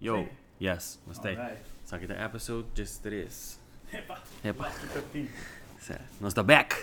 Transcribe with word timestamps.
Yo, 0.00 0.28
yes, 0.60 1.00
gostei. 1.06 1.36
Alright. 1.36 1.62
Só 1.84 1.96
que 1.96 2.08
tá 2.08 2.24
episode 2.24 2.66
just 2.74 3.02
3. 3.02 3.60
Epa, 3.92 4.22
Epa. 4.42 4.70
13. 5.12 5.30
Certo. 5.78 6.04
Nós 6.20 6.34
tá 6.34 6.42
back. 6.42 6.74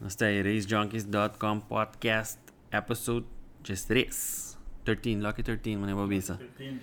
Nós 0.00 0.16
tá 0.16 0.26
aí, 0.26 0.42
racejunkies.com 0.42 1.60
podcast 1.60 2.38
episode 2.72 3.26
just 3.62 3.86
3. 3.86 4.58
13, 4.84 5.16
lucky 5.20 5.42
13, 5.42 5.76
mano, 5.76 5.94
Bobisa. 5.94 6.40
13. 6.56 6.80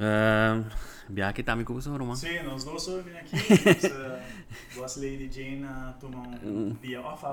Um, 0.00 1.32
que 1.32 1.42
tá 1.42 1.56
me 1.56 1.64
com 1.64 1.72
o 1.72 1.90
mano. 1.90 2.16
Sim, 2.16 2.42
nós 2.42 2.64
dois 2.64 2.86
vim 3.04 3.16
aqui. 3.16 3.36
Nós, 3.36 3.84
uh, 3.84 4.76
Boss 4.76 4.96
Lady 4.96 5.30
Jane 5.32 5.64
uh, 5.64 5.94
tomar 5.98 6.28
um 6.44 6.74
dia 6.74 7.00
off. 7.00 7.24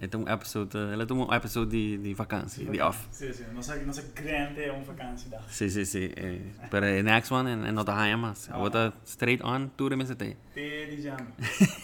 Ah. 0.00 0.06
Sim. 0.06 0.06
Então, 0.06 0.24
episode, 0.28 0.76
ela 0.92 1.06
tomou 1.06 1.30
um 1.30 1.34
episode 1.34 1.70
de, 1.70 1.98
de 1.98 2.14
vacância, 2.14 2.64
de 2.64 2.80
off. 2.80 3.06
Sim, 3.10 3.32
sim. 3.32 3.44
Nossa, 3.52 3.76
nossa 3.84 4.02
grande 4.14 4.62
é 4.62 4.72
uma 4.72 4.82
vacância 4.84 5.30
da. 5.30 5.40
Sim, 5.42 5.68
sim, 5.68 5.84
sim. 5.84 6.10
Eh, 6.16 6.40
Pero 6.70 6.86
the 6.86 7.02
next 7.02 7.32
one, 7.32 7.50
and 7.50 7.72
not 7.72 7.90
a 7.90 7.94
high 7.94 8.16
mas. 8.16 8.48
I 8.48 8.56
want 8.56 8.94
straight 9.04 9.42
on 9.44 9.70
to 9.76 9.88
the 9.88 9.96
mesa 9.96 10.14
te. 10.16 10.36
Te 10.54 10.86
de 10.86 11.02
jam. 11.02 11.16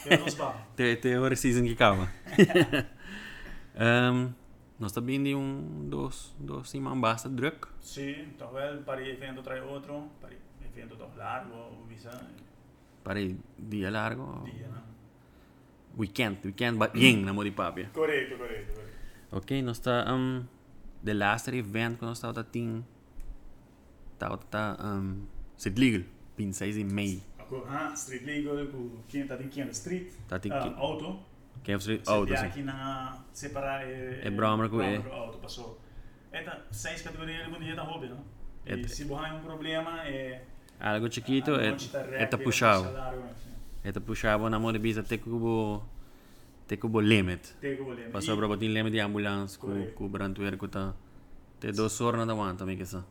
Te 0.03 0.17
nos 0.17 0.35
ba. 0.35 0.55
Te, 0.77 0.97
te 0.97 1.17
hora 1.17 1.37
season 1.37 1.65
que 1.65 1.73
acaba. 1.73 2.09
um, 3.77 4.33
nós 4.79 4.93
tá 4.93 5.01
bem 5.01 5.23
de 5.23 5.35
um, 5.35 5.89
dois, 5.89 6.35
dois 6.39 6.69
semanas 6.69 7.01
basta 7.01 7.29
druk. 7.29 7.69
Sim, 7.81 8.29
então, 8.35 8.53
well, 8.53 8.83
para 8.83 9.07
evento 9.07 9.43
trai 9.43 9.61
outro. 9.61 10.11
Para 10.21 10.31
evento 10.65 10.97
tão 10.97 11.11
largo, 11.17 11.55
o 11.55 11.87
visa. 11.87 12.11
Para 13.03 13.21
dia 13.59 13.91
largo. 13.91 14.43
Dia, 14.45 14.69
né? 15.97 16.01
Weekend, 16.01 16.39
weekend, 16.45 16.79
but 16.79 16.95
ying 16.95 17.25
na 17.25 17.33
mo 17.33 17.43
di 17.43 17.51
papia. 17.51 17.89
Correto, 17.93 18.37
correto, 18.37 18.73
correto. 18.73 18.97
Ok, 19.33 19.63
nós 19.63 19.79
tá, 19.79 20.05
um, 20.15 20.45
the 21.05 21.15
last 21.15 21.49
event 21.49 21.99
que 21.99 22.05
nós 22.05 22.21
tá 22.21 22.33
ting, 22.45 22.85
tá, 24.19 24.37
tá, 24.51 24.77
um, 24.81 25.27
Sid 25.57 25.79
Legal, 25.81 26.05
26 26.37 26.75
de 26.77 26.85
mei. 26.85 27.23
Ako, 27.39 27.65
ah, 27.69 27.93
street 27.95 28.25
legal, 28.25 28.67
ku 28.67 29.01
quinta 29.09 29.37
tem 29.37 29.49
quinta 29.49 29.71
street. 29.73 30.13
Tá 30.29 30.39
ting, 30.39 30.51
Ah, 30.53 30.75
auto. 30.77 31.19
que 31.63 31.73
é 31.73 31.77
o 31.77 31.81
Se 31.81 32.01
auto, 32.07 32.27
dia 32.27 32.37
sim. 32.39 32.47
aqui 32.47 32.63
na 32.63 33.19
separar 33.33 33.83
é 33.87 34.21
É 34.23 34.31
Brahma 34.31 34.69
com 34.69 34.83
E. 34.83 34.97
auto 35.11 35.39
passou. 35.39 35.81
Eta 36.33 36.67
seis 36.71 37.03
categorias 37.03 37.47
de 37.51 37.59
dia 37.65 37.75
da 37.75 37.83
hobby, 37.83 38.09
não? 38.09 38.23
É- 38.67 38.75
E 38.77 38.89
se 38.89 39.05
borrar 39.05 39.35
um 39.37 39.41
problema 39.41 40.05
é 40.07 40.43
Algo 40.79 41.11
chiquito, 41.11 41.53
a 41.55 41.63
é, 41.63 41.71
monte 41.71 41.89
tá 41.89 42.01
é 42.01 42.27
tá 43.93 44.01
rap, 44.01 44.07
puxado. 44.07 44.39
salário, 44.39 44.47
assim. 44.47 44.47
É 44.47 44.47
tá 44.47 44.47
puxado 44.47 44.51
na 44.51 44.59
mão 44.59 44.73
de 44.73 44.79
bisa, 44.79 45.03
te 45.03 45.19
cubo, 45.19 45.83
te 46.69 46.77
cubo 46.77 47.01
limit. 47.01 47.55
Tem 47.61 47.77
que 47.77 47.83
olhar. 47.83 48.11
Passou 48.11 48.37
para 48.37 48.47
botar 48.49 48.65
limit 48.67 48.91
de 48.93 49.01
ambulância, 49.01 49.59
com, 49.61 49.69
Correto. 49.69 49.93
com 49.95 50.05
o 50.05 50.09
brantueiro 50.09 50.59
que 50.59 50.69
tá, 50.69 50.95
te 51.61 51.73
dois 51.73 52.01
horas 52.01 52.27
na 52.27 52.33
aguanta, 52.33 52.59
também 52.59 52.77
que 52.77 52.83
essa. 52.83 53.05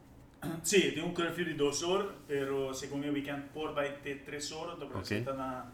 Sì, 0.63 0.91
tem 0.91 1.03
um 1.03 1.11
curfew 1.13 1.43
de 1.45 1.53
2 1.55 1.81
horas, 1.83 2.07
pero 2.27 2.71
segundo 2.73 3.07
o 3.07 3.11
weekend 3.13 3.43
por 3.51 3.73
vai 3.73 3.93
ter 4.03 4.19
3 4.23 4.51
horas, 4.51 4.75
então 4.75 4.87
Ok. 4.89 5.01
você 5.03 5.21
tá 5.21 5.33
na 5.33 5.65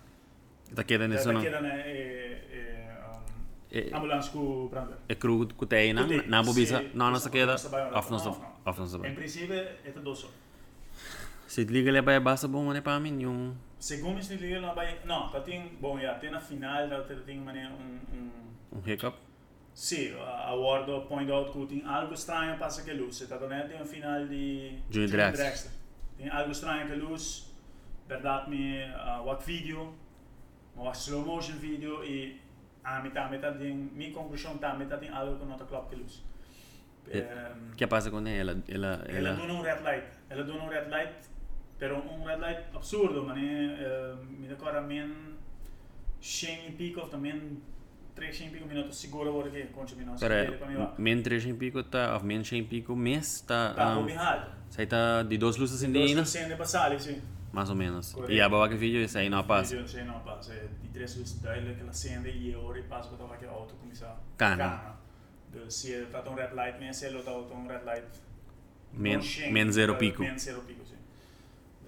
Tá 0.73 0.83
queda 0.85 1.07
nisso 1.09 1.25
Tá 1.25 1.33
não. 1.33 1.41
queda 1.41 1.59
na 1.59 1.67
é 1.75 2.87
é 3.71 3.79
É, 3.89 3.89
ambulância 3.95 4.31
com 4.31 4.39
o 4.39 4.69
brandar. 4.69 4.97
é 5.09 5.15
cru 5.15 5.45
que 5.47 5.65
tem, 5.65 5.93
não? 5.93 6.03
Kutei, 6.03 6.21
Na 6.27 6.41
bobisa, 6.41 6.79
sim, 6.79 6.89
não, 6.93 7.11
nossa 7.11 7.29
queda, 7.29 7.51
nossa 7.53 7.67
vai- 7.69 7.91
off 7.91 8.09
nossa, 8.11 8.29
não, 8.29 8.31
não. 11.55 11.63
off 11.63 11.69
nossa 11.69 11.87
Em 11.87 11.91
vai. 11.91 11.91
princípio 11.91 11.91
2 11.91 11.91
horas. 11.91 11.91
Se 11.91 11.91
liga 11.91 11.91
ele 11.91 12.01
vai 12.01 12.19
basta 12.19 12.47
bom, 12.47 12.71
né, 12.73 12.81
para 12.81 12.99
mim, 12.99 13.25
um, 13.25 13.55
Segundo 13.79 14.19
esse 14.19 14.35
livro, 14.35 14.61
não 14.61 14.75
vai. 14.75 14.99
Não, 15.05 15.29
tá 15.29 15.41
tem. 15.41 15.77
Bom, 15.79 15.99
já 15.99 16.13
tem 16.15 16.31
na 16.31 16.39
final, 16.39 16.87
tem 17.25 17.39
maneira 17.39 17.69
um. 17.69 17.99
um 18.71 18.89
hiccup. 18.89 19.17
Sim, 19.73 20.13
a 20.19 20.53
Ward 20.53 21.07
point 21.07 21.31
out 21.31 21.51
tem 21.67 21.83
algo 21.85 22.13
estranho 22.13 22.57
passa 22.59 22.93
luz. 22.93 23.15
Você 23.15 23.27
tá 23.27 23.37
vendo? 23.37 23.69
Tem 23.69 23.81
um 23.81 23.85
final 23.85 24.27
de. 24.27 24.77
Jimmy 24.89 25.07
Drexler. 25.07 25.71
Tem 26.17 26.29
algo 26.29 26.51
estranho 26.51 26.87
que 26.87 26.95
luz. 26.95 27.51
Verdade, 28.07 28.49
me. 28.49 28.83
Uh, 28.85 29.25
what 29.25 29.43
video. 29.45 29.95
Uma 30.75 30.91
slow 30.91 31.25
motion 31.25 31.53
video 31.53 32.03
e. 32.03 32.39
A 32.83 33.01
metade, 33.01 33.31
metade 33.31 33.59
tem. 33.59 33.75
Minha 33.75 34.13
conclusão 34.13 34.57
tá, 34.57 34.75
metade 34.75 35.01
tem 35.01 35.09
algo 35.09 35.45
não 35.45 35.57
tá 35.57 35.65
claro 35.65 35.87
que 35.87 35.95
luz. 35.95 36.23
É, 37.09 37.19
Ehm, 37.19 37.71
que 37.75 37.87
passa 37.87 38.11
com 38.11 38.19
ela? 38.19 38.29
Ela, 38.29 38.63
ela 38.67 39.05
ela, 39.07 39.33
dona 39.33 39.53
um 39.53 39.61
red 39.61 39.79
light. 39.81 40.07
Ela 40.29 40.43
dona 40.43 40.63
um 40.63 40.67
red 40.67 40.87
light, 40.89 41.15
pero 41.81 41.97
um 41.97 42.23
red 42.23 42.37
light 42.37 42.61
absurdo, 42.75 43.23
man. 43.23 43.33
Uh, 43.33 44.23
me 44.39 44.47
decora 44.47 44.81
men 44.81 45.35
100 46.21 46.67
e 46.67 46.71
pico, 46.73 47.01
também 47.07 47.57
3 48.13 48.39
e 48.41 48.49
pico 48.51 48.67
minutos 48.67 48.99
seguro 48.99 49.33
porque 49.33 49.67
para 50.59 50.67
mim 50.67 50.75
lá. 50.75 50.93
men 50.99 51.23
3 51.23 51.43
em 51.47 51.55
pico 51.55 51.81
tá, 51.83 52.15
of 52.15 52.23
men 52.23 52.43
100 52.43 52.59
em 52.59 52.63
pico 52.65 52.95
mês 52.95 53.41
tá, 53.41 53.73
Tá, 53.73 53.97
um, 53.97 54.07
sai 54.69 54.85
tá 54.85 55.23
de 55.23 55.39
duas 55.39 55.57
luzes 55.57 55.81
indígenas, 55.81 56.29
Sem 56.29 56.47
de 56.47 56.55
passar, 56.55 56.99
sim. 56.99 57.19
mais 57.51 57.67
ou 57.71 57.75
menos. 57.75 58.13
Correto. 58.13 58.31
E 58.31 58.39
a 58.39 58.47
boa 58.47 58.69
que 58.69 58.75
vídeo, 58.75 59.01
isso 59.01 59.17
aí 59.17 59.27
não 59.27 59.43
passa. 59.43 59.75
Vídeo, 59.75 59.87
Sim, 59.87 60.03
não 60.03 60.19
passa. 60.19 60.53
É 60.53 60.67
De 60.83 60.87
três 60.89 61.15
luzes 61.15 61.39
dele, 61.39 61.73
que 61.73 61.81
ela 61.81 61.89
acende 61.89 62.29
e 62.29 62.53
a 62.53 62.59
hora 62.59 62.77
e 62.77 62.83
passa 62.83 63.09
para 63.09 63.37
que 63.37 63.45
a 63.45 63.49
auto 63.49 63.73
começar. 63.73 64.21
Cana. 64.37 64.97
Se 65.67 66.05
tá 66.11 66.21
um 66.29 66.35
red 66.35 66.53
light, 66.53 66.79
men 66.79 66.93
se 66.93 67.07
ele 67.07 67.23
tá 67.23 67.31
um 67.31 67.67
red 67.67 67.83
light 67.83 68.05
Men, 68.93 69.13
non 69.13 69.23
scende, 69.23 69.51
men 69.51 69.71
zero 69.71 69.93
eh, 69.93 69.97
pico. 69.97 70.23
Men 70.23 70.37
zero 70.37 70.61
pico, 70.61 70.85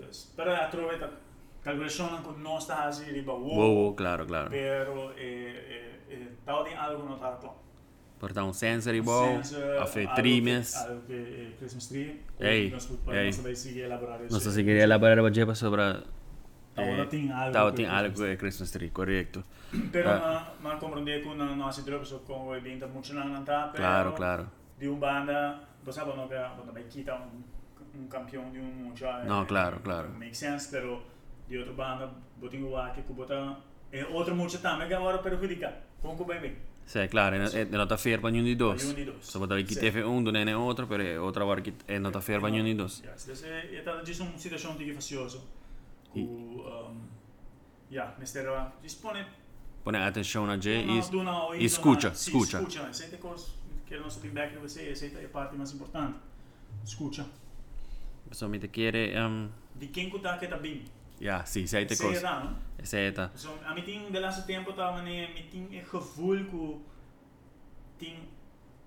sì. 0.03 0.07
Dus, 0.07 0.31
però 0.35 0.53
a 0.53 0.67
trovare 0.67 0.97
la 0.99 1.09
calcolazione 1.61 2.21
con 2.21 2.41
non 2.41 2.59
sta 2.59 2.83
così 2.85 3.11
riba 3.11 3.31
wow, 3.33 3.55
Wow, 3.55 3.73
wow, 3.75 3.93
claro, 3.93 4.25
claro. 4.25 4.49
però 4.49 5.11
eh, 5.15 5.23
eh, 6.07 6.13
eh, 6.13 6.35
tao 6.43 6.63
din 6.63 6.75
algo 6.77 7.03
non 7.03 7.19
tar 7.19 7.37
claro. 7.39 7.61
Portar 8.19 8.43
um 8.43 8.53
sensor 8.53 8.93
igual, 8.95 9.41
of 9.81 10.13
três 10.15 10.41
meses. 10.41 10.75
Algo 10.75 11.01
che 11.07 11.13
eh, 11.13 11.55
Christmas 11.57 11.87
tree. 11.87 12.21
Ei, 12.39 12.69
nós 12.69 12.85
pode 12.85 13.17
ei. 13.17 13.25
nós 13.25 13.37
vai 13.41 13.55
seguir 13.55 13.81
elaborar 13.83 14.21
isso. 14.21 14.33
Nossa, 14.33 14.49
se 14.51 14.63
queria 14.63 14.83
elaborar 14.83 15.19
a 15.19 15.29
jepa 15.29 15.53
sobre 15.55 15.81
Tao 16.73 16.85
eh, 16.85 16.97
não 16.97 17.05
tem 17.07 17.29
algo. 17.31 17.51
Tao 17.51 17.69
que 17.71 17.75
tem 17.75 17.85
Christmas 17.85 18.19
algo 18.21 18.25
é 18.25 18.35
Christmas 18.37 18.71
tree, 18.71 18.89
correto. 18.91 19.43
Pero 19.91 20.09
Ah. 20.09 20.53
ma 20.61 20.71
ma 20.71 20.77
comprende 20.79 21.21
con 21.21 21.35
na 21.37 21.53
nossa 21.55 21.81
droga 21.81 22.05
so 22.05 22.19
com 22.19 22.47
o 22.47 22.55
evento 22.55 22.87
muito 22.87 23.13
não 23.13 23.27
não 23.27 23.43
tá, 23.43 23.71
Claro, 23.75 24.13
claro. 24.13 24.49
De 24.79 24.87
um 24.87 24.95
banda, 24.97 25.59
você 25.83 25.99
sabe 25.99 26.15
não 26.15 26.27
que 26.27 26.35
quando 26.55 26.71
vai 26.71 26.83
quitar 26.83 27.19
um 27.19 27.43
um 27.95 28.07
campeão 28.07 28.49
de 28.51 28.59
um 28.59 28.63
mundial. 28.63 29.23
No, 29.25 29.43
eh, 29.43 29.45
claro, 29.45 29.79
claro. 29.81 30.09
Make 30.17 30.35
sense, 30.35 30.69
pero 30.69 31.01
de 31.47 31.57
outra 31.57 31.73
banda, 31.73 32.11
botinho 32.39 32.73
o 32.73 32.93
que 32.93 33.01
que 33.01 33.13
bota 33.13 33.57
é 33.91 34.05
outro 34.05 34.35
muito 34.35 34.57
também 34.59 34.87
que 34.87 34.93
agora 34.93 35.17
perjudica. 35.19 35.73
Como 36.01 36.17
que 36.17 36.23
vai 36.23 36.39
bem? 36.39 36.55
Sì, 36.85 37.07
claro, 37.07 37.35
è, 37.37 37.49
è 37.49 37.63
nota 37.65 37.95
ferma 37.95 38.27
ognuno 38.27 38.43
di 38.43 38.55
due. 38.55 38.73
Ognuno 38.73 38.93
di 38.93 39.05
due. 39.05 39.15
Se 39.19 39.37
potevi 39.37 39.63
chi 39.63 39.73
Sì. 39.73 39.79
te 39.79 39.91
fe 39.91 40.01
un, 40.01 40.21
non 40.23 40.35
è 40.35 40.55
otro, 40.55 40.85
però 40.85 41.01
è 41.01 41.17
otra 41.17 41.45
volta 41.45 41.61
che 41.61 41.73
è 41.85 41.97
nota 41.97 42.19
ferma 42.19 42.47
ognuno 42.47 42.63
di 42.63 42.75
due. 42.75 42.85
Yes, 42.85 43.25
dus 43.25 43.43
é 43.43 43.81
tá 43.83 44.01
de 44.03 44.21
uma 44.21 44.37
situação 44.37 44.75
que 44.75 44.93
facioso. 44.93 45.41
E- 46.13 46.21
O 46.21 46.89
um 46.89 46.99
ja, 47.89 48.13
mister 48.17 48.71
dispone 48.81 49.25
Pone 49.83 49.97
attenzione 49.97 50.53
a 50.53 50.57
Jay 50.57 50.85
Não, 50.85 50.97
e, 50.97 51.09
do 51.09 51.23
não, 51.23 51.53
e 51.53 51.65
escuta, 51.65 52.13
Sim, 52.13 52.37
escuta. 52.37 52.57
escuta. 52.61 52.93
Sente 52.93 53.17
coisas 53.17 53.51
que 53.85 53.97
o 53.97 54.01
nosso 54.01 54.19
feedback 54.21 54.53
de 54.53 54.59
você, 54.59 54.89
essa 54.89 55.05
é 55.05 55.25
a 55.25 55.29
parte 55.29 55.55
mais 55.57 55.73
importante. 55.73 56.17
Escuta. 56.85 57.25
Insomma, 58.33 58.57
ti 58.57 58.67
chiede, 58.67 59.13
um, 59.15 59.47
De 59.75 59.87
tá 60.19 60.37
que 60.39 60.47
tá 60.47 60.57
bem. 60.57 60.81
ja, 61.19 61.45
sì, 61.45 61.67
sei 61.67 61.85
te 61.85 61.95
cose. 61.95 62.19
lá, 62.23 62.43
não? 62.43 62.57
Seta. 62.83 63.31
So, 63.35 63.59
a 63.63 63.73
mim 63.75 63.83
tem 63.83 64.11
de 64.11 64.19
laatste 64.19 64.47
tempo 64.47 64.73
tá 64.73 64.91
mané, 64.91 65.29
me 65.33 65.43
tem 65.43 65.67
é 65.77 65.83
gevoel 65.83 66.45
que 66.49 66.79
tem 67.99 68.17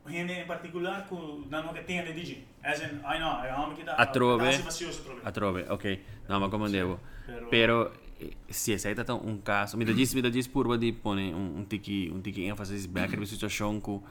gente 0.09 0.33
em 0.33 0.47
particular 0.47 1.07
que 1.07 1.15
não 1.49 1.73
que 1.73 1.83
tem 1.85 2.03
de 2.05 2.13
DJ. 2.13 2.45
As 2.63 2.81
in, 2.81 2.97
I 3.05 3.19
know, 3.19 3.41
I 3.41 3.49
amo 3.51 3.75
que 3.77 3.85
tá. 3.85 3.95
A 3.95 4.07
trove. 4.07 4.45
Tá 4.47 4.53
se 4.53 4.63
facioso 4.63 5.03
trove. 5.05 5.21
A 5.25 5.31
trove, 5.31 5.65
ok. 5.69 6.01
No, 6.29 6.41
ma 6.41 6.49
come 6.49 6.69
devo. 6.69 6.99
Pero- 7.25 7.49
Però, 7.49 7.93
eh, 8.19 8.37
sì, 8.49 8.77
sei 8.79 8.95
stato 8.95 9.25
un 9.25 9.43
caso. 9.43 9.77
Mi 9.77 9.85
da 9.85 9.95
gis, 9.95 10.13
mi 10.15 10.21
da 10.21 10.29
gis 10.29 10.49
purba 10.49 10.77
di 10.77 10.93
pone 10.93 11.33
un, 11.33 11.55
un 11.55 11.67
tiki, 11.69 12.09
un 12.09 12.21
tiki 12.21 12.47
enfasi 12.47 12.89
back 12.89 13.17
di 13.17 13.25
situazione 13.27 13.81
cu 13.81 14.05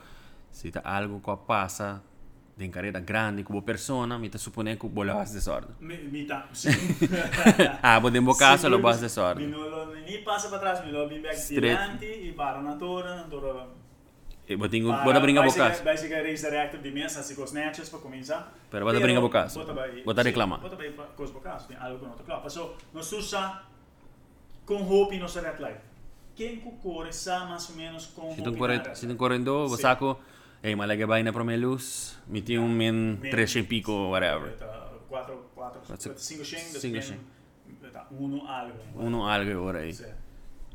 se 0.50 0.70
ta 0.70 0.80
algo 0.84 1.20
qua 1.20 1.36
passa 1.36 2.02
in 2.58 2.72
carriera 2.72 3.00
grande 3.00 3.44
come 3.44 3.62
persona, 3.62 4.18
mi 4.18 4.30
ta 4.30 4.38
suppone 4.38 4.78
che 4.78 4.88
vuole 4.88 5.12
fare 5.12 5.30
desordine. 5.30 5.74
Me, 5.80 5.98
me 6.10 6.26
tá. 6.26 6.48
Sim. 6.52 6.72
Ah, 7.82 8.00
vou 8.00 8.10
em 8.16 8.38
casa, 8.38 8.70
lo 8.70 8.80
basta 8.80 9.02
que- 9.02 9.08
desordem. 9.08 9.48
Me 9.48 9.52
não 9.52 9.86
nem 9.94 10.24
passa 10.24 10.48
para 10.50 10.60
trás, 10.60 10.86
me 10.86 10.92
lo 10.92 11.08
bem 11.08 11.22
back 11.22 11.36
diante 11.60 12.06
e 12.06 12.32
para 12.32 12.62
na 12.62 12.76
tora, 12.76 13.16
na 13.16 13.24
tora. 13.24 13.68
E 14.48 14.56
Vai 14.56 15.50
por 15.50 15.54
ser- 15.54 15.60
casa. 15.70 15.84
Vai 15.84 15.98
ser 15.98 16.08
raise 16.24 16.50
reactive 16.50 16.84
de 16.84 16.92
mesa, 16.92 17.24
se 17.24 17.36
com 17.36 17.44
snatches 17.44 17.90
para 17.90 18.00
começar. 18.00 18.54
Pero 18.70 18.86
bota 18.86 19.00
brincar 19.00 19.22
por 19.22 19.30
casa. 19.32 19.60
Bota. 19.60 19.74
Bota 20.06 20.22
reclamar. 20.22 20.60
Bota 20.62 20.78
coisa 21.18 21.34
por 21.34 21.42
casa, 21.42 21.68
tem 21.68 21.76
algo 21.78 22.06
não 22.06 22.14
tá 22.14 22.24
claro. 22.24 22.42
Passou, 22.44 22.78
nós 22.94 23.12
usa 23.12 23.64
com 24.66 24.76
hope 24.88 25.18
no 25.18 25.26
red 25.28 25.60
light. 25.60 25.80
Quem 26.36 26.58
cucore 26.58 27.12
sa 27.14 27.46
mais 27.46 27.70
ou 27.70 27.76
menos 27.76 28.06
com 28.08 28.30
Se 28.36 28.42
tu 28.42 28.52
na 28.52 28.58
corre, 28.58 28.78
red 28.78 28.96
se 28.96 29.08
tu 29.08 29.16
correndo, 29.16 29.68
saco, 29.78 30.20
ei, 30.20 30.35
ma 30.74 30.86
lei 30.86 31.04
vai 31.06 31.22
na 31.22 31.32
prome 31.32 31.58
luz, 31.58 32.18
mi 32.28 32.42
ti 32.42 32.56
un 32.56 32.72
men 32.72 33.20
Men. 33.22 33.30
3 33.30 33.60
e 33.60 33.64
pico, 33.66 33.92
whatever. 34.10 34.56
Tá, 34.58 34.90
quatro, 35.08 35.52
quatro, 35.54 35.82
Quatro, 35.86 36.18
cinco 36.18 36.44
shen, 36.44 36.60
cinco 36.60 37.36
depois 37.86 37.92
tá, 37.92 38.08
uno 38.12 38.48
algo. 38.48 38.78
Uno 38.96 39.28
algo 39.28 39.62
ora 39.62 39.80
aí. 39.80 39.94
Sì. 39.94 40.06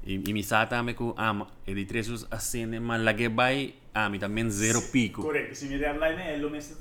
E, 0.03 0.15
e 0.15 0.33
mi 0.33 0.43
sa 0.43 0.67
também 0.67 0.95
que 0.95 1.13
ah, 1.17 1.47
e 1.67 1.75
di 1.75 1.85
tresus 1.85 2.27
acende, 2.31 2.79
ma 2.79 2.97
la 2.97 3.15
che 3.15 3.29
vai, 3.29 3.75
ah, 3.93 4.09
mi 4.09 4.19
também 4.19 4.49
zero 4.49 4.81
pico. 4.91 5.23
Corretto, 5.23 5.55
se 5.55 5.67
mi 5.67 5.77
red 5.77 5.99
light 5.99 6.19
è 6.19 6.37
lo 6.39 6.49
messo 6.49 6.75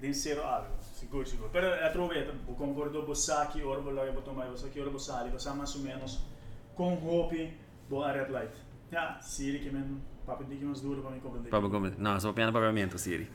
den 0.00 0.12
zero 0.12 0.44
algo, 0.44 0.74
seguro, 0.78 1.24
seguro. 1.24 1.48
Pero 1.50 1.66
eu 1.66 1.92
trovo, 1.92 2.12
o 2.46 2.54
concordo 2.54 3.02
Bosaki, 3.04 3.62
ora 3.62 3.80
vou 3.80 3.92
lá, 3.92 4.04
eu 4.04 4.12
vou 4.12 4.22
tomar 4.22 4.46
Bosaki, 4.48 4.80
ora 4.80 4.90
Bosali, 4.90 5.30
você 5.30 5.50
mais 5.50 5.74
ou 5.74 5.82
menos 5.82 6.26
com 6.74 6.94
hope, 6.94 7.56
boa 7.88 8.12
red 8.12 8.30
light. 8.30 8.54
Ja, 8.90 9.18
Siri 9.20 9.60
que 9.60 9.70
men, 9.70 10.02
de 10.48 10.64
mais 10.64 10.80
duro 10.80 11.02
para 11.02 11.10
me 11.10 11.20
compreender. 11.20 11.50
Papo 11.50 11.70
come. 11.70 11.92
No, 11.98 12.18
sto 12.18 12.32
piano 12.32 12.52
pagamento, 12.52 12.98
Siri. 12.98 13.28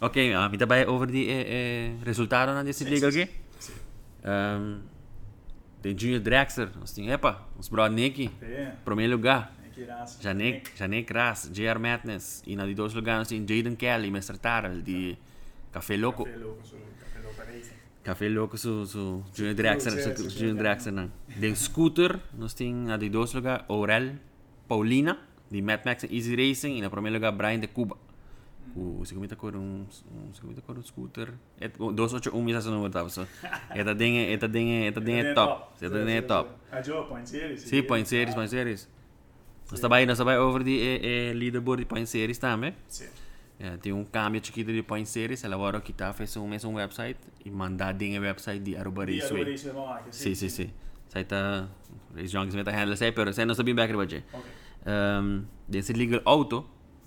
ok, 0.00 0.16
uh, 0.16 0.50
mi 0.50 0.56
daarbij 0.56 0.86
over 0.86 1.06
die 1.06 1.28
eh, 1.28 1.86
eh, 1.86 1.92
resultaten 2.02 2.54
na 2.54 2.62
deze 2.62 2.84
liga 2.88 3.10
sim. 3.10 3.28
Um, 4.24 4.82
de 5.80 5.94
Junior 5.94 6.20
Drexler, 6.20 6.70
nós 6.78 6.92
tínhamos, 6.92 7.14
epa, 7.14 7.46
os 7.58 7.68
brother 7.68 7.92
Nicky, 7.92 8.30
É, 8.40 8.72
primeiro 8.84 9.12
lugar. 9.12 9.52
Janek, 10.20 10.70
Janek 10.74 11.12
Ras, 11.12 11.50
JR 11.52 11.78
Madness. 11.78 12.42
E 12.46 12.56
na 12.56 12.64
die 12.64 12.74
dois 12.74 12.94
lugares 12.94 13.18
nós 13.18 13.28
tínhamos 13.28 13.50
Jaden 13.50 13.76
Kelly, 13.76 14.08
Mr. 14.08 14.38
Tarrell, 14.38 14.82
de 14.82 15.16
Café 15.72 15.96
Loco. 15.96 16.24
Café 16.24 16.36
louco, 16.38 16.66
sou 16.66 16.78
café 16.98 17.20
louco, 17.22 17.42
é 17.42 17.58
isso. 17.58 17.70
Café 18.02 18.28
Loco, 18.28 18.56
su, 18.56 18.86
su 18.86 19.22
Junior 19.36 19.54
Drexler, 19.54 20.16
su 20.16 20.30
Junior. 20.30 20.56
Drexler. 20.56 20.94
não. 20.94 21.10
De 21.28 21.54
Scooter, 21.54 22.18
nós 22.32 22.54
tínhamos 22.54 22.88
na 22.88 22.96
die 22.96 23.10
dois 23.10 23.32
lugares 23.34 23.64
Aurel 23.68 24.18
Paulina, 24.66 25.18
de 25.50 25.62
Mad 25.62 25.80
Max 25.84 26.04
Easy 26.04 26.34
Racing. 26.34 26.78
E 26.78 26.82
na 26.82 26.90
primeiro 26.90 27.16
lugar 27.16 27.32
Brian 27.32 27.58
de 27.58 27.68
Cuba. 27.68 27.96
O 28.74 29.04
segundo 29.06 29.34
cor 29.36 29.56
um, 29.56 29.86
um 30.12 30.34
segundo 30.34 30.60
cor 30.60 30.76
um 30.76 30.82
scooter. 30.82 31.32
Et, 31.60 31.72
o 31.78 31.92
281 31.92 32.42
misa 32.42 32.60
sa 32.60 32.70
número 32.70 32.92
tava. 32.92 33.08
So, 33.08 33.26
eta 33.74 33.94
dinge, 33.94 34.32
eta 34.32 34.46
dinge, 34.46 34.86
eta 34.88 35.00
dinge 35.00 35.32
top. 35.32 35.72
Eta 35.80 36.04
dinge 36.04 36.22
top. 36.22 36.50
Ah, 36.70 36.82
Joe, 36.82 37.06
point 37.06 37.26
series. 37.26 37.62
Sim, 37.62 37.82
point 37.84 38.06
series, 38.06 38.34
point 38.34 38.50
series. 38.50 38.88
Nós 39.70 39.80
trabalhamos 39.80 40.08
nós 40.08 40.16
trabalhamos 40.18 40.48
over 40.48 40.62
de 40.62 40.78
eh, 40.78 41.30
eh, 41.30 41.32
leaderboard 41.32 41.82
de 41.82 41.88
point 41.88 42.06
series 42.06 42.38
também. 42.38 42.74
Sim. 42.86 43.08
É, 43.58 43.76
tem 43.78 43.92
um 43.92 44.04
câmbio 44.04 44.44
chiquito 44.44 44.70
de 44.70 44.82
point 44.82 45.08
series, 45.08 45.42
ela 45.42 45.54
agora 45.54 45.80
que 45.80 45.90
tá 45.92 46.12
fez 46.12 46.36
um 46.36 46.46
mesmo 46.46 46.74
website 46.74 47.18
e 47.42 47.50
mandar 47.50 47.94
dinheiro 47.94 48.24
website 48.24 48.60
de 48.62 48.76
Aruba 48.76 49.06
Raceway. 49.06 49.42
é 49.42 49.94
aqui. 49.94 50.14
Sim, 50.14 50.34
sim, 50.34 50.48
sim. 50.50 50.70
Sai 51.08 51.24
tá 51.24 51.66
Race 52.14 52.28
Junkies 52.28 52.54
meta 52.54 52.70
handle 52.70 52.96
sai, 52.96 53.12
pero 53.12 53.32
sai 53.32 53.46
não 53.46 53.54
sabia 53.54 53.74
back 53.74 53.92
de 54.06 54.22
Ok. 54.32 54.65
Um, 54.86 55.44
desse 55.68 55.92
legal 55.92 56.20
auto, 56.24 56.64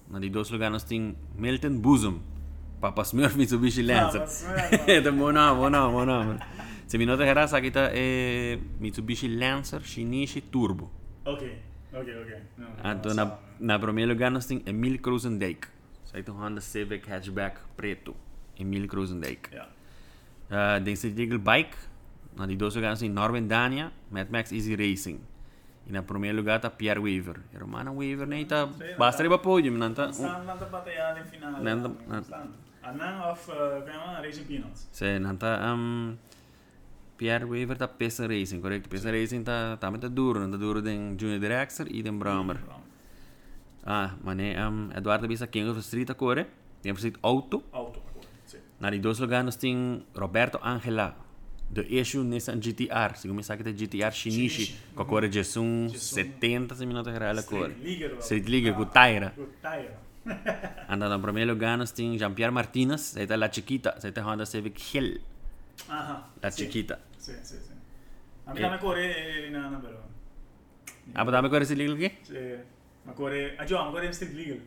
na 0.10 0.20
de 0.20 0.30
dois 0.30 0.50
lugares 0.50 0.74
nós 0.74 0.84
tem 0.84 1.16
Milton 1.36 1.80
Bosom, 1.80 2.20
Papa 2.82 3.04
Smurf 3.04 3.38
Mitsubishi 3.38 3.82
Lancer. 3.82 4.20
Papa 4.20 4.32
Smurf, 4.32 4.90
É 4.90 5.02
bom 5.12 5.32
nome, 5.32 5.62
bom 5.62 5.70
nome, 5.70 5.94
bom 5.94 6.06
nome. 6.06 6.40
Se 6.88 6.98
me 6.98 7.06
nota 7.06 7.24
errar, 7.24 7.54
aqui 7.54 7.72
tá 7.72 7.90
é 7.94 8.60
Mitsubishi 8.80 9.28
Lancer 9.28 9.82
Shinichi 9.84 10.42
Turbo. 10.42 10.92
Ok, 11.24 11.58
ok, 11.94 12.22
ok. 12.22 12.38
Não, 12.58 12.92
Então, 12.92 13.14
na, 13.14 13.38
na 13.60 13.80
primeiro 13.80 14.12
lugar 14.12 14.32
nós 14.32 14.46
tem 14.46 14.62
Emil 14.66 15.00
Kruzendijk. 15.00 15.68
Sai 16.06 16.24
tem 16.24 16.34
um 16.34 16.38
Honda 16.38 16.60
Civic 16.60 17.10
Hatchback 17.12 17.60
preto. 17.78 18.16
Emil 18.58 18.88
Kruzendijk. 18.88 19.50
Ja. 19.54 19.70
Uh, 20.50 20.84
desse 20.84 21.10
legal 21.10 21.38
bike, 21.38 21.78
na 22.36 22.48
de 22.48 22.56
dois 22.56 22.74
lugares 22.76 23.00
tem 23.00 23.10
Norman 23.10 23.44
Dania, 23.44 23.92
Mad 24.10 24.30
Max 24.32 24.52
Easy 24.52 24.76
Racing. 24.76 25.20
E 25.90 25.92
na 25.92 26.04
primeiro 26.04 26.38
lugar 26.38 26.60
tá 26.60 26.70
Pierre 26.70 27.00
Weaver. 27.00 27.38
E 27.52 27.58
Romana 27.58 27.92
Weaver 27.92 28.28
nem 28.28 28.46
tá... 28.46 28.68
Sim, 28.68 28.96
Basta 28.96 29.24
não 29.24 29.28
ir 29.28 29.30
para 29.34 29.40
podium, 29.44 29.74
não 29.76 29.92
tá... 29.92 30.04
Aan 30.06 30.12
de 30.58 30.66
batalha 30.66 31.20
in 31.20 31.26
finale. 31.26 31.64
Nee, 31.64 31.76
dat- 31.82 31.98
Staan. 32.06 32.24
Staan. 32.24 32.48
Anang 32.84 33.32
of, 33.32 33.52
uh, 33.52 34.22
Racing 34.22 34.44
Peanuts. 34.46 34.88
Se 34.92 35.18
não 35.20 35.36
tá... 35.36 35.74
Um, 35.76 36.16
Pierre 37.18 37.44
Weaver 37.44 37.76
tá 37.76 37.88
Pesa 37.88 38.28
Racing, 38.28 38.62
correto? 38.62 38.88
Pesa 38.88 39.12
Racing 39.12 39.44
tá... 39.44 39.78
Tá 39.78 39.90
muito 39.90 40.08
duro, 40.10 40.40
não 40.40 40.52
tá 40.52 40.58
duro 40.58 40.80
den 40.82 41.18
Junior 41.20 41.40
Drexler 41.40 41.88
e 41.92 42.04
den 42.04 42.18
Bramer. 42.20 42.58
Ah, 43.84 44.12
mas 44.24 44.38
né, 44.38 44.54
um, 44.70 44.92
Eduardo 44.96 45.28
Bisa 45.28 45.48
King 45.48 45.70
of 45.72 45.80
Street 45.80 46.10
agora. 46.12 46.48
Tem 46.84 46.94
Street 46.94 47.16
Auto. 47.24 47.64
Auto. 47.72 48.00
agora, 48.00 48.28
Sim. 48.46 48.60
Na 48.80 48.90
die 48.92 49.00
dois 49.00 49.18
lugares 49.20 49.56
tem 49.56 50.06
Roberto 50.16 50.60
Angela. 50.64 51.16
De 51.72 51.82
issue 52.00 52.24
Nissan 52.24 52.60
GTR. 52.60 53.16
Segundo 53.16 53.38
me 53.38 53.44
sabe 53.44 53.64
que 53.64 53.70
é 53.70 53.74
GTR 53.74 54.12
Shinichi. 54.12 54.50
Shinichi. 54.66 54.80
Com 54.96 55.04
a 55.04 55.06
cor 55.06 55.22
de 55.22 55.28
um 55.28 55.32
Gessun. 55.32 55.90
70 55.90 56.76
minutos 56.86 57.14
real 57.16 57.38
a 57.38 57.44
cor. 57.44 57.70
Street 57.70 57.84
League. 57.84 58.08
bro. 58.08 58.20
Street 58.20 58.48
League, 58.48 58.70
Ah, 58.70 58.74
com 58.74 58.86
Taira. 58.86 59.30
Com 59.36 59.46
Taira. 59.62 59.98
Anda 60.90 61.08
no 61.10 61.20
primeiro 61.20 61.52
lugar 61.52 61.78
nós 61.78 61.92
tem 61.92 62.18
Jean-Pierre 62.18 62.52
Martinez. 62.52 63.16
Aí 63.18 63.28
tá 63.28 63.36
La 63.36 63.52
Chiquita. 63.52 63.96
Aí 64.04 64.12
tá 64.12 64.22
Honda 64.26 64.46
Civic 64.46 64.80
Hill. 64.98 65.22
Ajá. 65.88 66.28
La 66.42 66.50
Sí. 66.52 66.64
Chiquita. 66.66 67.00
Sí, 67.18 67.34
sí, 67.44 67.58
sí. 67.58 67.74
A 68.48 68.54
mí 68.54 68.60
Eh. 68.60 68.62
también 68.64 68.80
corre 68.82 69.48
en 69.48 69.54
nada, 69.54 69.80
pero. 69.80 70.00
Ah, 71.14 71.24
mas 71.24 71.32
dá-me 71.32 71.50
cor 71.50 71.62
esse 71.62 71.76
legal 71.76 71.96
aqui? 71.96 72.12
Sí. 72.24 72.34
Ma 73.06 73.14
corre. 73.14 73.56
Ah, 73.60 73.66
Joe, 73.68 73.78
ma 73.86 73.92
corre 73.92 74.06
in 74.08 74.12
Street 74.12 74.34
Legal. 74.34 74.60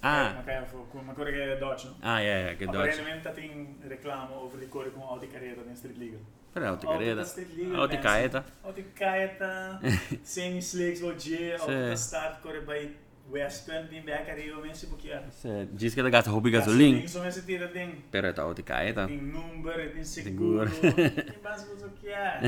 Ah. 0.00 0.32
Ma 0.36 0.42
kaya 0.42 0.64
fu- 0.64 0.86
ma 1.02 1.12
corre 1.12 1.32
che 1.32 1.54
è 1.54 1.58
Dodge, 1.58 1.88
no? 1.88 1.96
Ah, 2.00 2.20
é, 2.22 2.52
é, 2.52 2.54
que 2.56 2.66
Dodge. 2.66 2.78
Apparentemente 3.00 3.30
tem 3.32 3.76
reclamo 3.88 4.42
over 4.42 4.58
di 4.60 4.68
corre 4.68 4.90
com 4.90 5.02
Audi 5.02 5.26
Carrera 5.26 5.60
in 5.66 5.72
Street 5.74 5.96
Legal. 5.98 6.20
Pera, 6.52 6.68
Auto 6.68 6.86
Auto 6.86 6.98
Careta. 6.98 7.14
da 7.16 7.22
Street 7.24 7.48
Legal. 7.56 7.80
Auto 7.80 7.98
Careta. 7.98 8.44
Audi 8.62 8.84
Careta. 8.94 9.80
Semi 10.22 10.60
Slicks, 10.62 11.00
Logier, 11.00 11.58
Auto 11.60 11.72
Sì. 11.72 11.78
da 11.88 11.96
Start, 11.96 12.40
corre 12.42 12.60
by 12.60 12.94
Western, 13.30 13.88
din 13.88 14.04
back 14.04 14.30
arriva, 14.30 14.58
men 14.60 14.72
si 14.74 14.86
bukiar. 14.86 15.22
Você 15.30 15.66
diz 15.72 15.94
que 15.94 16.02
gasta 16.10 16.30
de 16.30 16.50
gasolina. 16.50 16.98
Isso 17.00 17.18
mesmo 17.20 17.32
se 17.42 17.46
tira 17.46 17.66
din. 17.66 18.02
Pero 18.10 18.32
tá 18.32 18.42
Auto 18.42 18.62
Careta. 18.62 19.06
Tem 19.06 19.20
número, 19.20 19.90
tem 19.92 20.04
seguro. 20.04 20.70
Tem 20.70 21.38
base 21.42 21.66
o 21.84 21.90
que 21.90 22.08
é. 22.08 22.40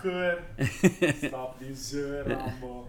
Cor. 0.00 0.42
Stop 1.22 1.62
dizer, 1.64 2.24
Rambo. 2.26 2.88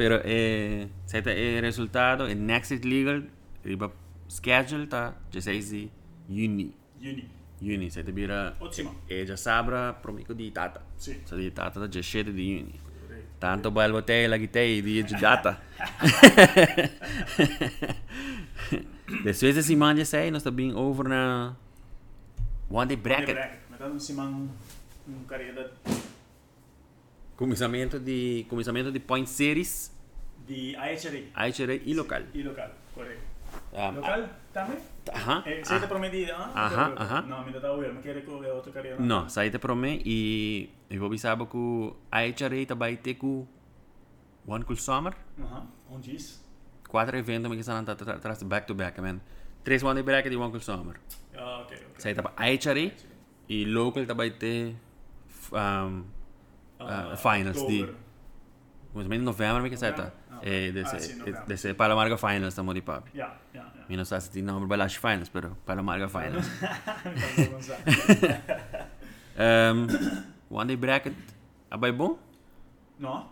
Pero 0.00 0.18
eh, 0.24 0.88
sai 1.04 1.20
tá 1.20 1.30
eh, 1.30 1.60
resultado, 1.60 2.24
o 2.24 2.34
next 2.34 2.72
legal, 2.86 3.22
riba 3.62 3.92
schedule 4.30 4.86
tá 4.86 5.14
16 5.30 5.70
de 5.70 5.90
juni. 6.26 6.74
Uni. 6.98 7.28
Juni, 7.60 7.90
sai 7.90 8.02
tá 8.02 8.10
vira 8.10 8.56
Ottimo. 8.60 9.02
e 9.06 9.26
già 9.26 9.36
sabra 9.36 9.92
promico 9.92 10.32
di 10.32 10.50
data. 10.50 10.82
Sì. 10.96 11.20
Sa 11.24 11.36
di 11.36 11.52
data 11.52 11.80
da 11.80 11.86
17 11.86 12.32
di 12.32 12.56
juni. 12.56 12.80
Corretto. 12.80 13.26
Tanto 13.38 13.70
bello 13.70 14.02
te 14.02 14.26
la 14.26 14.38
gitei 14.38 14.80
di 14.80 15.02
di 15.04 15.16
data. 15.20 15.60
Depois 19.06 19.38
desse 19.38 19.62
semana 19.62 20.02
sei, 20.06 20.30
nós 20.30 20.42
tá 20.42 20.50
bem 20.50 20.74
over 20.74 21.06
na 21.06 21.54
one 22.70 22.86
day 22.86 22.96
bracket. 22.96 23.36
Metà 23.68 23.98
si 23.98 24.14
man 24.14 24.48
un 25.06 25.26
carriera 25.26 25.70
Começamento 27.40 27.98
de 27.98 28.44
começamento 28.50 28.92
de 28.92 29.00
point 29.00 29.26
series, 29.26 29.90
di 30.46 30.76
IHRI. 30.76 31.32
IHR 31.34 31.80
e 31.86 31.94
local. 31.94 32.22
I 32.34 32.42
local, 32.42 32.70
corretto. 32.94 33.22
Ah, 33.72 33.90
Local, 33.90 34.28
también? 34.52 34.78
Ajá. 35.10 35.42
Eh, 35.46 35.62
¿Se 35.64 35.80
te 35.80 35.86
ah. 35.86 36.52
Ah, 36.54 36.66
Ajá, 36.66 36.94
ajá. 36.98 37.22
No, 37.22 37.42
mi 37.42 37.50
tata 37.50 37.72
uer, 37.72 37.94
ma 37.94 38.02
quiere 38.02 38.22
que 38.22 38.30
vea 38.30 38.52
otra 38.52 38.70
carriera. 38.70 38.98
No, 39.00 39.30
saíte 39.30 39.58
mim 39.74 40.02
e 40.04 40.68
eu 40.90 40.98
vou 40.98 41.06
avisar 41.06 41.38
que 41.38 41.94
a 42.12 42.26
IHR 42.26 42.66
também 42.66 42.96
tem 42.98 43.14
com 43.14 43.46
One 44.46 44.62
Cool 44.66 44.76
Summer. 44.76 45.14
Ajá, 45.42 45.66
un 45.90 46.02
gis. 46.02 46.44
Quatro 46.90 47.16
eventos 47.16 47.50
que 47.50 47.60
estão 47.60 47.78
atrás 47.78 48.42
back 48.42 48.66
to 48.66 48.74
back, 48.74 49.00
man. 49.00 49.18
Três 49.64 49.82
one 49.82 49.94
day 49.94 50.02
bracket 50.02 50.30
e 50.30 50.36
One 50.36 50.50
Cool 50.50 50.60
Summer. 50.60 51.00
Ah, 51.34 51.62
ok, 51.62 51.74
ok. 51.74 52.00
Saíte 52.00 52.20
para 52.20 52.50
IHR 52.50 52.92
e 53.48 53.64
local 53.64 54.04
também 54.04 54.30
tem 54.30 54.76
um, 55.54 56.04
Ah, 56.80 57.12
uh, 57.12 57.16
finals 57.16 57.56
de 57.66 57.82
October. 57.84 57.94
mais 58.94 59.04
ou 59.06 59.10
menos 59.10 59.24
novembro 59.24 59.68
que 59.70 59.76
sai 59.76 59.92
tá. 59.94 60.10
Novembro? 60.10 60.20
Ah, 60.30 60.40
É 60.42 60.68
ah, 60.68 60.72
desse 60.72 61.14
novembro. 61.16 61.46
desse 61.46 61.74
Palamarga 61.74 62.16
finals 62.16 62.48
estamos 62.56 62.74
de 62.74 62.80
papi. 62.82 63.10
Ja, 63.14 63.36
ja. 63.54 63.64
Mi 63.88 63.96
non 63.96 64.04
sa 64.06 64.20
se 64.20 64.30
ti 64.30 64.40
number 64.40 64.66
balash 64.66 64.96
finals, 64.98 65.28
pero 65.28 65.56
Palamarga 65.66 66.08
finals. 66.08 66.46
Tanto 67.04 67.50
non 67.52 67.60
sa. 67.62 67.76
um, 69.36 69.86
one 70.48 70.66
day 70.68 70.76
bracket, 70.76 71.14
abay 71.70 71.92
bom? 71.92 72.16
No? 72.98 73.28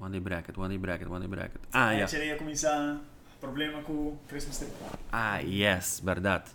One 0.00 0.12
day 0.12 0.20
bracket, 0.20 0.56
one 0.56 0.68
day 0.70 0.78
bracket, 0.78 1.08
one 1.10 1.20
day 1.20 1.28
bracket. 1.28 1.60
Ah, 1.74 1.92
Eh, 1.92 2.00
ja. 2.00 2.06
C'era 2.06 2.36
comincia 2.38 3.00
problema 3.40 3.82
con 3.82 4.18
Christmas 4.28 4.58
tree. 4.58 4.70
Ah, 5.12 5.40
yes, 5.42 6.00
verdad. 6.00 6.46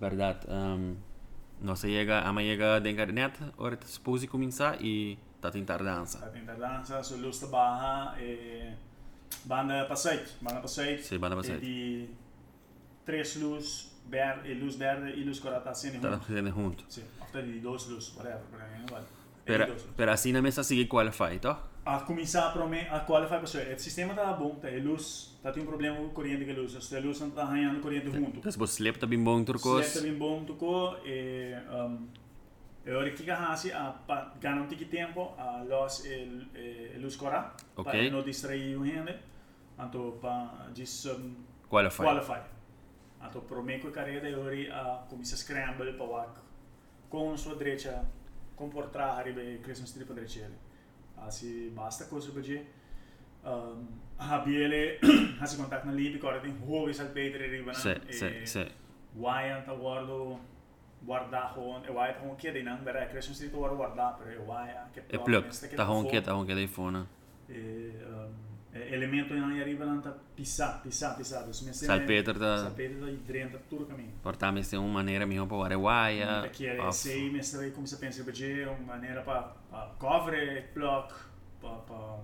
Verdad. 0.00 0.42
Um, 0.48 0.96
não 1.62 1.74
se 1.76 1.88
chega, 1.88 2.20
ama 2.28 2.40
chega 2.40 2.80
de 2.80 2.90
internet, 2.90 3.38
ora 3.56 3.76
te 3.76 3.86
sposi 3.86 4.26
cominciar 4.26 4.76
e 4.80 5.18
tá 5.40 5.50
tentar 5.50 5.82
dança. 5.82 6.18
Stata 6.18 6.38
in 6.38 6.44
danza 6.44 7.02
sul 7.02 7.20
lusta 7.20 7.46
baja 7.46 8.20
e 8.20 8.74
banda 9.44 9.84
passate, 9.86 10.26
banda 10.40 10.60
passate. 10.60 11.02
Sì, 11.02 11.18
banda 11.18 11.36
passate. 11.36 11.58
E 11.58 11.60
di 11.60 12.16
tres 13.04 13.36
luz 13.36 13.90
verde, 14.08 14.48
e 14.50 14.54
luz 14.54 14.76
verde 14.76 15.10
e 15.12 15.24
luz 15.24 15.38
corata 15.40 15.70
assieme 15.70 15.98
Tá 15.98 16.08
junto. 16.10 16.24
fazendo 16.24 16.50
junto. 16.50 16.84
Sì, 16.88 17.02
after 17.20 17.42
di 17.44 17.60
dos 17.60 17.86
luz, 17.88 18.12
whatever, 18.16 18.42
per 18.50 18.60
me, 18.60 18.84
vale. 18.90 19.04
E 19.04 19.44
Per, 19.44 19.64
di 19.66 19.72
dos 19.72 19.82
luz. 19.84 19.94
per 19.94 20.08
assim 20.08 20.32
tá? 21.84 21.94
A 21.96 22.00
para 22.52 22.66
me 22.66 22.80
a 22.88 23.00
qualify 23.00 23.36
para 23.36 23.44
o 23.44 23.78
sistema 23.78 24.14
tá 24.14 24.32
bom, 24.32 24.54
tá? 24.56 24.70
E 24.70 24.80
luz, 24.80 25.36
tá 25.42 25.50
tem 25.52 25.62
um 25.62 25.66
problema 25.66 25.96
com 25.96 26.08
corrente 26.10 26.44
que 26.44 26.52
luz, 26.52 26.72
se 26.72 26.96
a 26.96 27.00
luz 27.00 27.20
não 27.20 27.30
tá 27.30 27.42
arranhando 27.42 27.80
corrente 27.80 28.10
junto. 28.10 28.38
Então, 28.38 28.52
se 28.52 28.58
você 28.58 28.74
slip 28.74 28.98
tá 28.98 29.06
bem 29.06 29.22
bom 29.22 29.42
turcos. 29.44 29.86
Sleta 29.86 30.00
bem 30.06 30.14
bom 30.18 30.44
tocou 30.44 30.96
e 31.04 31.54
um, 31.70 32.06
eu 32.84 33.00
acho 33.00 33.12
que 33.16 33.30
a 33.30 33.50
hasi 33.50 33.72
a 33.72 33.94
ganhar 34.40 34.60
um 34.62 34.66
tique 34.66 34.84
tempo 34.86 35.34
a 35.38 35.62
los 35.64 36.04
el 36.04 36.46
el 36.54 37.00
luz 37.00 37.16
cora 37.16 37.52
Ok. 37.76 37.90
para 37.92 38.10
não 38.10 38.22
distrair 38.22 38.76
o 38.76 38.84
gente, 38.84 39.16
anto 39.78 40.18
para 40.20 40.68
just 40.74 41.06
um, 41.06 41.34
Qualify. 41.68 42.02
qualify. 42.02 42.40
Ato 43.20 43.40
pro 43.42 43.62
me 43.62 43.78
com 43.78 43.90
carreira 43.90 44.28
de 44.28 44.34
ori 44.34 44.68
a 44.70 45.04
começa 45.08 45.36
scramble 45.36 45.92
para 45.94 46.06
wak 46.06 46.40
com 47.08 47.36
sua 47.36 47.54
direita 47.56 48.04
comportar 48.56 49.18
arriba 49.18 49.40
e 49.42 49.58
crescem 49.58 49.84
strip 49.84 50.10
a 50.10 50.14
direita. 50.14 50.61
Assim 51.26 51.70
basta 51.74 52.04
coisa 52.04 52.30
para 52.32 52.42
je. 52.42 52.62
Um, 53.44 53.86
a 54.18 54.38
biele 54.38 54.98
ha 55.40 55.46
si 55.46 55.56
contact 55.56 55.84
na 55.84 55.92
libi 55.92 56.18
corre 56.18 56.40
tem 56.40 56.54
hove 56.68 56.92
sal 56.94 57.08
petre 57.08 57.44
arriba 57.44 57.72
na. 57.72 57.78
Sì, 57.78 57.94
sì, 58.10 58.28
sì. 58.46 58.64
Why 59.14 59.62
ta 59.66 59.74
guardo 59.74 60.38
guardar 61.04 61.52
gewoon 61.54 61.82
e 61.84 61.90
why 61.90 62.12
ta 62.12 62.20
gewoon 62.20 62.36
keer 62.36 62.52
dinang 62.54 62.84
bera 62.84 63.06
crescem 63.06 63.34
strip 63.34 63.52
guardo 63.52 63.76
guardar 63.76 64.16
per 64.18 64.30
e 64.32 64.38
why 64.38 64.70
che 64.94 65.02
E 65.08 65.18
pluk, 65.18 65.46
tá 65.76 65.84
hon 65.84 66.06
que 66.06 66.20
tá 66.20 66.32
hon 66.34 66.46
que 66.46 66.54
daí 66.54 66.66
fona. 66.68 67.06
e 67.48 67.92
um, 68.06 68.32
elemento 68.74 69.34
in 69.34 69.42
arriva 69.42 69.84
nan 69.84 70.00
ta 70.00 70.10
pissa 70.34 70.80
pissa 70.82 71.14
pissa 71.14 71.42
dus 71.42 71.60
me 71.62 71.72
Salpeter 71.72 72.38
ta- 72.38 72.58
salpeter 72.58 72.96
da 72.98 73.10
drenta 73.26 73.58
tutto 73.68 73.84
caminho 73.86 74.12
Portami 74.22 74.62
tem 74.64 74.78
uma 74.78 74.88
maneira 74.88 75.26
melhor 75.26 75.46
para 75.46 75.56
o 75.56 75.62
arewaia. 75.62 76.40
perché 76.40 76.76
é 76.78 76.90
sei 76.90 77.30
mestre 77.30 77.70
come 77.72 77.86
si 77.86 77.96
pensa 77.98 78.24
per 78.24 78.34
uma 78.68 78.94
maneira 78.94 79.20
pa 79.22 79.54
pa 79.70 79.94
cover 79.98 80.70
block 80.74 81.12
pa 81.60 81.68
pa 81.86 82.18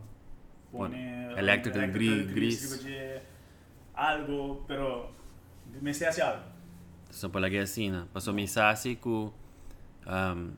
pone 0.71 1.33
electrical 1.37 1.87
gri- 1.91 2.25
gris. 2.33 2.77
perché 2.77 3.23
algo 3.95 4.65
però 4.67 5.11
me 5.81 5.93
stai 5.93 6.09
assim 6.09 6.23
algo 6.23 6.43
Só 7.11 7.29
para 7.29 7.41
lá 7.49 7.63
assim, 7.63 7.91
né? 7.91 8.07
Passou 8.13 8.35
mensagem 8.35 8.95
com 8.97 9.33
um, 10.07 10.53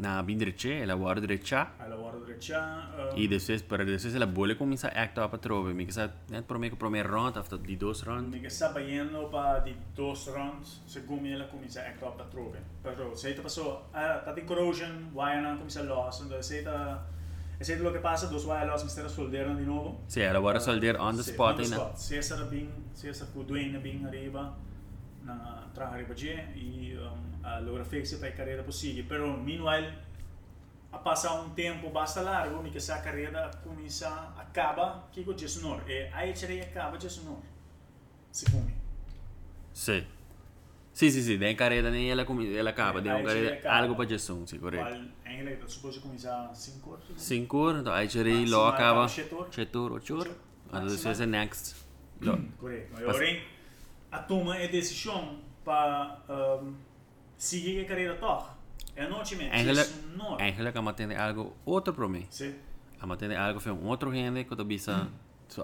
na 0.00 0.22
bindreche, 0.22 0.80
ela 0.80 0.94
guarda 0.94 1.20
direita. 1.20 1.72
al 1.78 1.90
lavoro 1.90 2.20
dreccia 2.24 2.88
E 3.14 3.28
depois, 3.28 3.62
para 3.62 3.84
depois 3.84 4.14
ela 4.14 4.26
bolha 4.26 4.54
começa 4.56 4.88
a 4.88 5.02
actuar 5.02 5.28
para 5.28 5.38
trove. 5.38 5.74
Me 5.74 5.84
que 5.84 5.92
sa, 5.92 6.10
net 6.30 6.44
para 6.46 6.58
mim 6.58 6.68
que 6.68 6.74
o 6.74 6.78
primeiro 6.78 7.08
round, 7.12 7.38
after 7.38 7.58
de 7.58 7.76
dois 7.76 8.02
round. 8.02 8.32
mi 8.34 8.40
che 8.40 8.48
sta 8.48 8.68
baiando 8.70 9.28
pa 9.28 9.58
di 9.60 9.74
dos 9.94 10.26
rounds 10.28 10.80
secondo 10.86 11.22
me 11.22 11.36
la 11.36 11.46
comincia 11.46 11.80
a 11.82 11.88
ecco 11.88 12.06
a 12.18 12.24
trove 12.24 12.62
però 12.82 13.14
se 13.14 13.34
ti 13.34 13.40
passò 13.40 13.88
ah 13.92 14.18
tati 14.24 14.42
corrosion 14.44 15.10
why 15.12 15.40
non 15.40 15.56
comincia 15.56 15.80
a 15.80 15.84
loss 15.84 16.24
e 16.30 16.42
se 16.42 16.62
ta 16.62 17.04
e 17.58 17.62
se 17.64 17.76
lo 17.76 17.90
che 17.90 17.98
passa 17.98 18.26
dos 18.26 18.44
why 18.44 18.64
loss 18.64 18.82
mi 18.82 18.88
sta 18.88 19.06
solderando 19.08 19.58
di 19.58 19.64
nuovo 19.66 20.00
Sim, 20.06 20.22
ela 20.22 20.38
guarda 20.40 20.60
soldier 20.60 20.96
on 20.98 21.16
the 21.16 21.22
Sì, 21.22 21.32
spot, 21.32 21.56
on 21.58 21.62
the 21.62 21.68
né? 21.68 21.76
spot. 21.76 21.94
se 21.96 22.22
sarà 22.22 22.44
bin 22.44 22.68
se 22.92 23.12
sarà 23.12 23.30
cu 23.32 23.42
duene 23.44 23.78
bin 23.78 24.06
arriva 24.06 24.56
na 25.22 25.68
tra 25.74 25.88
arriva 25.90 26.14
G 26.14 26.28
e 26.54 26.96
um, 26.98 27.38
allora 27.42 27.84
fixe 27.84 28.18
per 28.18 28.34
carreira 28.34 28.62
possibile 28.62 29.06
però 29.06 29.36
meanwhile 29.36 29.92
a 30.92 30.98
passar 30.98 31.40
um 31.40 31.50
tempo 31.50 31.88
basta 31.90 32.20
largo, 32.20 32.60
mi 32.62 32.70
che 32.70 32.80
sa 32.80 33.00
carreira 33.00 33.48
comincia 33.62 34.08
acaba 34.36 35.08
que 35.12 35.22
com 35.22 35.32
Jason 35.34 35.60
Nor 35.60 35.82
e 35.88 36.08
aí 36.12 36.32
tirei 36.32 36.60
acaba 36.60 36.96
Jason 36.96 37.22
Nor 37.24 37.42
secondo 38.30 38.64
me 38.66 38.74
Sim. 39.72 40.04
Sim, 40.92 41.08
sim, 41.10 41.22
sim. 41.22 41.38
Tem 41.38 41.54
carreira 41.54 41.90
nem 41.90 42.10
ela, 42.10 42.24
come- 42.24 42.52
ela 42.52 42.70
acaba. 42.70 42.98
Eh, 42.98 43.04
já 43.04 43.22
carreira, 43.22 43.72
algo 43.72 43.94
para 43.94 44.08
gestão, 44.08 44.44
sim, 44.46 44.58
correto. 44.58 44.84
eigenlijk 45.24 45.60
dat 45.60 45.70
supposo 45.70 46.00
comincia 46.00 46.50
5 46.52 46.90
ore 46.90 47.02
Cinco 47.16 47.56
horas, 47.58 47.80
então 47.80 47.92
aí 47.92 48.08
tirei 48.08 48.44
lá 48.46 48.68
acaba 48.68 49.04
acaba. 49.04 49.08
sete 49.08 49.32
horas. 49.32 49.56
Horas, 50.10 50.10
horas. 50.10 50.36
Então 50.66 50.86
depois 50.88 51.20
é 51.20 51.26
next. 51.26 51.74
Correto 52.58 52.88
porém 53.04 53.40
a 54.10 54.18
toma 54.18 54.56
é 54.56 54.68
decisão 54.68 55.38
para 55.64 56.20
um, 56.28 56.74
seguir 57.36 57.80
a 57.80 57.84
carreira 57.84 58.14
toch 58.16 58.46
é 58.96 59.08
não 59.08 59.22
te 59.22 59.36
mente 59.36 59.50
eigenlijk 60.38 60.74
kan 60.74 60.82
matende 60.82 61.14
algo 61.14 61.56
outro 61.64 61.94
para 61.94 62.08
mim. 62.08 62.26
sim 62.30 62.54
A 63.00 63.06
matende 63.06 63.34
algo 63.34 63.58
foi 63.60 63.72
um 63.72 63.86
outro 63.86 64.12
gente 64.12 64.44
que 64.44 64.54
tu 64.54 64.64
bisa, 64.64 65.08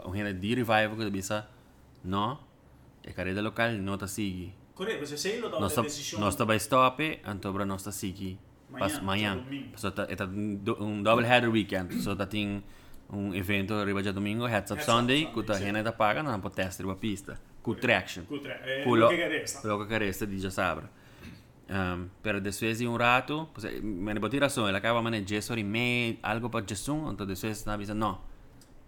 um 0.06 0.14
gente 0.14 0.32
de 0.32 0.54
revival 0.54 0.96
que 0.96 1.04
tu 1.04 1.10
bisa, 1.10 1.46
não, 2.02 2.38
a 3.06 3.12
carreira 3.12 3.42
local 3.42 3.72
não 3.72 3.94
está 3.94 4.06
seguindo. 4.06 4.54
correto 4.74 5.06
você 5.06 5.18
sei 5.18 5.38
lo 5.40 5.50
da 5.50 5.58
decisão 5.58 6.18
nós 6.18 6.34
vai 6.34 6.56
stop, 6.56 7.20
então 7.24 7.52
para 7.52 7.66
nós 7.66 7.82
tá 7.82 7.92
seguir. 7.92 8.38
Manhã, 8.70 8.78
Pas 8.78 9.00
manhã. 9.00 9.34
só 9.34 9.40
domingo. 9.40 9.78
So 9.78 9.90
tá 9.90 10.06
é 10.08 10.82
um 10.82 11.02
double 11.02 11.24
header 11.24 11.50
weekend. 11.50 11.88
Tá 12.16 12.26
tem 12.26 12.64
um 13.10 13.34
evento 13.34 13.84
riba 13.84 14.02
de 14.02 14.12
domingo, 14.12 14.46
heads 14.46 14.70
up 14.72 14.82
Sunday, 14.82 15.26
que 15.26 15.54
sim. 15.54 15.64
gente 15.64 15.82
tá 15.82 15.92
paga 15.92 16.22
na 16.22 16.38
po 16.38 16.50
test 16.50 16.80
riba 16.80 16.96
pista. 16.96 17.38
Com 17.75 17.80
traction. 17.80 18.25
com 18.25 18.38
tre 18.38 18.52
é 18.62 18.85
Com 18.85 18.90
o 18.90 18.96
lo 18.96 19.08
que 19.08 19.16
que 19.16 19.28
resta 19.28 19.68
lo 19.68 19.87
que 19.87 19.99
resta 19.99 20.25
di 20.25 20.38
già 20.38 20.50
sabra. 20.50 20.88
Um, 21.68 22.08
pero 22.23 22.40
después 22.40 22.78
de 22.78 22.87
un 22.87 22.96
rato, 22.96 23.50
pues, 23.52 23.64
eh, 23.64 23.80
me 23.82 24.14
ne 24.14 24.20
botti 24.20 24.38
razón, 24.38 24.68
él 24.68 24.76
acaba 24.76 25.02
de 25.11 25.25
gestor 25.26 25.58
y 25.58 25.64
me 25.64 26.18
algo 26.23 26.49
para 26.49 26.64
gestión, 26.64 27.08
entonces 27.11 27.40
después 27.40 27.66
na 27.66 27.76
bisa 27.76 27.92
no. 27.92 28.20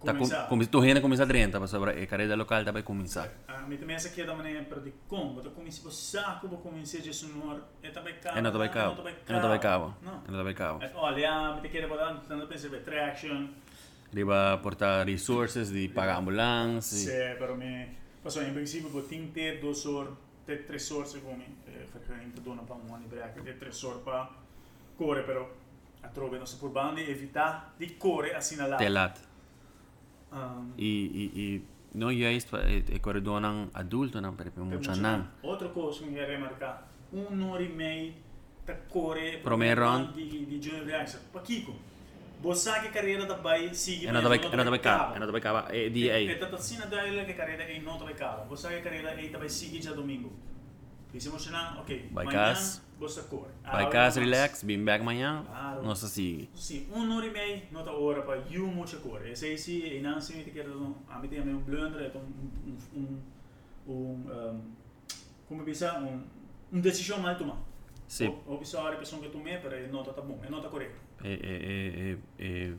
Tá 0.01 0.13
com, 0.13 0.65
tu 0.65 0.81
gente 0.81 1.01
começa 1.01 1.23
a 1.23 1.27
30, 1.27 1.57
para 1.59 1.67
sobre 1.67 2.01
a 2.01 2.07
carreira 2.07 2.33
local 2.37 2.63
tá 2.63 2.71
vai 2.71 2.83
começar. 2.83 3.29
a 3.49 3.67
mi 3.67 3.77
também 3.77 3.97
essa 3.97 4.07
aqui 4.07 4.21
é 4.21 4.25
da 4.25 4.33
maneira 4.33 4.63
para 4.63 4.79
de 4.79 4.93
como 5.09 5.41
eu 5.41 5.51
comecei 5.51 5.85
o 5.85 5.91
saco 5.91 6.47
vou 6.47 6.59
começar 6.59 6.99
Jason 6.99 7.27
Nor 7.35 7.59
é 7.83 7.89
também 7.89 8.13
cabo 8.23 8.37
É 8.37 8.41
não 8.41 8.49
tá 8.49 8.57
vai 8.57 8.69
cabo. 8.69 9.01
É 9.27 9.33
não 9.33 9.41
tá 9.41 9.47
vai 9.49 9.59
cabo. 9.59 9.93
não 10.01 10.23
não 10.25 10.45
tá 10.45 10.53
cabo. 10.53 10.81
É, 10.81 10.89
olha 10.95 11.55
me 11.55 11.61
te 11.61 11.67
quero 11.67 11.89
botar 11.89 12.15
tanto 12.29 12.47
pensar 12.47 12.69
ver 12.69 12.81
traction 12.83 13.49
Riba 14.13 14.57
portar 14.63 15.05
resources 15.05 15.69
de 15.69 15.89
pagar 15.89 16.17
ambulância. 16.19 16.97
se 16.97 17.35
però 17.37 17.57
me 17.57 17.89
passou 18.23 18.43
em 18.43 18.53
princípio 18.53 18.89
vou 18.89 19.01
ter 19.03 19.21
ter 19.33 19.59
dois 19.59 19.85
horas 19.85 20.13
ter 20.45 20.65
três 20.65 20.91
horas 20.91 21.09
secondo 21.11 21.37
me 21.37 21.45
frequentemente 21.91 22.41
dona 22.41 22.63
para 22.63 22.75
um 22.75 22.95
ano 22.95 23.07
break 23.07 23.41
ter 23.41 23.57
três 23.57 23.83
horas 23.83 24.01
para 24.03 24.29
correr 24.97 25.23
però 25.23 25.47
a 26.03 26.07
trove 26.07 26.37
nossa 26.39 26.57
por 26.57 26.69
bande 26.71 27.01
evitar 27.09 27.75
de 27.79 27.87
correr 27.95 28.35
assim 28.35 28.55
na 28.55 28.65
lá 28.67 28.77
Telat. 28.77 29.19
um, 30.31 30.71
E, 30.77 30.85
e, 31.21 31.31
e 31.35 31.61
não 31.97 32.11
juist 32.13 32.53
é, 32.55 32.95
é 32.95 32.99
corredor 32.99 33.41
ng 33.41 33.69
adulto 33.73 34.21
não, 34.21 34.35
pero 34.35 34.51
muito 34.63 34.91
não. 34.95 35.27
Outra 35.41 35.69
coisa 35.69 35.99
que 35.99 36.05
eu 36.05 36.13
quero 36.13 36.31
remarcar, 36.31 36.87
um 37.11 37.49
hora 37.49 37.63
e 37.63 37.69
meia 37.69 38.13
tá 38.65 38.75
correr 38.89 39.41
Primeiro 39.41 39.81
round. 39.81 40.13
de, 40.13 40.45
de 40.45 40.69
Junior 40.69 40.85
Reaction. 40.85 41.19
Para 41.31 41.41
Kiko, 41.41 41.73
É 44.05 44.07
é 44.07 44.11
é 47.07 47.19
é 47.19 47.25
que 47.25 47.31
a 47.31 47.35
carreira 47.35 47.63
é 47.63 47.79
não 47.79 47.97
tá 47.97 48.05
vai 48.05 48.13
cá. 48.13 48.45
Você 48.49 48.67
que 48.69 48.75
a 48.75 48.81
carreira 48.81 49.09
é 49.09 49.37
vai 49.37 49.49
seguir 49.49 49.81
já 49.81 49.91
domingo. 49.91 50.31
E 51.13 51.19
se 51.19 51.27
emocionar, 51.27 51.79
ok. 51.79 52.09
Vai 52.11 52.27
casa. 52.27 52.81
você 52.99 53.21
corre. 53.23 53.49
Vai 53.63 53.89
casa, 53.89 54.19
relax, 54.19 54.63
bem 54.63 54.83
back 54.83 55.01
amanhã, 55.01 55.43
Claro. 55.47 55.83
nossa 55.83 56.07
sigue. 56.07 56.49
Sim, 56.53 56.87
um 56.93 57.15
hora 57.15 57.25
e 57.25 57.31
meia, 57.31 57.63
não 57.71 57.83
tá 57.83 57.91
hora 57.91 58.21
para 58.21 58.41
you 58.49 58.67
muito 58.67 58.95
correr. 58.97 59.31
Esse 59.31 59.47
aí 59.47 59.57
se 59.57 59.97
e 59.97 60.01
não 60.01 60.21
se 60.21 60.35
me 60.35 60.43
te 60.43 60.51
quero 60.51 60.95
a 61.09 61.17
mim 61.17 61.27
tem 61.27 61.41
um 61.41 61.59
blunder, 61.59 62.01
é 62.01 62.17
um 62.17 63.19
um 63.87 63.87
um 63.87 64.61
como 65.47 65.63
bisa 65.63 65.97
um 65.99 66.21
um 66.71 66.79
decisão 66.79 67.19
mal 67.19 67.35
tomar. 67.35 67.57
Sim. 68.07 68.27
O, 68.45 68.53
o 68.53 68.57
bisa 68.59 68.79
a 68.79 68.95
pessoa 68.95 69.21
que 69.21 69.29
tomei 69.29 69.57
para 69.57 69.79
não 69.87 70.03
tá 70.03 70.21
bom, 70.21 70.39
é 70.43 70.49
não 70.49 70.61
tá 70.61 70.69
correto. 70.69 71.08
É, 71.23 72.17
é, 72.39 72.43
é, 72.45 72.73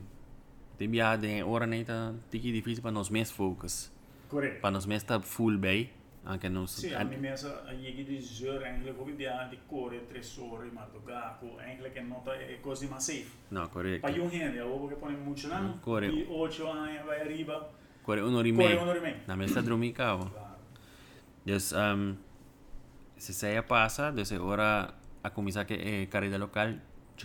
tem 0.77 1.43
hora 1.43 1.67
nem 1.67 1.83
tá, 1.83 2.13
que 2.29 2.39
difícil 2.39 2.81
para 2.81 2.91
nós 2.91 3.09
mesmos 3.09 3.35
focus. 3.35 3.91
Correto. 4.29 4.61
Para 4.61 4.71
nós 4.71 4.85
mesmos 4.85 5.03
tá 5.03 5.19
full 5.19 5.57
bem, 5.57 5.89
anche 6.25 6.49
nós. 6.49 6.71
Sim, 6.71 6.93
a 6.93 7.03
mim 7.03 7.17
mesmo 7.17 7.49
a 7.67 7.73
llegue 7.73 8.03
de 8.03 8.19
zero, 8.21 8.63
eigenlijk 8.63 8.97
vou 8.97 9.05
viajar 9.05 9.49
de 9.49 9.57
correr 9.67 10.01
três 10.07 10.37
horas, 10.39 10.71
mas 10.73 10.89
do 10.91 10.99
gaco, 11.01 11.59
é 11.59 12.01
não 12.01 12.21
tá 12.21 12.35
é 12.35 12.57
coisa 12.61 12.87
mais 12.87 13.03
safe. 13.03 13.31
Correto. 13.71 14.01
Para 14.01 14.21
um 14.21 14.27
rende, 14.27 14.57
eu 14.57 14.77
vou 14.77 14.89
que 14.89 14.95
põe 14.95 15.13
muito 15.13 15.47
não. 15.47 15.77
Correto. 15.79 16.15
E 16.15 16.25
oito 16.27 16.67
anos 16.67 17.05
vai 17.05 17.21
arriba, 17.21 17.69
Corre 18.03 18.21
uma 18.21 18.37
hora 18.39 18.47
e 18.47 18.51
corre 18.51 18.67
meia. 18.67 18.81
uma 18.81 18.89
hora 18.89 18.97
e 18.97 19.01
meia. 19.01 19.21
Na 19.27 19.35
mesa 19.35 19.61
dormir 19.61 19.93
cavo. 19.93 20.29
Claro. 20.29 20.55
Dus, 21.45 21.73
um, 21.73 22.17
se 23.17 23.33
saia 23.33 23.63
passa, 23.63 24.11
dus 24.11 24.31
hora 24.31 24.93
a 25.23 25.29
começar 25.29 25.65
que 25.65 25.73
é 25.73 26.05
carreira 26.07 26.37
local, 26.37 26.73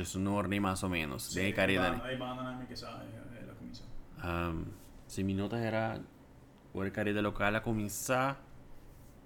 c'è 0.04 0.18
un 0.18 0.26
ordine 0.26 0.60
mais 0.60 0.82
ou 0.82 0.88
menos, 0.88 1.22
Sim, 1.30 1.40
de 1.44 1.52
carreira. 1.52 2.00
Aí 2.04 2.16
vai 2.16 2.36
na 2.36 2.52
minha 2.52 2.66
que 2.66 2.76
sa 2.76 3.02
é 3.02 3.50
a 3.50 3.54
comissão. 3.54 3.86
Um, 4.24 4.64
se 5.06 5.22
minutos 5.22 5.58
era 5.58 6.00
hora 6.74 6.90
carreira 6.90 7.20
local 7.20 7.54
a 7.54 7.60
começar, 7.60 8.36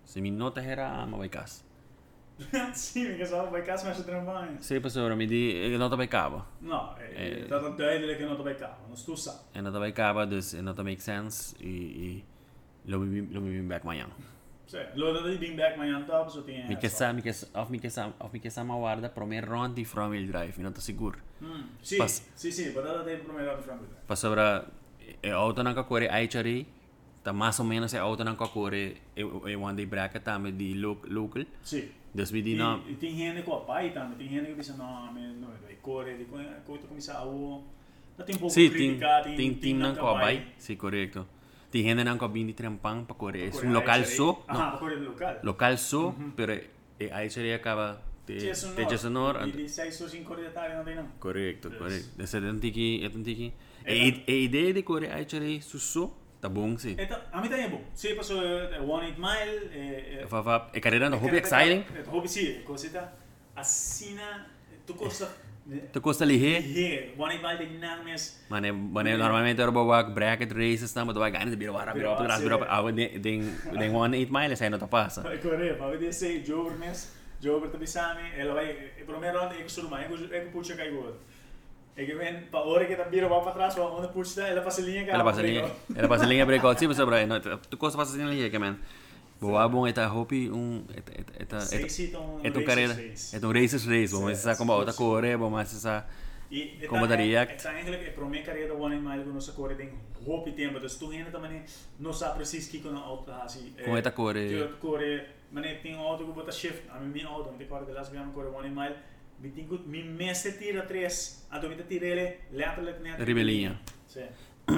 se 0.05 0.21
minutos 0.21 0.63
era 0.65 1.07
ma 1.07 1.17
vai 1.17 1.29
casa. 1.29 1.65
Sim, 2.75 3.17
que 3.17 3.27
sa 3.27 3.43
vai 3.45 3.63
casa 3.63 3.89
mas 3.89 4.03
trabalho. 4.05 4.57
Se 4.61 4.81
pessoa 4.81 5.15
mi 5.17 5.27
di 5.27 5.77
nota 5.79 5.97
vai 5.97 6.09
cabo. 6.09 6.45
Não, 6.61 6.97
é 6.99 7.43
Eh. 7.43 7.47
tá 7.49 7.59
tanto 7.61 7.77
duidelijk 7.77 8.19
que 8.19 8.25
não 8.27 8.37
tá 8.37 8.43
vai 8.43 8.55
cá, 8.55 8.79
não 8.87 8.95
estou 8.95 9.17
sa. 9.17 9.43
E 9.55 9.61
nota 9.61 9.79
vai 9.79 9.93
cabo, 9.93 10.25
dus 10.27 10.55
e 10.55 10.63
nota 10.63 10.83
make 10.83 11.03
sense 11.03 11.55
e, 11.61 12.25
e 12.87 12.91
lo 12.91 12.99
mi 13.01 13.21
lo 13.33 13.41
mi 13.41 13.61
back 13.63 13.85
amanhã. 13.85 14.07
Sim, 14.71 14.87
logo 14.95 15.19
de 15.27 15.37
bem 15.37 15.57
back 15.57 15.77
manhã 15.77 16.01
tá, 16.07 16.29
so 16.29 16.43
tem. 16.43 16.63
Mi 16.69 16.77
que 16.77 16.89
sa, 16.89 17.13
mi 17.13 17.23
que 17.23 17.31
of 17.55 17.71
mi 17.73 17.79
que 17.81 17.91
sa, 17.91 18.13
of 18.21 18.33
mi 18.33 18.39
que 18.39 18.51
sa 18.51 18.63
ma 18.63 18.75
guarda 18.77 19.09
primeiro 19.09 19.51
round 19.51 19.75
di 19.75 19.85
from 19.85 20.11
wheel 20.11 20.27
drive, 20.31 20.63
não 20.63 20.71
tô 20.71 20.81
seguro. 20.81 21.19
Hum, 21.43 21.65
sim, 21.83 21.99
Pas- 21.99 22.23
sim, 22.37 22.53
sim, 22.53 22.71
para 22.73 22.83
dar 22.99 23.05
tempo 23.05 23.25
primeiro 23.25 23.57
de 23.57 23.63
frente. 23.65 23.83
Pa 24.07 24.15
sobra 24.15 24.65
e 25.23 25.31
auto 25.31 25.65
nang 25.65 25.75
kakore 25.75 26.07
ay 26.09 26.29
chari, 26.31 26.69
ta 27.25 27.33
mais 27.33 27.59
ou 27.59 27.67
menos 27.67 27.93
e 27.95 27.99
auto 27.99 28.23
nang 28.23 28.37
kakore 28.37 29.03
e, 29.17 29.23
e 29.23 29.57
one 29.57 29.75
day 29.75 29.87
bracket 29.87 30.23
tame 30.23 30.53
di 30.53 30.75
lo, 30.79 31.03
local. 31.09 31.45
Sim. 31.65 31.91
Dus 32.15 32.31
mi 32.31 32.41
di 32.41 32.55
E, 32.55 32.57
na 32.57 32.79
e 32.89 32.95
tem 32.95 33.17
gente 33.17 33.43
com 33.43 33.55
a 33.55 33.61
pai 33.67 33.91
também, 33.91 34.19
tem 34.19 34.29
gente 34.29 34.47
que 34.47 34.55
pensa, 34.55 34.75
não, 34.77 35.13
mas 35.13 35.35
não, 35.35 35.49
vai 35.67 35.75
correr, 35.83 36.17
de 36.17 36.27
coisa 36.27 36.87
começar 36.87 37.19
a 37.19 37.27
o... 37.27 37.65
Dá 38.17 38.23
tem 38.25 38.37
um 38.37 38.39
pouco 38.39 38.55
Sì, 38.55 38.69
de 38.69 38.77
tin, 38.77 38.99
crítica, 38.99 39.23
tin, 39.35 39.55
tin 39.59 39.79
nang 39.83 39.97
ko 39.99 40.15
bay. 40.15 40.47
Si 40.59 40.77
correcto. 40.77 41.27
Tem 41.71 41.83
gente 41.85 42.03
não 42.05 42.19
que 42.19 42.45
de 42.45 42.53
trempang 42.53 43.05
para 43.05 43.15
correr. 43.15 43.47
É 43.47 43.51
Correr 43.51 43.69
um 43.69 43.73
local 43.73 43.95
aici, 43.95 44.17
só. 44.17 44.45
Aha, 44.49 44.59
não, 44.59 44.71
para 44.71 44.79
correr 44.79 44.97
local. 44.97 45.37
Local 45.45 45.77
só, 45.77 46.15
pero 46.37 46.53
é 46.53 47.13
aí 47.13 47.31
seria 47.31 47.57
acaba 47.57 48.03
de 48.27 48.39
Tia 48.39 48.55
sonor. 48.55 48.87
de 48.87 48.99
sonor. 48.99 49.49
E 49.49 49.53
di 49.53 49.69
sei 49.69 49.91
so 49.93 50.09
sin 50.09 50.25
correr 50.25 50.45
detalhe 50.49 50.75
não 50.75 50.85
tem 50.85 50.97
não. 50.97 51.07
Correcto, 51.21 51.69
Yes. 51.69 51.79
correcto. 51.79 52.23
Essa 52.23 52.39
é 52.39 52.41
um 52.53 52.59
tiki, 52.59 53.05
é 53.05 53.09
um 53.09 53.23
tiki. 53.23 53.53
É, 53.85 53.95
E 53.97 54.25
a 54.27 54.31
ideia 54.33 54.73
de 54.75 54.83
correr 54.83 55.11
aí 55.13 55.25
seria 55.29 55.61
susso, 55.63 56.13
tá 56.41 56.49
bom 56.49 56.77
sim. 56.77 56.97
Então, 56.99 57.19
a 57.33 57.41
mim 57.41 57.49
também 57.49 57.65
é 57.67 57.69
bom. 57.69 57.83
Se 57.95 58.15
passou 58.15 58.39
uh, 58.41 58.91
one 58.91 59.07
eight 59.07 59.21
mile, 59.21 59.71
é, 59.73 60.27
Fa 60.29 60.43
fa 60.43 60.71
é 60.75 60.81
carreira 60.81 61.09
no 61.09 61.17
hobby 61.19 61.37
exciting. 61.39 61.85
É 61.97 62.03
hobby 62.09 62.29
sim, 62.29 62.63
cosita. 62.65 63.13
Assina, 63.55 64.47
tu 64.87 64.95
costa. 64.95 65.31
Tu 65.93 66.01
costa 66.01 66.25
lihe. 66.25 66.59
Here, 66.59 67.15
one 67.17 67.33
eight 67.33 67.43
mile 67.43 67.59
tem 67.59 67.79
nada 67.79 68.03
mais. 68.03 68.43
Mane, 68.49 68.73
mane 68.73 69.17
normalmente 69.17 69.61
era 69.61 69.71
bawa 69.71 70.03
bracket 70.03 70.51
races 70.53 70.93
na, 70.95 71.05
mas 71.05 71.15
vai 71.17 71.31
ganhar 71.31 71.49
de 71.49 71.57
biro 71.57 71.73
wara 71.75 71.93
biro 71.93 72.11
Biro, 72.11 72.17
para 72.17 72.37
sim. 72.37 72.43
biro 72.43 72.67
ah 72.69 72.83
den 72.91 73.21
den 73.21 73.55
den 73.79 73.95
one 73.95 74.17
eight 74.17 74.33
miles 74.33 74.61
aí 74.63 74.69
não 74.71 74.79
tá 74.79 74.89
passa. 74.89 75.23
Vai 75.29 75.39
correr, 75.39 75.77
para 75.79 75.97
ver 75.97 76.13
se 76.13 76.43
Joe 76.45 76.73
mes, 76.77 77.13
Joe 77.41 77.61
per 77.61 77.79
bisami, 77.79 78.23
ela 78.37 78.55
vai, 78.55 78.71
e 78.99 79.05
primeiro 79.05 79.39
round 79.39 79.55
é 79.55 79.63
que 79.63 79.71
suru 79.71 79.89
mais, 79.89 80.11
é 80.33 80.41
que 80.41 80.51
puxa 80.51 80.75
cai 80.75 80.91
gol. 80.91 81.15
É 81.97 82.05
que 82.05 82.15
vem 82.15 82.41
para 82.51 82.61
hora 82.61 82.85
que 82.87 82.97
tá 82.97 83.05
biro 83.05 83.29
vai 83.29 83.41
para 83.41 83.53
trás, 83.53 83.79
onde 83.79 84.09
puxa, 84.09 84.43
ela 84.43 84.63
passa 84.63 84.81
linha 84.81 85.03
Ela 85.09 85.23
passa 85.23 85.43
linha, 85.43 85.71
ela 85.95 86.09
passa 86.09 86.25
linha 86.27 86.47
breakout 86.47 86.81
sim, 86.81 86.89
mas 86.89 86.97
sobre 86.97 87.27
não, 87.27 87.39
tu 87.39 87.77
costa 87.77 87.97
passa 87.97 88.17
linha 88.17 88.29
lihe, 88.29 88.51
que 88.51 88.59
man. 88.59 88.77
Boa 89.41 89.67
bom 89.69 89.87
eta 89.87 90.07
hopi 90.07 90.51
um 90.51 90.85
eta 90.95 91.13
eta 91.21 91.33
eta 91.43 91.61
Seis 91.61 91.99
então, 92.01 92.41
é 92.45 92.51
tu 92.51 92.63
carreira, 92.63 92.93
é 92.93 93.39
tu 93.41 93.51
races 93.51 93.87
race, 93.87 94.13
vamos 94.13 94.27
Sim, 94.27 94.35
pensar 94.35 94.57
como 94.57 94.73
sim, 94.73 94.79
outra 94.79 94.93
sim. 94.93 94.99
correr, 94.99 95.37
vamos 95.39 95.71
pensar 95.71 96.07
E 96.51 96.87
Como 96.89 97.07
daria? 97.07 97.43
É, 97.43 97.57
eigenlijk 97.69 98.09
é 98.09 98.11
para 98.11 98.25
mim 98.25 98.43
carreira 98.43 98.75
one 98.75 98.97
in 98.97 99.01
mile 99.01 99.23
quando 99.23 99.41
se 99.41 99.53
corre 99.53 99.77
tem 99.77 99.93
hope 100.27 100.51
tempo, 100.53 100.81
dus 100.81 100.97
tu 100.97 101.11
ainda 101.11 101.31
também 101.31 101.63
não 101.99 102.13
sabe 102.13 102.39
preciso 102.39 102.69
que 102.71 102.81
quando 102.81 102.99
a 102.99 103.03
auto 103.03 103.31
assim. 103.31 103.73
Como 103.85 103.97
é 103.97 104.03
que 104.03 104.11
corre? 104.11 104.69
Tu 104.69 104.77
corre, 104.79 105.27
mas 105.53 105.81
tem 105.81 105.95
auto 105.95 106.27
que 106.27 106.33
bota 106.33 106.51
shift, 106.51 106.83
a 106.91 106.99
mim 106.99 107.23
auto, 107.23 107.53
me 107.53 107.65
corre 107.67 107.87
de 107.87 107.93
las 107.93 108.11
bian 108.11 108.33
corre 108.33 108.49
one 108.49 108.69
in 108.69 108.75
mile. 108.75 108.97
Me 109.39 109.49
tem 109.51 109.67
que 109.69 109.79
me 109.87 110.03
mestre 110.03 110.53
tira 110.59 110.83
três, 110.83 111.47
a 111.51 111.59
do 111.61 111.69
me 111.69 111.77
tira 111.77 112.07
ele, 112.07 112.41
letterlijk 112.53 113.01
net. 113.01 113.23
Ribelinha. 113.23 113.81
Sim. 114.09 114.27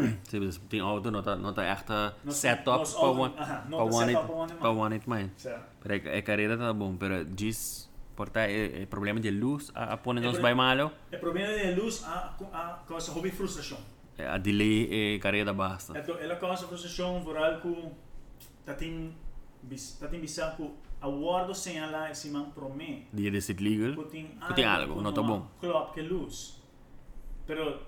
Tem 0.69 0.81
auto 0.81 1.11
nota 1.11 1.37
nota 1.37 1.63
Nos- 2.25 2.37
setup 2.37 2.89
para 2.93 3.09
one 3.09 3.35
para 3.35 3.91
one 3.91 4.15
para 4.61 4.71
one 4.71 4.95
eight 4.97 5.09
mile. 5.09 5.31
Sim. 5.37 5.51
Pero 5.83 5.95
é, 5.95 6.19
é 6.19 6.23
carreira 6.23 6.57
tá 6.57 6.73
bom, 6.73 6.97
pero 6.97 7.25
diz 7.25 7.91
porta 8.17 8.41
é, 8.41 8.83
é 8.83 8.87
problema 8.87 9.19
de 9.21 9.31
luz 9.31 9.71
a, 9.75 9.95
a 9.95 9.97
pone 9.97 10.21
É 10.21 10.23
nos 10.25 10.33
pro- 10.35 10.43
vai 10.43 10.55
malo, 10.55 10.91
O 11.13 11.19
problema 11.19 11.53
de 11.57 11.75
luz 11.75 12.05
a 12.05 12.35
a 12.53 12.83
causa 12.87 13.13
hobby 13.13 13.31
frustração. 13.31 13.79
é, 14.19 14.27
a 14.29 14.39
delay 14.39 15.15
é 15.17 15.19
carreira 15.19 15.53
basta. 15.53 15.99
Então, 15.99 16.17
ela 16.19 16.37
causa 16.37 16.67
frustração 16.67 17.23
vooral 17.23 17.61
com 17.61 17.93
tá 18.65 18.75
tem 18.75 19.15
tá 20.01 20.09
tem 20.09 20.21
bisa 20.21 20.51
com 20.57 20.73
a 21.01 21.09
guardo 21.09 21.55
sem 21.55 21.79
ela 21.79 22.11
esse 22.11 22.29
man 22.31 22.51
promê. 22.51 23.03
Dia 23.13 23.31
de 23.31 23.41
sit 23.41 23.59
legal, 23.61 23.97
que 24.47 24.55
tem 24.55 24.65
algo, 24.65 25.01
não 25.01 25.13
tá 25.13 25.23
bom. 25.23 25.47
Claro 25.61 25.93
que 25.93 26.03
luz. 26.03 26.61
Pero 27.47 27.81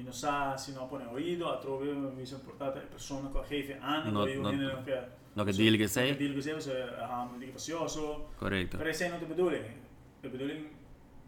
mi 0.00 0.06
non 0.06 0.12
sa 0.14 0.56
se 0.56 0.72
non 0.72 0.88
pone 0.88 1.04
oído, 1.04 1.52
a 1.52 1.58
trove 1.58 1.92
mi 1.92 2.24
sono 2.24 2.40
portata 2.42 2.78
a 2.78 2.82
persona 2.82 3.28
con 3.28 3.42
jefe 3.46 3.76
anno, 3.78 4.10
No- 4.10 4.26
io 4.26 4.40
no- 4.40 4.50
non 4.50 4.82
che 4.82 4.98
no 5.34 5.44
che 5.44 5.52
deal 5.52 5.76
che 5.76 5.88
sei. 5.88 6.16
Deal 6.16 6.32
che 6.34 6.40
sei, 6.40 6.60
se 6.60 6.72
ha 6.82 7.20
un 7.20 7.38
dico 7.38 7.52
facioso. 7.52 8.30
correto. 8.36 8.78
Pero 8.78 8.88
ese 8.88 9.08
no 9.10 9.18
te 9.18 9.26
bedoeling. 9.26 9.76
De 10.22 10.28
bedoeling 10.28 10.66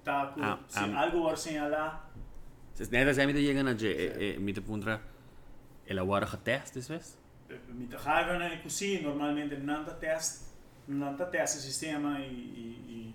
tá 0.03 0.33
com 0.35 0.43
Ah, 0.43 0.59
se 0.67 0.79
ah. 0.81 0.99
algo 1.03 1.19
war 1.25 1.37
sem 1.37 1.57
ela 1.57 2.09
Se 2.73 2.89
neta 2.91 3.13
se 3.13 3.27
mi 3.27 3.33
te 3.35 3.41
llega 3.43 3.63
na 3.63 3.75
je, 3.75 3.91
é, 3.93 4.35
é, 4.35 4.39
mi 4.39 4.53
te 4.53 4.61
puntra 4.63 4.99
ela 5.87 6.03
wara 6.03 6.27
getest 6.27 6.75
dis 6.75 6.89
wes? 6.89 7.17
mi 7.69 7.87
te 7.87 7.97
gaan 7.99 8.39
na 8.39 8.49
così 8.63 9.01
normalmente 9.03 9.57
nanta 9.59 9.93
test 9.93 10.49
nanta 10.87 11.27
test 11.27 11.59
sistema 11.61 12.19
e 12.19 12.31
e 12.89 13.13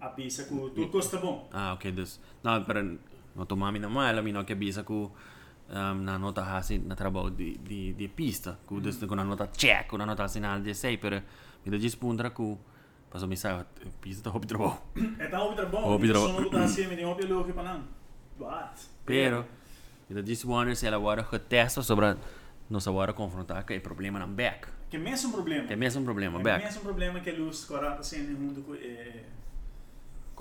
a 0.00 0.08
pisa 0.08 0.44
cu 0.46 0.72
tu 0.72 0.88
costa 0.90 1.18
bom 1.18 1.46
Ah, 1.52 1.72
ok, 1.74 1.92
dus. 1.92 2.18
Não, 2.42 2.64
pero 2.64 2.80
no 3.34 3.44
tomami 3.46 3.78
na 3.78 3.88
mala, 3.88 4.22
mi 4.22 4.32
no 4.32 4.44
que 4.44 4.54
bisa 4.56 4.82
ku 4.84 5.10
um, 5.70 6.02
na 6.04 6.18
nota 6.18 6.42
hasi 6.44 6.78
na 6.78 6.94
trabalho 6.94 7.30
di 7.30 7.58
di 7.62 7.94
di 7.94 8.08
pista, 8.08 8.58
ku 8.66 8.80
dus 8.80 8.98
con 8.98 9.12
una 9.18 9.22
nota 9.24 9.48
check, 9.50 9.92
una 9.92 10.04
nota 10.04 10.28
sinal 10.28 10.62
de 10.62 10.74
6, 10.74 10.98
pero 10.98 11.20
mi 11.64 11.70
da 11.70 11.78
gis 11.78 11.96
puntra 11.96 12.30
ku 12.30 12.58
paso 13.08 13.26
mi 13.26 13.36
sa 13.36 13.64
pista 14.00 14.30
hobby 14.30 14.46
trabalho. 14.46 14.80
e 14.96 15.26
tá 15.28 15.40
outra 15.42 15.66
bom 15.66 15.82
Hobby 15.84 16.06
mi 16.06 16.12
traba- 16.12 16.26
sono 16.26 16.40
buttato 16.42 16.64
assieme 16.64 16.94
di 16.96 17.02
hobby 17.02 17.26
logo 17.26 17.52
pa 17.52 17.62
nan 17.62 17.86
what 18.38 18.78
Pero 19.04 19.44
mi 20.08 20.14
da 20.14 20.22
gis 20.22 20.44
wonder 20.44 20.74
se 20.76 20.86
ela 20.86 20.98
wara 20.98 21.22
getest 21.30 21.80
sobre 21.80 22.16
nossa 22.68 22.90
wara 22.90 23.12
confrontar 23.12 23.64
com 23.66 23.74
o 23.76 23.80
problema 23.80 24.18
na 24.18 24.26
back. 24.26 24.68
che 24.90 24.98
messo 24.98 25.26
un 25.28 25.32
problema 25.32 25.66
Que 25.66 25.72
é 25.74 25.76
mesmo 25.76 26.02
problema, 26.04 26.38
back. 26.38 26.64
messo 26.64 26.78
un 26.78 26.84
problema 26.84 27.20
che 27.20 27.32
luz 27.32 27.64
40 27.66 28.02
centi 28.02 28.34
junto 28.34 28.60
con 28.62 28.76
eh 28.76 29.24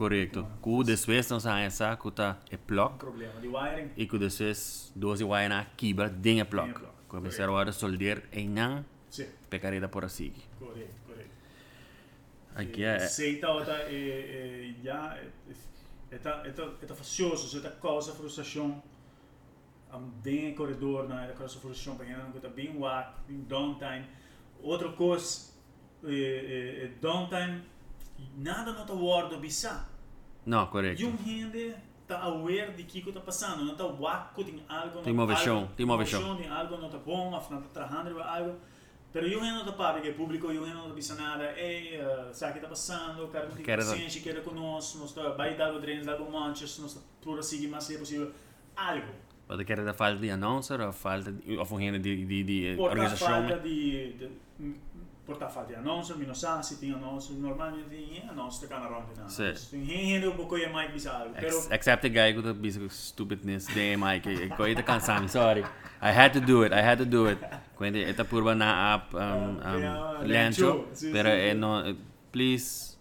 Correto. 0.01 0.47
Ku 0.61 0.83
después 0.83 1.29
não 1.29 1.39
sa 1.39 1.59
essa 1.61 1.95
ku 1.95 2.09
ta 2.09 2.39
e 2.49 2.55
un 2.55 2.61
plug. 2.65 2.97
Problema 2.97 3.39
di 3.39 3.47
wiring. 3.47 3.91
E 3.95 4.07
ku 4.07 4.17
después 4.17 4.91
12 4.95 5.23
wire 5.23 5.47
na 5.47 5.63
kibra 5.77 6.09
dinge 6.09 6.43
plug. 6.45 6.65
Dinge 6.65 6.79
plug, 6.79 6.93
Ku 7.07 7.21
pensar 7.21 7.51
wara 7.51 7.71
solder 7.71 8.23
e 8.33 8.47
não 8.47 8.83
sì 9.11 9.29
pecareda 9.47 9.87
por 9.87 10.03
assim. 10.03 10.33
corretto 10.57 11.01
corretto 11.05 11.35
Aqui 12.55 12.83
é 12.83 12.97
sei 13.07 13.37
tá 13.37 13.53
outra 13.53 13.91
e 13.91 14.73
e 14.73 14.83
já 14.83 15.19
é 16.09 16.17
tá 16.17 16.41
é 16.45 16.51
tá 16.51 16.63
é 16.81 16.85
tá 16.87 16.95
facioso 16.95 17.61
tá 17.61 17.69
causa 17.69 18.11
frustração 18.11 18.81
bem 20.23 20.55
corredor 20.55 21.07
na 21.07 21.25
era 21.25 21.33
causa 21.33 21.59
frustração 21.59 21.93
bem 22.55 22.75
wack 22.75 23.21
bem 23.27 23.41
downtime. 23.47 24.07
Outra 24.63 24.89
coisa 24.93 25.51
é 26.05 26.85
é 26.85 26.87
downtime 26.99 27.61
nada 28.35 28.73
não 28.73 28.85
tá 28.85 28.95
guardo 28.95 29.37
bisa 29.37 29.90
Não, 30.45 30.65
correto. 30.67 31.01
e 31.01 31.05
um 31.05 31.15
rende 31.15 31.75
tá 32.07 32.19
aware 32.23 32.73
de 32.73 32.83
que 32.83 33.01
que 33.01 33.11
tá 33.11 33.21
passando 33.21 33.63
não 33.63 33.75
tá 33.75 33.85
wack 33.85 34.43
tem 34.43 34.61
algo 34.67 34.99
Tem 35.01 35.13
uma 35.13 35.25
algo- 35.61 35.73
tem 35.77 35.85
uma 35.85 35.97
versão. 35.97 36.35
tem 36.35 36.49
algo 36.49 36.77
não 36.77 36.89
tá 36.89 36.97
bom 36.97 37.33
afinal 37.35 37.61
tá 37.61 37.85
trabajando 37.85 38.21
algo 38.21 38.55
Pero 39.13 39.27
eu 39.27 39.41
não 39.41 39.65
tô 39.65 39.73
para 39.73 39.99
que 39.99 40.09
o 40.09 40.13
público 40.13 40.49
eu 40.49 40.65
não 40.65 40.91
pensando 40.91 41.19
nada, 41.19 41.51
ei, 41.59 41.99
uh, 41.99 42.33
sabe 42.33 42.51
o 42.51 42.55
que 42.55 42.59
tá 42.61 42.67
passando, 42.69 43.27
cara, 43.27 43.45
não 43.49 43.55
tem 43.55 43.65
Quero- 43.65 43.81
paciência, 43.85 44.21
quer 44.21 44.41
conosco, 44.41 44.99
nós 44.99 45.11
tá 45.13 45.29
vai 45.31 45.53
dar 45.57 45.73
o 45.73 45.81
treinos, 45.81 46.05
dar 46.05 46.21
o 46.21 46.31
manches, 46.31 46.79
nós 46.79 46.93
tá 46.93 47.01
por 47.21 47.43
seguir 47.43 47.67
mais 47.67 47.83
se 47.83 47.97
possível, 47.97 48.31
algo. 48.73 49.07
Pode 49.45 49.65
querer 49.65 49.83
da 49.83 49.93
falta 49.93 50.15
de 50.17 50.29
announcer 50.29 50.79
ou 50.79 50.93
falta 50.93 51.29
de, 51.29 51.57
de, 51.99 52.25
de, 52.25 52.43
de 52.75 52.81
organização. 52.81 53.27
de, 53.41 53.47
de 53.47 53.49
por 53.49 53.49
falta 53.49 53.59
de 53.67 54.29
anúncio, 54.57 54.81
me 56.17 56.25
não 56.25 56.33
sabe 56.35 56.65
se 56.65 56.77
tem 56.77 56.93
anúncio, 56.93 57.35
normalmente 57.35 58.23
anúncio 58.29 58.67
da 58.67 58.75
canal 58.75 58.91
ronda, 59.01 59.29
Sim. 59.29 59.53
Tem 59.69 59.85
gente 59.85 60.27
um 60.27 60.35
pouco 60.35 60.57
é 60.57 60.67
mais 60.67 60.91
bizarro, 60.91 61.31
pero 61.33 61.47
Ex 61.47 61.69
except 61.71 62.01
the 62.01 62.09
guy 62.09 62.35
with 62.35 62.43
the 62.43 62.53
of 62.83 62.93
stupidness, 62.93 63.67
damn 63.67 63.97
Mike. 64.03 64.49
Ko 64.57 64.67
ita 64.67 64.83
cansami, 64.83 65.29
sorry. 65.29 65.63
I 66.01 66.11
had 66.11 66.33
to 66.33 66.41
do 66.41 66.63
it, 66.63 66.73
I 66.73 66.81
had 66.81 66.97
to 66.97 67.05
do 67.05 67.27
it. 67.29 67.39
Quando 67.75 67.97
ita 67.97 68.25
purba 68.25 68.55
na 68.55 68.95
app 68.95 69.13
um, 69.15 69.19
um, 69.19 69.59
Ah, 69.61 70.19
Lencho, 70.23 70.85
Lencho, 70.87 71.11
pero 71.11 71.29
eh, 71.29 71.53
no, 71.53 71.85
eh, 71.87 71.95
please, 72.31 72.97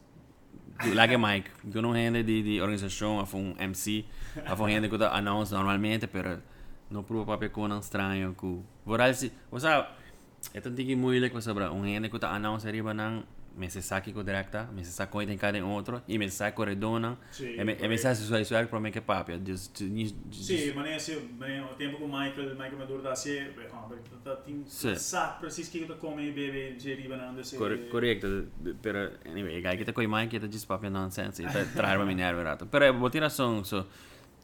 do- 0.84 0.94
lage 0.94 1.16
Mike. 1.16 1.50
Eu 1.74 1.82
não 1.82 1.92
rende 1.92 2.22
de, 2.22 2.42
de 2.42 2.60
organização, 2.60 3.18
of 3.18 3.34
um 3.34 3.54
MC, 3.58 4.04
of 4.50 4.62
um 4.62 4.66
rende 4.66 4.88
que 4.88 4.94
eu 4.94 5.06
announce 5.12 5.52
normalmente, 5.54 6.06
pero 6.06 6.42
no 6.90 7.02
prueba 7.02 7.24
papel 7.32 7.50
com 7.50 7.62
um 7.66 7.78
estranho 7.78 8.34
que 8.38 8.60
voral 8.84 9.14
se, 9.14 9.32
você 9.50 9.66
sabe, 9.66 9.88
é 10.54 10.60
tanto 10.60 10.82
que 10.82 10.96
moeilijk 10.96 11.34
was 11.34 11.44
sobra 11.44 11.70
um 11.70 11.82
rende 11.82 12.08
que 12.08 12.16
eu 12.16 12.28
announce 12.28 12.66
arriba 12.66 12.92
nang 12.94 13.24
me 13.56 13.68
se 13.68 13.82
saque 13.82 14.12
com 14.12 14.22
directa, 14.24 14.68
me 14.72 14.84
se 14.84 14.92
saque 14.92 15.12
com 15.12 15.20
em 15.22 15.36
cada 15.36 15.64
outro, 15.64 16.02
e 16.08 16.16
me 16.18 16.28
se 16.30 16.36
saque 16.36 16.56
com 16.56 16.64
redona, 16.64 17.18
Sim, 17.30 17.56
e 17.58 17.88
me 17.88 17.98
se 17.98 18.10
isso 18.12 18.36
isso 18.36 18.54
para 18.68 18.80
mim 18.80 18.90
que 18.90 19.00
papel, 19.00 19.40
just 19.44 19.76
just 20.30 20.46
Sì, 20.46 20.72
ma 20.74 20.82
ne 20.82 20.98
se 20.98 21.16
o 21.16 21.74
tempo 21.76 21.98
con 21.98 22.08
Michael, 22.08 22.54
Michael 22.54 22.78
Maduro 22.78 23.02
da 23.02 23.14
se, 23.14 23.50
ah, 23.72 23.88
tá 24.24 24.36
tem 24.36 24.64
Sì. 24.66 24.96
sa 24.96 25.36
preciso 25.40 25.70
que 25.70 25.84
tá 25.84 25.94
come 25.94 26.30
bebe 26.30 26.78
geriva 26.78 27.16
não 27.16 27.42
se. 27.42 27.56
Corre- 27.56 27.88
correcto, 27.88 28.26
pero 28.80 29.10
anyway, 29.26 29.60
guy 29.60 29.76
kita 29.76 29.92
koi 29.92 30.06
Mike 30.06 30.38
kita 30.38 30.48
just 30.48 30.66
papel 30.66 30.90
nonsense, 30.90 31.42
ita 31.42 31.64
traer 31.76 31.98
ma 31.98 32.04
minerva 32.04 32.42
rato. 32.42 32.66
Pero 32.66 32.94
boa 32.94 33.10
razão, 33.20 33.64
so 33.64 33.84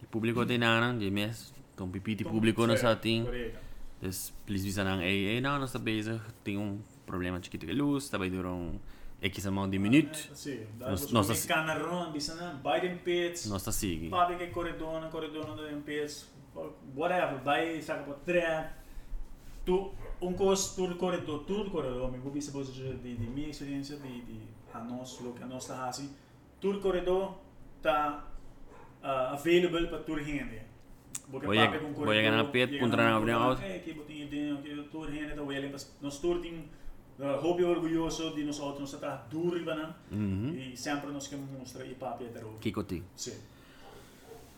o 0.02 0.06
público 0.10 0.44
de 0.44 0.58
nana, 0.58 0.92
de 0.92 1.10
mes, 1.10 1.52
tom 1.76 1.90
pipiti 1.90 2.24
público 2.24 2.66
no 2.66 2.76
sa 2.76 2.96
ting. 2.96 3.24
Dus 4.00 4.32
please 4.44 4.64
visa 4.64 4.84
nang 4.84 5.00
ei, 5.00 5.40
nós 5.58 5.72
tá 5.72 5.78
bezig, 5.78 6.20
tem 6.44 6.58
um 6.58 6.80
problema 7.06 7.40
chiquito 7.42 7.64
de 7.66 7.72
luz, 7.72 8.10
vai 8.18 8.28
durar 8.28 8.52
um 8.52 8.78
X 9.22 9.46
amount 9.46 9.70
de 9.70 9.78
Nos- 9.78 11.10
nos, 11.12 11.12
nos- 11.12 11.28
nos 11.28 11.46
canarron, 11.46 12.12
bisana, 12.12 12.60
Biden 12.62 12.98
pits, 12.98 13.46
nós 13.46 13.62
tá 13.64 13.72
sigue. 13.72 14.10
papi 14.10 14.36
che 14.36 14.48
corredona, 14.50 15.08
corredona 15.08 15.54
do 15.54 15.80
pits, 15.82 16.28
whatever, 16.94 17.40
vai 17.42 17.80
saca 17.80 18.02
po 18.04 18.14
tre. 18.24 18.68
Tu 19.64 19.90
un 20.20 20.34
cos 20.34 20.76
tur 20.76 20.96
corredor, 20.96 21.44
tur 21.44 21.70
corredor, 21.70 22.10
mi 22.12 22.18
bubi 22.18 22.40
se 22.40 22.52
pose 22.52 22.72
di 23.02 23.16
di 23.16 23.26
mia 23.26 23.48
esperienza 23.48 23.96
di 23.96 24.22
di 24.24 24.40
a 24.72 24.78
nos 24.80 25.20
lo 25.20 25.32
che 25.32 25.42
a 25.42 25.46
nos 25.46 25.64
sta 25.64 25.86
hasi. 25.86 26.08
Tur 26.60 26.78
corredor 26.80 27.34
tá 27.82 28.22
uh, 29.02 29.32
available 29.34 29.88
para 29.88 30.02
tur 30.04 30.22
gente. 30.22 30.65
Porque 31.30 31.46
Voy 31.46 31.58
a- 31.58 31.66
papi 31.70 31.78
con 31.84 31.92
voy 31.94 32.18
a 32.18 32.22
ganar 32.22 32.46
corredor, 32.46 32.52
pet, 32.52 32.70
llega 32.70 32.80
punta 32.84 32.96
na 32.96 33.02
na 33.10 33.16
abrião 33.16 33.42
out. 33.42 33.60
Eh, 33.62 33.80
nos 36.02 36.20
hobby 37.42 37.64
orgulhoso 37.64 38.34
de 38.34 38.44
nós 38.44 38.60
outros 38.60 38.92
nos 38.92 39.00
tá 39.00 39.26
duro 39.30 39.56
banan 39.64 39.94
Uhum. 40.12 40.52
e 40.54 40.76
sempre 40.76 41.10
nos 41.10 41.26
que 41.28 41.36
mostra 41.36 41.84
e 41.86 41.94
papi 41.94 42.24
é 42.24 42.28
daro. 42.28 42.58
Kiko 42.60 42.84
ti. 42.84 43.02
Sim. 43.16 43.32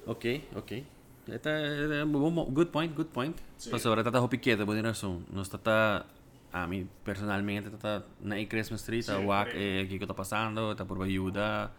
Ok, 0.06 0.44
ok. 0.56 0.84
Esta 1.28 1.50
é 1.50 2.04
bom, 2.04 2.30
good 2.50 2.70
point, 2.70 2.92
good 2.94 3.10
point. 3.10 3.36
Sim. 3.56 3.70
Mas 3.70 3.82
sobre 3.82 4.02
tata 4.02 4.20
hopiqueta, 4.20 4.64
boa 4.64 4.80
razão. 4.80 5.22
Nós 5.32 5.48
tata 5.48 6.04
a 6.52 6.66
mim 6.66 6.88
personalmente 7.04 7.68
tata 7.70 8.04
na 8.20 8.42
Christmas 8.46 8.80
Street, 8.80 9.04
Sim, 9.04 9.12
a 9.12 9.18
wak 9.20 9.50
é 9.54 9.86
que 9.86 9.94
está 9.96 10.14
passando, 10.14 10.74
tá 10.74 10.84
por 10.84 11.00
ajuda, 11.02 11.70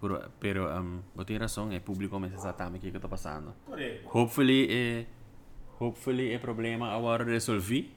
por 0.00 0.30
pero 0.40 0.66
um, 0.80 1.02
boa 1.14 1.38
razão 1.38 1.70
é 1.70 1.78
público 1.80 2.18
mas 2.18 2.32
está 2.32 2.52
também 2.52 2.80
que 2.80 2.88
está 2.88 3.08
passando. 3.08 3.54
Hopefully 4.12 4.66
é 4.70 5.06
hopefully 5.78 6.32
é 6.32 6.38
problema 6.38 6.92
agora 6.94 7.24
resolvi. 7.24 7.92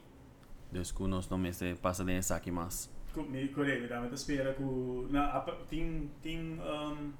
Dus 0.70 0.92
que 0.92 1.04
nós 1.06 1.28
não 1.28 1.38
mais 1.38 1.74
passa 1.80 2.04
de 2.04 2.30
aqui 2.36 2.50
mais. 2.50 2.90
Me 3.16 3.48
correto, 3.48 3.82
me 3.82 3.88
dá 3.88 4.00
muita 4.00 4.16
espera 4.16 4.54
que 4.54 4.62
na 5.10 5.40
ting 5.70 6.10
ting 6.20 6.58
um 6.60 7.12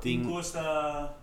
Ting 0.00 0.24
costa 0.24 1.14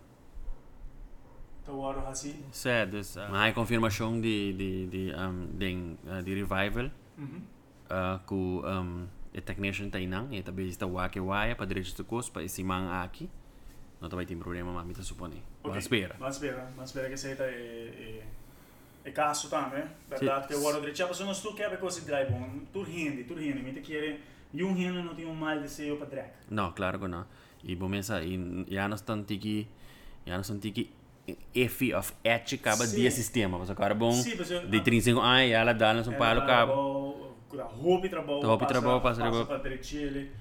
tawaro 1.65 2.05
assim. 2.07 2.45
Sé, 2.51 2.85
dus 2.85 3.15
uh, 3.15 3.21
mas 3.31 3.51
a 3.51 3.53
confirmação 3.53 4.19
de 4.21 4.53
de 4.53 4.87
de 4.87 5.13
um 5.15 5.47
de, 5.57 5.97
uh, 6.07 6.21
de 6.23 6.35
revival 6.35 6.91
Mhm. 7.17 7.41
uh, 7.89 8.19
ku 8.25 8.61
um, 8.65 9.07
e 9.33 9.41
technician 9.41 9.89
ta 9.89 9.99
inang, 9.99 10.33
e 10.33 10.41
tabi 10.43 10.71
sta 10.71 10.85
wake 10.85 11.19
waya 11.19 11.55
pa 11.55 11.65
diretso 11.65 11.95
to 11.95 12.03
kos 12.03 12.29
pa 12.29 12.41
isi 12.41 12.63
mang 12.63 12.89
aki. 13.03 13.29
No 14.01 14.09
tabay 14.09 14.25
tim 14.25 14.39
problema 14.39 14.73
mami 14.73 14.93
ta 14.93 15.03
supone. 15.03 15.41
Ok, 15.63 15.69
Okay. 15.69 15.79
espera. 15.79 16.15
Mas 16.19 16.35
espera, 16.35 16.71
mas 16.75 16.89
espera 16.89 17.07
que 17.09 17.17
seita 17.17 17.43
é 17.43 18.23
é 18.23 18.23
é 19.03 19.11
caso 19.11 19.49
também, 19.49 19.83
verdade 20.09 20.47
que 20.47 20.53
o 20.55 20.63
hora 20.63 20.79
direito, 20.79 21.05
mas 21.07 21.19
nós 21.21 21.41
tu 21.41 21.53
quer 21.55 21.75
coisa 21.79 22.01
de 22.01 22.31
bom, 22.31 22.49
tu 22.71 22.83
rende, 22.83 23.23
tu 23.23 23.33
rende, 23.33 23.61
me 23.63 23.73
te 23.73 23.81
quer 23.81 24.19
e 24.53 24.63
um 24.63 24.73
rende 24.73 25.01
não 25.01 25.15
tem 25.15 25.25
um 25.25 25.33
mal 25.33 25.59
de 25.59 25.67
ser 25.69 25.95
para 25.97 26.05
drag. 26.07 26.29
No, 26.49 26.71
claro 26.73 26.99
que 26.99 27.07
no. 27.07 27.25
E 27.63 27.75
bom 27.75 27.87
mensa, 27.87 28.21
e 28.23 28.65
já 28.69 28.87
não 28.87 28.95
estão 28.95 29.23
tiki, 29.23 29.67
já 30.25 30.33
não 30.33 30.41
estão 30.41 30.59
tiki 30.59 30.91
efi 31.53 31.93
of 31.93 32.13
etch 32.23 32.53
acaba 32.53 32.85
dia 32.87 33.09
sistema, 33.11 33.57
mas 33.57 33.69
agora 33.69 33.93
bom 33.95 34.11
mas 34.11 34.69
de 34.69 34.81
35 34.81 35.19
ai 35.21 35.51
ela 35.51 35.73
dá 35.73 35.93
no 35.93 36.03
São 36.03 36.13
Paulo 36.13 36.45
cabo. 36.45 37.30
A 37.59 37.63
roupa 37.63 38.09
trabalho, 38.09 38.41
Roupa 38.41 38.65
trabalho, 38.65 39.01
passa 39.01 39.21
passa 39.21 39.21
trabalho. 39.45 39.45
para 39.45 39.77
direito 39.77 40.31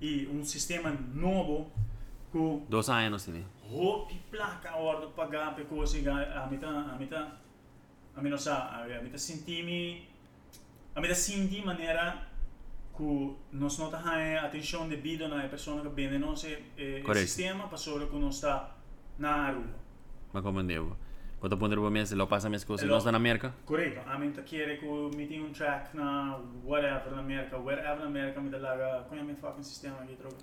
e 0.00 0.26
um 0.32 0.44
sistema 0.44 0.90
novo 1.14 1.70
com 2.32 2.64
Dos 2.68 2.88
anos 2.88 3.22
sim. 3.22 3.44
roupa 3.68 4.12
placa 4.30 4.70
a 4.70 4.76
hora 4.76 5.06
de 5.06 5.12
pagar 5.12 5.54
para 5.54 5.64
coisa 5.64 5.98
a 5.98 6.46
tá 6.58 6.68
a 6.68 6.96
tá 7.06 7.36
a 8.16 8.22
mim 8.22 8.30
não 8.30 8.38
sabe, 8.38 8.92
a 8.94 9.02
mim 9.02 9.10
sentir 9.18 10.08
a 10.94 11.00
mim 11.00 11.08
tá 11.08 11.14
sentir 11.14 11.64
maneira 11.64 12.26
que 12.96 13.36
nós 13.52 13.78
não 13.78 13.90
tá 13.90 13.98
a 13.98 14.46
atenção 14.46 14.88
devida 14.88 15.28
na 15.28 15.48
pessoa 15.48 15.80
que 15.82 15.88
vende 15.88 16.18
nosso 16.18 16.46
eh, 16.46 17.00
Correto. 17.04 17.26
sistema 17.26 17.76
sobre 17.76 18.06
que 18.06 18.16
nós 18.16 18.34
está 18.36 18.76
na 19.18 19.50
rua. 19.52 19.64
Mas 20.32 20.42
como 20.42 20.62
devo. 20.62 20.96
Quando 21.40 21.56
ponder 21.56 21.78
o 21.78 21.90
mês, 21.90 22.12
lo 22.12 22.26
passa 22.26 22.48
minhas 22.48 22.64
coisas, 22.64 22.84
Elo- 22.84 22.94
nós 22.94 23.04
na 23.06 23.16
América. 23.16 23.54
Correto. 23.64 24.00
A 24.06 24.18
mim 24.18 24.30
tá 24.30 24.42
querer 24.42 24.78
que 24.78 24.86
me 25.16 25.26
tenha 25.26 25.42
um 25.42 25.50
track 25.52 25.96
na 25.96 26.38
whatever 26.64 27.10
na 27.12 27.20
América, 27.20 27.56
wherever 27.58 27.98
na 27.98 28.06
América 28.06 28.40
me 28.40 28.50
dá 28.50 28.58
lá, 28.58 29.04
qual 29.08 29.18
é 29.18 29.22
o 29.24 29.36
fucking 29.36 29.62
sistema 29.62 29.96
aqui 30.02 30.16
troca? 30.16 30.36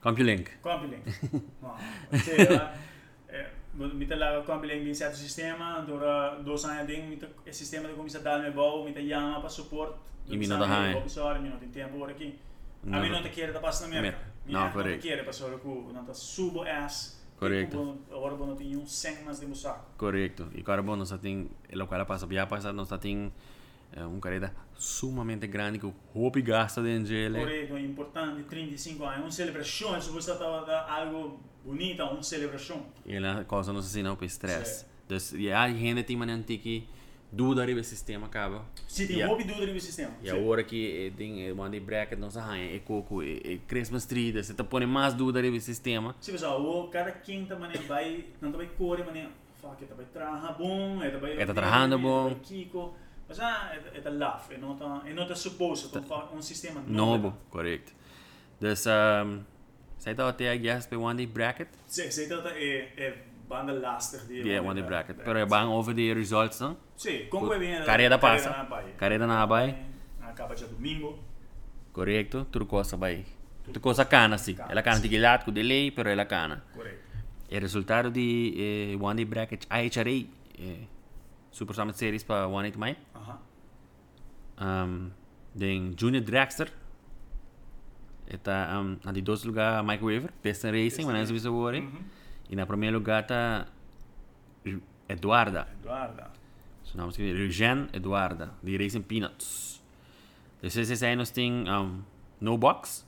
CompuLink. 0.00 0.50
Compilink. 0.60 1.02
No, 1.62 1.74
cioè, 2.24 2.70
eh, 3.28 3.46
mi 3.72 4.06
te 4.06 4.14
la 4.14 4.42
compilink 4.44 4.86
in 4.86 4.94
certo 4.94 5.16
sistema, 5.16 5.80
dura 5.80 6.36
dos 6.44 6.64
anos 6.66 6.86
ding, 6.86 7.08
mi 7.08 7.18
il 7.46 7.54
sistema 7.54 7.88
de 7.88 7.94
comincia 7.94 8.18
a 8.18 8.22
darmi 8.22 8.50
bau, 8.50 8.84
mi 8.84 8.92
te 8.92 9.02
chiama 9.02 9.40
per 9.40 9.50
support. 9.50 9.96
E 10.28 10.36
mi 10.36 10.46
non 10.46 10.58
da 10.58 10.66
hai. 10.66 10.94
Episodi, 10.94 11.40
mi 11.40 11.48
non 11.48 11.58
ti 11.58 11.70
tempo 11.70 11.98
ora 11.98 12.12
aqui. 12.12 12.38
No, 12.82 12.98
A 12.98 13.00
mim 13.00 13.10
não 13.10 13.22
te 13.22 13.30
quer 13.30 13.50
da 13.50 13.60
passa 13.60 13.86
na. 13.86 13.98
América. 13.98 14.22
Mi 14.44 14.52
No, 14.52 14.58
non 14.60 14.72
te 14.72 14.98
quer 14.98 15.24
cu, 15.60 15.90
non 15.90 16.04
te 16.04 16.12
subo 16.12 16.62
ass. 16.62 17.23
Corretto. 17.48 17.98
Ora 18.10 18.36
não 18.36 18.56
tem 18.56 18.76
um 18.76 18.86
100 18.86 19.24
mais 19.24 19.40
de 19.40 19.46
musar. 19.46 19.84
Correcto. 19.96 20.48
E 20.54 20.60
agora, 20.60 20.82
bom, 20.82 20.96
nós 20.96 21.10
tem, 21.20 21.50
lo 21.72 21.86
qual 21.86 22.04
passa, 22.06 22.26
já 22.30 22.46
passa, 22.46 22.72
nós 22.72 22.88
tem 23.00 23.32
uh, 23.96 24.06
um 24.06 24.20
careta 24.20 24.54
sumamente 24.74 25.46
grande 25.46 25.78
que 25.78 25.86
o 25.86 25.94
roupa 26.12 26.40
gasta 26.40 26.82
dentro 26.82 27.08
dele. 27.08 27.38
Corretto, 27.38 27.76
è 27.76 27.80
importante, 27.80 28.42
35 28.42 29.04
anni, 29.06 29.20
una 29.22 29.30
celebrazione, 29.30 30.00
se 30.00 30.10
você 30.10 30.32
stava 30.32 30.86
algo 30.86 31.38
bonito, 31.64 32.04
una 32.04 32.22
celebrazione. 32.22 32.84
E 33.04 33.14
ela 33.14 33.44
causa 33.44 33.72
nos 33.72 33.86
assim 33.86 34.02
não 34.02 34.16
para 34.16 34.26
estresse. 34.26 34.86
Dus 35.06 35.32
ja, 35.32 35.68
gente 35.68 36.02
tem 36.02 36.16
maneira 36.16 36.42
que 36.42 36.88
dúvida 37.34 37.66
do 37.66 37.84
sistema. 37.84 38.28
Se 38.86 39.06
tem 39.06 39.16
Yeah. 39.16 39.32
hobby 39.32 39.44
dúvida 39.44 39.72
no 39.72 39.80
sistema. 39.80 40.12
E 40.22 40.30
a 40.30 40.36
hora 40.36 40.62
que 40.62 41.12
tem 41.16 41.50
uma 41.52 41.68
bracket 41.68 42.18
não 42.18 42.30
sabe, 42.30 42.76
é 42.76 42.78
coco, 42.78 43.22
é 43.22 43.58
Christmas 43.66 44.06
tree, 44.06 44.32
você 44.32 44.54
tá 44.54 44.64
pondo 44.64 44.86
mais 44.86 45.14
dúvida 45.14 45.42
do 45.42 45.60
sistema. 45.60 46.14
Sim, 46.20 46.32
pessoal, 46.32 46.60
o 46.62 46.88
cada 46.88 47.12
quinta 47.12 47.56
maneira 47.56 47.82
vai, 47.86 48.24
não 48.40 48.52
vai 48.52 48.66
correr 48.66 49.04
maneira, 49.04 49.30
fuck, 49.60 49.82
ele 49.82 49.92
vai 49.94 50.06
trabalhar 50.06 50.52
bom, 50.58 51.02
ele 51.02 51.18
vai 51.18 51.32
Ele 51.32 51.46
tá 51.46 51.54
trabajando 51.54 51.98
bom. 51.98 52.24
vai 52.24 52.34
kiko, 52.42 52.94
mas 53.28 53.40
ah, 53.40 53.76
ele 53.92 54.00
tá 54.02 54.10
laugh, 54.10 54.50
ele 54.50 54.60
não 54.60 54.76
tá, 54.76 55.02
ele 55.04 55.14
não 55.14 55.26
tá 55.26 55.34
suposto, 55.34 55.88
tá 56.00 56.28
um 56.32 56.42
sistema 56.42 56.80
Novo, 56.86 57.34
correto. 57.50 57.92
Dus, 58.60 58.86
um, 58.86 59.44
zij 59.98 60.14
dat 60.14 60.26
até 60.26 60.48
a 60.50 60.56
guess 60.56 60.88
bij 60.88 60.98
one 60.98 61.14
day 61.16 61.28
bracket? 61.28 61.68
Sim, 61.86 62.10
sei 62.10 62.26
dat 62.28 62.46
é 62.46 63.12
é 63.44 63.48
banda 63.48 63.72
lastig 63.72 64.26
die. 64.26 64.42
Ja, 64.48 64.62
one 64.62 64.74
day 64.74 64.82
bracket. 64.82 65.16
Pero 65.22 65.38
é 65.38 65.46
bang 65.46 65.68
over 65.68 65.94
the 65.94 66.12
results, 66.14 66.60
não? 66.60 66.76
Sim, 66.96 67.26
como 67.30 67.46
vai 67.46 67.58
bem. 67.58 67.84
Carreira 67.84 68.18
passa. 68.18 68.50
na 68.50 68.64
pai. 68.64 68.94
Carreira 68.96 69.26
na 69.26 69.46
bay. 69.46 69.76
Acaba 70.20 70.54
de 70.54 70.64
domingo. 70.64 71.18
Correcto, 71.92 72.46
tudo 72.50 72.66
coisa 72.66 72.96
bay. 72.96 73.24
Tudo 73.64 73.80
coisa 73.80 74.04
cana, 74.04 74.36
sim. 74.38 74.54
Cana, 74.54 74.72
Ela 74.72 74.82
cana 74.82 74.96
sim. 74.96 75.02
tem 75.02 75.10
delay, 75.10 75.38
com 75.44 75.52
delay, 75.52 75.90
pero 75.90 76.08
ela 76.10 76.24
cana. 76.24 76.64
Correto. 76.74 77.04
E 77.48 77.58
resultado 77.58 78.10
de 78.10 78.92
eh, 78.94 78.96
One 79.00 79.14
Day 79.16 79.24
Bracket 79.24 79.66
IHRA, 79.70 80.26
eh, 80.58 80.86
Super 81.50 81.74
Summit 81.74 81.96
Series 81.96 82.24
para 82.24 82.48
One 82.48 82.68
Day 82.68 82.78
Mai, 82.78 82.96
Aha. 83.14 83.38
um, 84.60 85.10
den 85.54 85.94
Junior 85.96 86.24
Dragster, 86.24 86.72
está 88.26 88.80
um, 88.80 88.96
na 89.04 89.12
de 89.12 89.22
dois 89.22 89.44
lugar 89.44 89.84
Mike 89.84 90.02
Weaver, 90.04 90.30
Best 90.42 90.66
in 90.66 90.70
Racing, 90.72 91.04
mas 91.04 91.14
não 91.14 91.20
é 91.20 91.38
isso 91.38 91.48
agora. 91.48 91.80
Mhm. 91.80 92.04
E 92.54 92.56
na 92.56 92.64
primeiro 92.66 92.98
lugar 92.98 93.22
está 93.22 93.66
Eduarda, 95.08 95.66
Guarda. 95.82 96.30
seu 96.84 96.96
nome 97.00 97.12
é 97.18 97.22
Eugen 97.42 97.88
Eduarda, 97.92 98.52
de 98.62 98.76
Racing 98.78 99.02
Peanuts. 99.02 99.82
Esse 100.62 101.04
aí 101.04 101.16
nós 101.16 101.32
tem 101.32 101.68
um, 101.68 102.00
No 102.40 102.56
Box, 102.56 103.04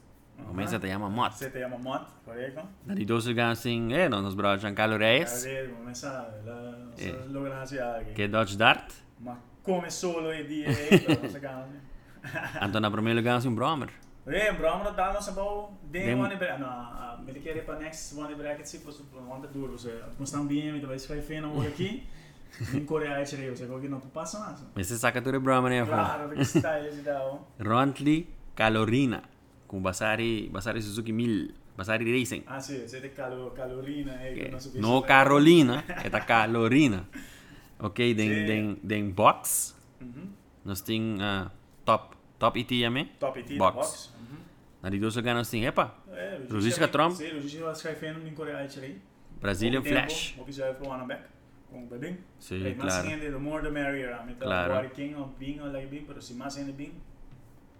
começa 0.48 0.74
a 0.74 0.80
te 0.80 0.88
chama 0.88 1.09
Mott. 1.09 1.37
Você 1.37 1.48
tem 1.48 1.64
uma 1.64 1.78
moto, 1.78 2.12
correto? 2.24 2.61
Na 2.85 2.94
de 2.94 3.04
dois 3.04 3.24
lugar 3.24 3.50
nós 3.50 3.62
tem, 3.62 3.94
eh, 3.94 4.09
nós 4.09 4.35
brother 4.35 4.59
Giancarlo 4.59 4.96
Reyes, 4.98 5.44
Cadê? 5.44 5.68
Começa 5.68 6.11
a 6.11 7.00
Eh. 7.00 7.12
lograr 7.28 7.62
aqui. 8.00 8.14
que 8.14 8.22
é 8.22 8.26
Dodge 8.28 8.56
Dart. 8.59 8.92
Ma 9.20 9.38
come 9.62 9.88
solo 9.92 10.35
e 10.35 10.42
di 10.42 10.64
nossa 11.22 11.38
gana. 11.38 11.68
Então, 12.61 12.80
na 12.80 12.90
primeiro 12.90 13.20
lugar 13.20 13.35
nós 13.35 13.44
tem 13.44 13.54
Bromer. 13.54 13.90
Dá 14.27 15.12
nossa 15.12 15.31
bom 15.33 15.79
de 15.85 16.12
one 16.15 16.37
bracket. 16.37 16.59
Não, 16.59 17.19
me 17.23 17.33
querer 17.35 17.65
para 17.65 17.79
next 17.79 18.15
one 18.19 18.35
bracket 18.35 18.67
se 18.67 18.79
fosse 18.81 19.03
onda 19.31 19.47
duro, 19.47 19.79
você 19.79 20.03
constam 20.19 20.45
bem, 20.45 20.73
me 20.73 20.81
vai 20.81 20.99
feio 20.99 21.43
na 21.43 21.67
aqui. 21.67 22.03
Em 22.75 22.85
Coreia 22.85 23.21
é 23.21 23.25
tirei, 23.25 23.51
você 23.51 23.67
que 23.67 23.89
não 23.89 24.01
passa 24.01 24.39
nada. 24.41 24.59
Mas 24.75 24.87
você 24.87 24.97
saca 24.97 25.21
tudo 25.21 25.39
Bromer, 25.41 25.71
né? 25.71 25.87
Claro, 25.87 26.29
porque 26.29 26.41
está 26.43 26.81
esse 26.81 27.03
dá. 27.03 27.39
Rontley 27.61 28.29
Calorina, 28.55 29.23
com 29.69 29.81
Basari, 29.81 30.49
Basari 30.49 30.81
Suzuki 30.81 31.12
1000, 31.12 31.53
Basari 31.77 32.19
Racing. 32.19 32.45
Ah, 32.47 32.59
sì, 32.59 32.89
siete 32.89 33.11
calo, 33.11 33.51
calorina 33.51 34.15
e 34.27 34.51
No 34.81 35.03
Carolina, 35.03 35.85
é 36.03 36.09
da 36.09 36.21
Calorina. 36.21 37.07
Ok, 37.79 38.15
den, 38.15 38.29
Sim. 38.31 38.47
den, 38.47 38.79
den 38.83 39.11
box, 39.11 39.75
Mhm. 40.01 40.33
nós 40.65 40.81
tem 40.81 41.17
uh, 41.17 41.51
top, 41.85 42.17
top 42.39 42.59
ITM, 42.59 43.05
Top 43.21 43.39
IT 43.39 43.55
Box. 43.59 43.75
box. 43.77 44.15
Mhm. 44.77 44.83
na 44.83 44.89
de 44.91 44.99
dois 44.99 45.17
lugar 45.17 45.35
nós 45.35 45.49
tem, 45.51 45.65
epa, 45.67 45.95
Eh, 46.12 46.41
Rosisca 46.51 46.89
Trump. 46.89 47.12
Rosisca 47.12 47.65
vai 47.65 47.75
scrivendo 47.75 48.27
in 48.27 48.35
Coreia 48.35 48.57
é 48.59 48.67
tirei. 48.67 49.01
Brazilian 49.41 49.83
Flash. 49.83 50.35
Ook 50.39 50.49
is 50.49 50.59
even 50.59 50.87
one 50.89 51.07
back. 51.07 51.25
Com 51.71 51.87
o. 51.87 52.17
Sim, 52.39 52.62
Hey, 52.65 52.75
mais 52.75 52.95
claro. 52.95 53.09
gente, 53.09 53.31
the 53.31 53.39
more 53.39 53.62
the 53.62 53.71
merrier. 53.71 54.12
A 54.15 54.25
mitad 54.25 54.47
Claro. 54.47 54.91
king 54.91 55.15
o 55.15 55.27
bing 55.39 55.61
o 55.61 55.67
like 55.67 55.89
bing, 55.89 56.05
pero 56.07 56.21
si 56.23 56.33
más 56.35 56.57
gente 56.57 56.73
bing, 56.73 56.93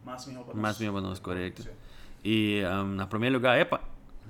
más 0.05 0.27
mejor 0.27 0.45
para 0.45 0.55
Mais 0.55 0.79
mesmo 0.79 0.93
para 0.95 1.09
nós, 1.09 1.19
correto. 1.21 1.63
Sí. 1.63 1.71
E 2.25 2.63
um, 2.67 2.97
na 2.97 3.07
primeiro 3.07 3.37
lugar, 3.37 3.57
epa, 3.59 3.81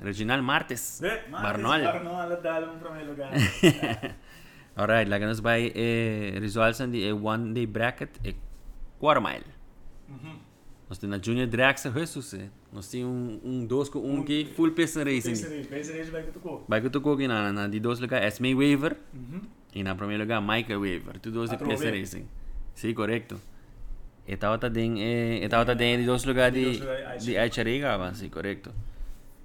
Reginald 0.00 0.42
Martes, 0.44 0.98
Ve, 1.00 1.22
más 1.30 1.42
Barnol. 1.42 1.82
Barnol, 1.82 2.42
dale 2.42 2.66
un 2.66 2.78
primer 2.78 3.04
lugar. 3.06 3.32
Alright, 4.76 5.08
lá 5.08 5.18
que 5.18 5.24
nós 5.24 5.40
vai 5.40 5.72
eh, 5.74 6.36
results 6.38 6.78
de 6.90 7.08
eh, 7.08 7.12
one 7.14 7.54
day 7.54 7.66
bracket 7.66 8.10
e 8.24 8.36
quarter 8.98 9.22
mile. 9.22 9.46
Mhm. 10.08 10.38
Nós 10.88 10.98
temos 10.98 11.16
na 11.16 11.22
Junior 11.22 11.48
Dragster, 11.48 11.92
Jesus, 11.92 12.34
eh. 12.34 12.48
Nós 12.72 12.88
temos 12.88 13.10
um, 13.10 13.40
um 13.44 13.66
dos 13.66 13.88
com 13.88 13.98
um 13.98 14.22
que 14.22 14.44
full 14.54 14.70
piston 14.70 15.02
racing. 15.02 15.30
Nisso, 15.30 15.68
pensa 15.68 15.92
nisso, 15.92 16.12
vai 16.12 16.22
que 16.22 16.30
tocou. 16.30 16.64
Vai 16.68 16.80
que 16.80 16.86
eu 16.86 16.90
tocou 16.90 17.14
aqui 17.14 17.26
na, 17.26 17.52
na 17.52 17.66
de 17.66 17.80
dois 17.80 17.98
lugar, 17.98 18.22
Esme 18.22 18.54
Waver. 18.54 18.96
Uhum. 19.12 19.42
E 19.74 19.82
na 19.82 19.94
primeiro 19.96 20.22
lugar, 20.22 20.40
Michael 20.40 20.78
Waver. 20.78 21.18
Tudo 21.20 21.34
dois 21.34 21.50
de 21.50 21.56
Waver. 21.56 22.00
racing. 22.00 22.26
Sim, 22.74 22.94
correto. 22.94 23.40
E 24.28 24.34
estava 24.34 24.58
também, 24.58 25.02
eh, 25.02 25.44
estava 25.44 25.64
também 25.64 25.98
de 25.98 26.06
dois 26.06 26.24
lugares 26.24 26.54
De 26.54 26.64
dois 26.64 26.80
lugares 26.80 27.24
de 27.24 27.32
de 27.32 27.38
Aichariga, 27.38 28.14
sim, 28.14 28.28
correto. 28.28 28.72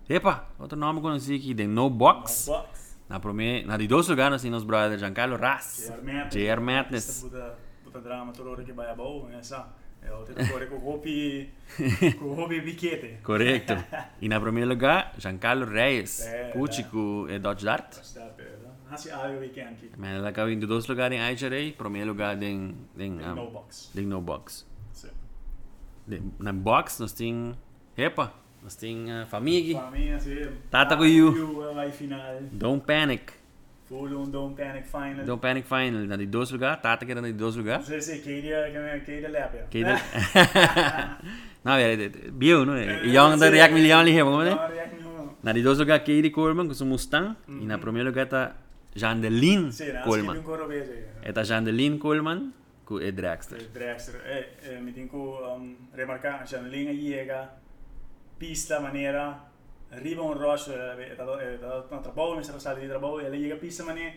Epa, 0.08 0.48
outro 0.60 0.78
nome 0.78 1.00
que 1.00 1.06
eu 1.08 1.10
conheci 1.10 1.36
aqui, 1.36 1.54
de 1.54 1.66
No 1.66 1.90
Box. 1.90 2.46
Box. 2.48 2.98
Na 3.10 3.20
primeira, 3.20 3.68
na 3.68 3.78
de 3.78 3.88
dois 3.88 4.08
lugares, 4.08 4.32
nós 4.32 4.42
temos 4.42 4.64
brothers 4.64 5.00
Giancarlo 5.00 5.38
Ras. 5.38 5.90
JR 5.90 6.02
Madness. 6.04 6.34
JR 6.34 6.62
Madness. 6.62 7.24
Buta 7.84 8.00
drama 8.00 8.32
toda 8.32 8.50
hora 8.52 8.64
que 8.64 8.72
vai 8.74 8.90
a 8.90 8.96
boa, 8.96 9.28
né, 9.30 9.42
sabe? 9.42 9.70
É 10.02 10.12
o 10.12 10.24
teu 10.24 10.36
core 10.48 10.68
com 10.68 10.78
roupi, 10.78 11.50
com 12.20 12.34
roupi 12.34 12.62
biquete. 12.62 13.20
Correto. 13.24 13.74
E 14.20 14.28
na 14.30 14.40
primeiro 14.40 14.70
lugar, 14.70 15.14
Giancarlo 15.18 15.66
Reyes. 15.66 16.26
É, 16.26 16.50
Pucci 16.50 16.82
é. 16.82 16.84
com 16.86 17.28
eh, 17.30 17.40
Dodge 17.40 17.66
Dart. 17.66 17.98
Hasi 18.90 19.10
algo 19.10 19.40
weekend 19.40 19.74
aqui. 19.74 19.92
Mas 19.98 20.16
ela 20.16 20.30
acabou 20.30 20.52
indo 20.52 20.68
dois 20.68 20.86
lugares 20.86 21.18
em 21.18 21.22
Aichari, 21.22 21.72
primeiro 21.72 22.10
lugar 22.10 22.42
em, 22.44 22.76
Tem 22.98 23.12
um, 23.12 23.36
no 23.36 23.50
box. 23.50 23.92
em 23.96 24.06
No 24.06 24.22
Box. 24.22 24.68
Sim. 24.92 25.10
Na 26.38 26.52
box 26.52 27.00
nós 27.00 27.14
temos, 27.14 27.56
epa, 27.96 28.34
nós 28.62 28.76
uh, 28.76 29.26
família, 29.28 29.80
Para 29.80 29.92
mim, 29.92 30.12
assim, 30.12 30.48
Tata 30.70 30.98
com 30.98 31.06
you. 31.06 31.34
Don't 32.52 32.86
Panic. 32.86 33.41
Full 33.92 34.16
um 34.18 34.24
Don't 34.24 34.56
Panic 34.56 34.88
final. 34.88 35.26
Don't 35.26 35.42
Panic 35.42 35.68
Final. 35.68 36.08
Na 36.08 36.16
de 36.16 36.26
dois 36.26 36.50
lugares, 36.50 36.82
Tata 36.82 37.06
que 37.06 37.12
era 37.12 37.20
na 37.20 37.28
de 37.28 37.34
dois 37.34 37.58
Não 37.58 37.62
lugares. 37.62 37.86
sei 37.86 38.00
se 38.00 38.20
queria, 38.20 38.72
queria 39.06 39.28
lepia. 39.28 39.68
Que 39.70 39.80
ele... 39.80 39.92
Não, 41.62 41.74
é, 41.74 42.08
bio, 42.32 42.64
não 42.64 42.74
é? 42.74 43.06
E 43.06 43.14
eu 43.14 43.22
ando 43.22 43.44
react 43.44 43.74
milhão 43.74 44.00
ali, 44.00 44.18
vamos 44.24 44.46
ver? 44.46 44.56
Não, 44.56 44.68
react 44.70 45.04
não. 45.04 45.36
Na 45.44 45.52
de 45.52 45.62
dois 45.62 45.78
lugares, 45.78 46.06
Katie 46.08 46.30
Coleman 46.30 46.68
com 46.68 46.74
seu 46.74 46.88
Mustang. 46.88 47.36
E 47.50 47.66
na 47.66 47.78
primeiro 47.78 48.08
lugar 48.08 48.28
Sim, 49.74 49.92
acho 49.92 49.96
que 49.96 50.08
Coleman. 50.08 50.44
Está 51.26 51.44
Jandeline 51.44 51.98
Coleman 51.98 52.54
com 52.86 52.96
o 52.96 53.12
Dragster. 53.12 53.62
Dragster. 53.74 54.22
Eh, 54.24 54.80
mi 54.80 54.94
tengo 54.94 55.38
um, 55.58 55.76
remarcar, 55.94 56.46
linea 56.70 56.94
llega, 56.94 57.50
pista 58.40 58.80
maniera, 58.80 59.51
arriva 59.92 60.22
un 60.22 60.34
rush, 60.34 60.68
eh, 60.68 61.16
da 61.16 61.26
da 61.80 61.98
trabalho, 62.00 62.36
mi 62.36 62.44
sarà 62.44 62.60
stato 62.60 62.80
di 62.80 62.88
trabalho, 62.88 63.20
e 63.20 63.30
lei 63.30 63.40
llega 63.42 63.56
pista 63.56 63.84
maniera, 63.84 64.14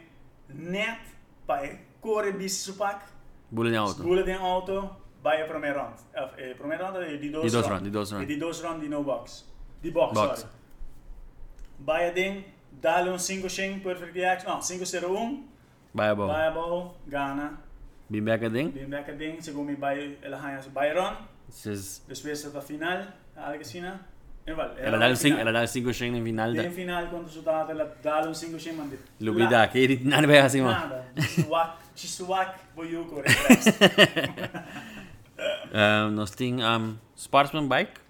net, 0.46 1.00
pa 1.44 1.60
corre 2.00 2.32
bis 2.32 2.62
su 2.62 2.76
pack, 2.76 3.12
Bula 3.48 3.70
de 3.70 3.76
auto. 3.76 3.92
sbula 4.02 4.22
den 4.22 4.38
auto, 4.38 5.00
vai 5.20 5.40
a 5.40 5.46
primeiro 5.46 5.78
round. 5.78 5.98
Eh, 6.12 6.50
eh, 6.50 6.56
round 6.58 6.96
è 6.96 7.18
di 7.18 7.30
dos 7.30 7.52
round, 7.66 7.82
di 7.82 7.90
dos 7.90 8.10
round. 8.10 8.24
E 8.24 8.26
di 8.26 8.36
dos 8.38 8.62
round 8.62 8.80
di 8.80 8.88
no 8.88 9.02
box. 9.02 9.44
Di 9.80 9.90
box, 9.90 10.12
Box. 10.12 10.38
sorry. 10.38 10.52
Vai 11.78 12.08
a 12.08 12.12
den, 12.12 12.44
dale 12.70 13.10
un 13.10 13.18
5-5 13.18 13.80
perfect 13.82 14.14
reaction, 14.14 14.52
no, 14.52 14.60
5-0-1, 14.60 15.42
Vai 15.92 16.08
a 16.08 16.14
bola. 16.14 16.32
vai 16.32 16.46
a 16.46 16.50
ball, 16.50 16.94
gana, 17.04 17.62
Bimbeca 18.06 18.48
ding. 18.48 18.70
Back 18.86 19.16
ding, 19.16 19.40
segundo 19.40 19.70
me 19.70 19.76
vai 19.76 20.18
ela 20.20 20.36
ganha 20.38 20.60
se 20.60 20.68
Byron, 20.70 21.16
depois 22.06 22.52
da 22.52 22.60
final, 22.60 23.06
algo 23.34 23.60
assim, 23.60 23.80
né? 23.80 23.98
E 24.46 24.52
vale, 24.52 24.74
Ela 24.78 24.98
dá 24.98 25.08
um 25.08 25.16
cinco, 25.16 25.38
ela 25.38 25.52
dá 25.52 25.62
um 25.62 25.66
cinco 25.66 25.94
ching 25.94 26.10
no 26.10 26.22
final 26.22 26.52
da... 26.52 26.62
Bem 26.62 26.70
final 26.70 27.06
quando 27.06 27.34
o 27.34 27.42
dá 27.42 27.66
ela 27.68 27.96
dá 28.02 28.28
um 28.28 28.34
5 28.34 28.60
sem 28.60 28.74
mandar. 28.74 28.98
Lubida, 29.18 29.66
Katie, 29.66 30.00
nada 30.04 30.26
vai 30.26 30.38
assim, 30.38 30.60
mano. 30.60 30.78
Nada. 30.78 31.06
Chisuak, 31.18 31.78
chisuak, 31.96 32.60
boiu 32.76 33.06
corre. 33.06 33.24
Uh, 35.74 36.10
nós 36.10 36.30
temos 36.30 36.62
um, 36.62 36.96
Sportsman 37.16 37.66
Bike. 37.66 38.00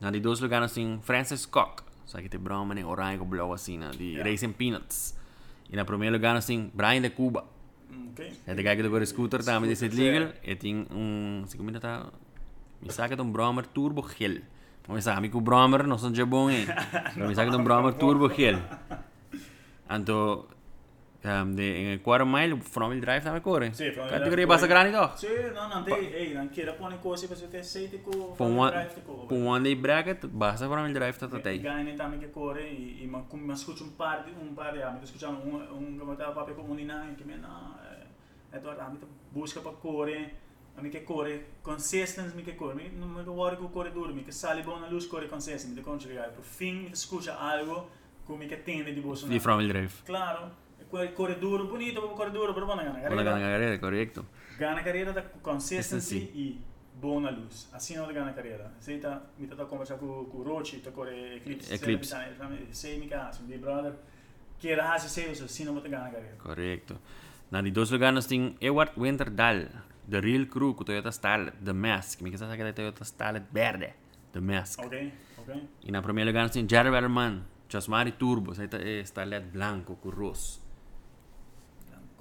Na 0.00 0.10
de 0.10 0.18
dois 0.18 0.40
lugares 0.40 0.62
nós 0.62 0.74
temos 0.74 1.04
Francis 1.04 1.46
Koch. 1.46 1.84
Só 2.04 2.20
que 2.20 2.28
tem 2.28 2.40
brown, 2.40 2.66
né? 2.66 2.84
Orange 2.84 3.18
com 3.18 3.24
blue 3.24 3.52
assim, 3.52 3.78
né? 3.78 3.90
De 3.90 4.04
Yeah. 4.14 4.28
Racing 4.28 4.52
Peanuts. 4.52 5.16
E 5.70 5.76
na 5.76 5.84
primeiro 5.84 6.16
lugar 6.16 6.34
nós 6.34 6.46
temos 6.46 6.70
Brian 6.74 7.00
de 7.00 7.10
Cuba. 7.10 7.44
Ok. 8.10 8.32
É 8.44 8.54
de 8.54 8.62
que 8.62 8.68
agora 8.68 9.06
scooter 9.06 9.44
também 9.44 9.70
desse 9.70 9.86
legal. 9.88 10.32
E 10.42 10.56
tem 10.56 10.86
um... 10.90 11.44
Se 11.46 11.56
como 11.56 11.70
tá... 11.78 12.06
Me 12.82 12.90
saca 12.92 13.14
de 13.14 13.22
um 13.22 13.30
Brahmer 13.30 13.66
Turbo 13.66 14.04
Gel. 14.18 14.40
Mas 14.90 15.04
sabe 15.04 15.28
que 15.28 15.36
o 15.36 15.40
Brahmer 15.40 15.86
não 15.86 15.96
são 15.96 16.10
de 16.10 16.24
bom, 16.24 16.50
hein? 16.50 16.66
Mas 17.16 17.28
me 17.28 17.34
saca 17.34 17.50
de 17.50 17.56
um 17.56 17.64
Brahmer 17.64 17.94
Turbo 17.94 18.28
Gel. 18.28 18.58
Então... 19.88 20.46
Um, 21.22 21.54
de, 21.54 21.62
em 21.62 21.98
quarter 21.98 22.24
mile, 22.24 22.58
front 22.62 22.88
wheel 22.88 23.00
drive 23.02 23.22
também 23.22 23.42
corre. 23.42 23.74
Sì, 23.74 23.92
front 23.92 24.08
wheel 24.08 24.18
Categoria 24.18 24.46
drive 24.46 24.48
basta 24.48 24.66
corre. 24.66 24.90
grande, 24.90 24.96
ó. 24.96 25.14
Sì, 25.16 25.26
no, 25.52 25.68
non 25.68 25.84
te, 25.84 25.92
ehi, 25.92 26.32
non 26.32 26.48
chieda 26.48 26.72
pone 26.72 26.98
cose 26.98 27.28
per 27.28 27.36
te 27.36 27.62
sei 27.62 27.90
te 27.90 28.00
co 28.00 28.32
Para 28.38 28.46
um, 28.46 28.66
drive 28.70 28.94
te 28.94 29.02
co. 29.02 29.26
para 29.26 29.36
um 29.36 29.46
one 29.46 29.62
day 29.62 29.74
bracket, 29.74 30.26
basta 30.28 30.66
para 30.66 30.80
um 30.80 30.90
drive 30.90 31.18
tá 31.18 31.26
até 31.26 31.50
aí. 31.50 31.58
Ganha 31.58 31.94
também 31.94 32.18
que 32.18 32.28
corre 32.28 32.62
e, 32.62 33.02
e 33.02 33.06
ma, 33.06 33.20
come, 33.28 33.42
ma 33.44 33.52
escucho 33.52 33.84
un 33.84 33.90
par 33.90 34.24
di 34.24 34.30
un 34.30 34.54
par 34.54 34.72
di 34.72 34.80
amici, 34.80 35.04
escuchando 35.04 35.42
un 35.44 35.60
un 35.70 35.98
come 35.98 36.16
tava 36.16 36.32
papà 36.32 36.52
comunità 36.52 37.04
che 37.14 37.24
me 37.24 37.36
no, 37.36 37.76
eh, 37.84 38.56
Eduardo 38.56 38.80
amico 38.80 39.06
busca 39.30 39.60
para 39.60 39.76
corre, 39.76 40.34
amico 40.76 40.96
che 40.96 41.04
corre 41.04 41.46
consistence 41.60 42.34
mi 42.34 42.42
che 42.42 42.54
corre, 42.54 42.74
mi 42.74 42.90
non 42.96 43.10
mi 43.10 43.22
vuole 43.22 43.56
che 43.56 43.68
corre 43.70 43.92
duro, 43.92 44.12
mi 44.14 44.24
che 44.24 44.32
sale 44.32 44.62
buona 44.62 44.88
luz 44.88 45.06
corre 45.06 45.28
consistence, 45.28 45.68
mi 45.68 45.74
te 45.74 45.80
consigliare, 45.82 46.30
per 46.30 46.44
fin 46.44 46.82
mi 46.82 46.90
escucha 46.90 47.38
algo 47.38 47.90
come 48.24 48.46
che 48.46 48.62
tende 48.62 48.92
di 48.92 49.00
bolso. 49.00 49.26
De 49.26 49.40
front 49.40 49.58
wheel 49.60 49.70
drive. 49.72 49.92
Claro, 50.04 50.54
e 50.78 50.86
quel 50.86 51.12
corre 51.12 51.38
duro, 51.38 51.64
bonito, 51.64 52.00
corre 52.10 52.30
duro, 52.30 52.52
però 52.54 52.64
buona 52.66 52.82
gana. 52.82 52.98
Para 53.00 53.08
Carrera, 53.08 53.32
ganhar 53.32 53.50
carreira, 53.50 53.78
correto. 53.78 54.26
gana 54.56 54.82
carreira 54.82 55.12
da 55.12 55.22
consistency 55.22 56.20
Consistency. 56.20 56.38
e 56.38 56.60
buona 56.94 57.30
luz. 57.30 57.68
Assim 57.72 57.96
não 57.96 58.12
gana 58.12 58.32
carreira. 58.32 58.72
Sei 58.78 58.98
tá, 58.98 59.22
me 59.38 59.46
tá 59.46 59.64
conversar 59.64 59.96
com 59.96 60.24
com 60.26 60.38
o 60.38 60.42
Rochi, 60.42 60.78
tá 60.78 60.90
corre 60.90 61.36
Eclipse. 61.36 61.72
Eclipse. 61.74 62.14
Sei 62.72 62.98
me 62.98 63.08
caso, 63.08 63.42
Big 63.42 63.58
Brother. 63.58 63.94
Que 64.58 64.68
era 64.68 64.92
assim 64.94 65.08
sei 65.08 65.32
isso, 65.32 65.44
assim 65.44 65.64
não 65.64 65.72
vou 65.72 65.82
gana 65.82 66.10
carreira. 66.10 66.36
Correcto. 66.38 67.00
Na 67.50 67.60
de 67.62 67.70
dois 67.70 67.90
lugares 67.90 68.14
nós 68.14 68.26
temos 68.26 68.54
Edward 68.60 68.92
Winterdal, 68.96 69.66
The 70.10 70.20
Real 70.20 70.46
Crew, 70.46 70.74
com 70.74 70.84
Toyota 70.84 71.10
Starlet, 71.10 71.56
The 71.64 71.72
Mask. 71.72 72.20
Saber 72.36 72.56
que 72.56 72.62
é 72.62 72.72
Toyota 72.72 73.04
Starlet 73.04 73.46
verde, 73.52 73.94
The 74.32 74.40
Mask. 74.40 74.80
Ok, 74.80 75.12
ok. 75.38 75.68
E 75.84 75.92
na 75.92 76.02
primeiro 76.02 76.28
lugar 76.30 76.42
nós 76.42 76.50
temos 76.52 76.68
Jerry 76.70 76.90
Wellerman, 76.90 77.42
Josmari 77.68 78.12
Turbo, 78.12 78.52
essa 78.52 78.64
é 78.76 79.00
Starlet 79.00 79.46
branco 79.46 79.96
com 79.96 80.10
rosso. 80.10 80.60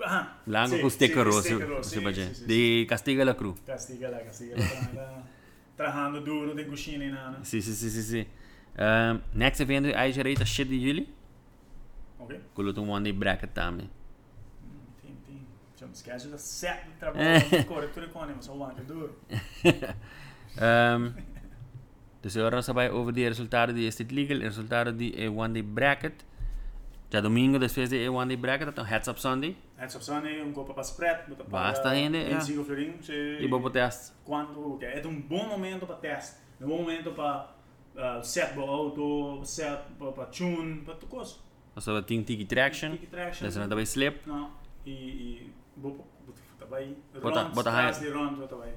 Ah, 0.02 0.38
Branco 0.46 0.76
sì, 0.76 0.82
com 0.82 0.90
sticker 0.90 1.26
sì, 1.42 1.54
rosso, 1.54 1.90
sì, 1.90 2.00
pode. 2.02 2.26
sì, 2.28 2.36
sì, 2.36 2.46
De 2.46 2.86
Castiga 2.88 3.26
la 3.26 3.36
Cruz. 3.36 3.58
sì. 3.58 3.66
Castiga 3.66 4.10
lá, 4.10 4.20
castiga 4.20 4.56
tá 4.56 5.24
Trajando 5.76 6.22
duro 6.22 6.54
de 6.54 6.66
cucina 6.66 7.04
e 7.04 7.10
nada. 7.10 7.44
Sim, 7.44 7.62
sim, 7.62 7.74
sim, 7.74 7.90
sim, 7.90 8.02
sim. 8.02 8.26
Um, 8.78 9.20
next 9.34 9.62
evento 9.62 9.88
é 9.88 10.10
direita 10.12 10.46
7 10.46 10.70
de 10.70 10.80
julho, 10.80 11.08
Ok. 12.18 12.40
com 12.54 12.62
o 12.64 12.90
one 12.90 13.04
day 13.04 13.14
bracket 13.14 13.52
também. 13.52 13.90
Tem, 17.14 17.50
tem. 17.50 17.64
Corre 17.64 17.88
tudo 17.88 18.10
com 18.10 18.24
ele, 18.24 18.34
mas 18.36 18.46
só 18.46 18.54
o 18.54 18.84
duro. 18.86 19.16
Dus 22.22 22.36
agora 22.36 22.58
nós 22.58 22.68
vai 22.68 22.90
over 22.90 23.14
de 23.14 23.24
resultado 23.24 23.72
de 23.74 23.86
este 23.86 24.04
legal, 24.04 24.40
resultado 24.40 24.92
de 24.92 25.28
one 25.30 25.54
day 25.54 25.64
bracket. 25.64 26.14
Já 27.12 27.22
domingo 27.22 27.58
depois 27.58 27.90
de 27.90 28.10
one 28.10 28.28
day 28.28 28.36
bracket, 28.38 28.68
então 28.68 28.84
heads 28.84 29.08
up 29.08 29.20
Sunday. 29.22 29.56
Heads 29.78 29.96
up 29.96 30.04
Sunday, 30.04 30.44
um 30.44 30.52
copo 30.52 30.74
para 30.74 30.84
spread, 30.84 31.34
Basta 31.48 31.90
ainda, 31.90 32.18
é. 32.18 32.36
25 32.36 32.64
florim, 32.66 33.02
se 33.02 33.14
E 33.40 33.48
vou 33.48 33.60
botar 33.60 33.88
teste. 33.88 34.12
quando 34.26 34.78
é 34.82 35.02
um 35.08 35.22
bom 35.22 35.48
momento 35.48 35.88
para 35.88 35.96
teste, 35.96 36.38
um 36.62 36.68
bom 36.68 36.78
momento 36.80 37.12
para 37.14 37.50
uh, 37.96 38.24
set 38.24 38.56
o 38.58 38.62
auto, 38.62 39.42
set 39.46 39.82
para 39.98 40.26
tune, 40.26 40.82
para 40.82 40.96
tudo 40.96 41.10
coisa. 41.10 41.36
Nós 41.74 41.86
vamos 41.86 42.06
ter 42.06 42.22
tiki 42.24 42.46
traction, 42.46 42.92
Kick 42.92 43.08
traction. 43.08 43.48
depois 43.48 43.56
nós 43.56 43.70
vai 43.70 43.84
slip, 43.84 44.28
Não, 44.28 44.52
e 44.86 45.50
e. 45.80 47.20
Bota- 47.20 47.46
bota 47.46 47.72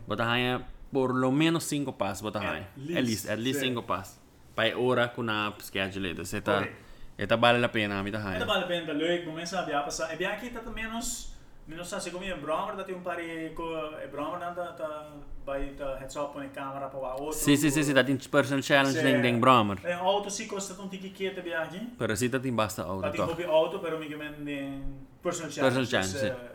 botar 0.06 0.24
raia 0.24 0.66
por 0.92 1.14
lo 1.14 1.32
menos 1.32 1.64
5 1.64 1.92
passos, 1.94 2.22
botar 2.22 2.40
At 2.40 2.76
least, 2.76 2.96
At 2.98 3.04
least, 3.04 3.30
at 3.30 3.38
least 3.38 3.60
sim. 3.60 3.68
5 3.68 3.82
passos. 3.82 4.20
Para 4.54 4.78
hora 4.78 5.08
com 5.08 5.22
a 5.30 5.54
schedule, 5.60 6.10
então 6.10 6.24
você 6.24 6.40
tá, 6.40 6.54
Correct. 6.58 6.76
esta 7.16 7.36
vale 7.36 7.64
a 7.64 7.68
pena, 7.68 7.98
a 7.98 8.02
raia. 8.18 8.44
vale 8.44 8.64
a 8.64 8.66
pena, 8.66 8.92
leuk, 8.92 9.24
começa 9.24 9.58
a 9.58 9.62
viajar 9.62 9.84
passar. 9.84 10.12
É 10.12 10.16
bem 10.16 10.26
aqui 10.26 10.50
tá 10.50 10.60
menos 10.70 11.32
menos 11.66 11.88
sabe 11.88 12.10
como 12.10 12.24
é 12.24 12.34
Bromer, 12.36 12.74
tá 12.76 12.84
tem 12.84 12.94
um 12.94 13.00
pare 13.00 13.50
com 13.54 13.64
é 13.98 14.06
Bromer 14.06 14.40
tá 14.54 14.72
tá 14.72 15.12
vai 15.46 15.70
tá 15.70 15.96
heads 15.96 16.16
up 16.16 16.32
com 16.32 16.40
a 16.40 16.48
câmera 16.48 16.88
para 16.88 16.98
o 16.98 17.22
outro. 17.22 17.32
Sim, 17.38 17.56
sim, 17.56 17.70
sim, 17.70 17.82
sim, 17.82 17.94
dá 17.94 18.04
tem 18.04 18.16
personal 18.16 18.62
challenge 18.62 18.98
Sim. 18.98 19.04
ding 19.04 19.22
ding 19.22 19.40
Bromer. 19.40 19.78
É 19.84 19.94
auto 19.94 20.30
se 20.30 20.46
costa 20.46 20.80
um 20.82 20.88
tiki 20.88 21.10
que 21.10 21.30
te 21.30 21.40
viagem. 21.40 21.92
Pero 21.98 22.16
si 22.16 22.28
tem 22.28 22.52
basta 22.54 22.82
auto 22.82 23.10
toch. 23.10 23.30
hobby 23.30 23.44
auto, 23.44 23.78
pero 23.78 23.98
mi 23.98 24.08
gamen 24.08 24.44
din 24.44 25.06
personal 25.22 25.50
challenge. 25.50 25.76
Personal 25.78 25.86
challenge, 25.86 26.51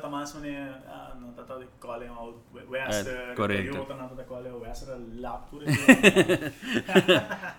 Tamas 0.00 0.34
man 0.34 0.44
är 0.44 1.14
no 1.20 1.32
tata 1.32 1.58
de 1.58 1.66
colle 1.80 2.06
auto 2.08 2.42
West 2.68 3.08
Eh, 3.08 3.34
corretto. 3.34 3.72
Toyota 3.72 3.94
no 3.94 4.14
da 4.14 4.24
colle 4.24 4.50
West 4.52 4.88
era 4.88 4.98
lap 5.20 5.50
pure. 5.50 5.66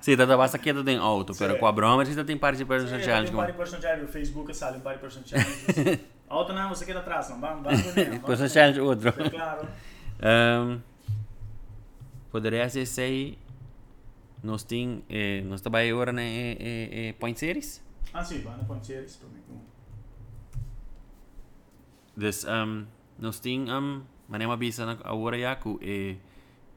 Sim, 0.02 0.18
tá 0.18 0.38
basta 0.38 0.58
que 0.58 0.74
tem 0.84 0.98
auto, 0.98 1.34
pero 1.38 1.54
Sim. 1.54 1.60
com 1.60 1.68
a 1.68 1.72
Bromer 1.72 2.06
si 2.06 2.16
tem 2.24 2.38
de 2.38 2.66
personal 2.66 3.02
challenge. 3.02 3.32
un 3.32 3.38
pari 3.38 3.54
personal 3.54 3.82
challenge, 3.82 4.12
Facebook 4.12 4.54
sale 4.54 4.80
pari 4.80 5.00
personal 5.00 5.28
challenge. 5.28 6.00
Auto 6.30 6.54
não, 6.54 6.70
você 6.70 6.86
quer 6.86 6.98
atrás, 6.98 7.30
não 7.30 7.40
vamos, 7.40 7.64
vamos. 7.64 8.20
Personal 8.26 8.50
challenge 8.50 8.80
outro. 8.80 9.12
Claro. 9.30 9.68
Um, 10.24 10.82
poderia 12.32 12.70
ser 12.70 12.86
sei 12.86 13.38
nós 14.42 14.64
tem 14.64 15.04
eh, 15.10 15.42
nós 15.46 15.62
trabalhamos 15.62 15.94
agora 15.94 16.14
na 16.14 16.22
eh, 16.22 16.58
eh, 16.60 17.10
eh, 17.10 17.14
Point 17.20 17.38
Series. 17.38 17.84
Ah, 18.14 18.24
sì, 18.24 18.40
vanno 18.40 18.64
con 18.66 18.82
Ceres 18.84 19.16
per 19.16 19.28
me. 19.30 19.73
Dus 22.16 22.46
um, 22.46 22.86
nós 23.20 23.40
tem 23.40 23.70
um, 23.72 24.04
manema 24.28 24.56
bisa 24.58 24.86
na 24.86 24.98
agora 25.04 25.56
com 25.56 25.80
eh, 25.82 26.18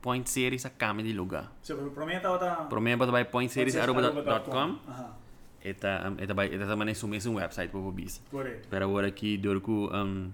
Point 0.00 0.28
Series 0.30 0.64
a 0.64 0.70
cama 0.70 1.02
de 1.02 1.12
lugar. 1.12 1.50
Sì, 1.62 1.74
per 1.74 1.90
prometta 1.90 2.30
ora... 2.30 2.66
Primeiro 2.68 2.98
bota 2.98 3.10
vai 3.12 3.24
pointseries.com 3.24 4.78
Ah, 4.88 5.10
eta 5.60 6.08
um, 6.08 6.22
eta 6.22 6.32
vai 6.32 6.46
eta 6.46 6.66
também 6.66 6.94
é 6.94 7.04
o 7.04 7.08
mesmo 7.08 7.34
website 7.34 7.72
para 7.72 7.80
bisa. 7.90 8.20
corretto. 8.30 8.68
Pero 8.70 8.84
agora 8.84 9.08
aqui 9.08 9.36
dor 9.36 9.60
ku 9.60 9.90
um, 9.92 10.30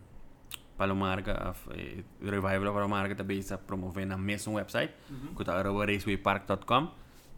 Palomarca 0.76 1.50
of 1.50 1.70
eh, 1.70 2.04
Revival 2.20 2.72
Palomarca 2.74 3.14
também 3.14 3.38
está 3.38 3.56
promovendo 3.56 4.08
na 4.08 4.18
mesmo 4.18 4.54
website. 4.54 4.92
Mhm. 5.08 5.34
Que 5.34 5.44
tá 5.44 5.58
arroba 5.58 5.86
racewaypark.com. 5.86 6.88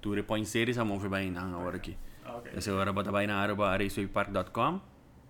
Tu 0.00 0.24
Point 0.24 0.46
Series 0.46 0.77
a 0.79 0.85
move 0.85 1.09
vai 1.09 1.31
na 1.31 1.42
agora 1.42 1.77
aqui. 1.77 1.96
Ah, 2.24 2.37
ok. 2.37 2.50
Kasi 2.53 2.70
agora 2.70 2.92
bota 2.92 3.12
vai 3.12 3.27
na 3.27 3.40
arroba 3.40 3.77
racewaypark.com. 3.77 4.81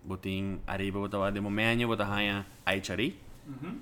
Boting 0.05 0.61
arriba 0.67 0.99
bota 1.01 1.19
vai 1.19 1.33
de 1.33 1.41
momento 1.41 1.87
bota 1.87 2.05
hanya 2.05 2.45
Aichari. 2.67 3.17
Mhm. 3.47 3.81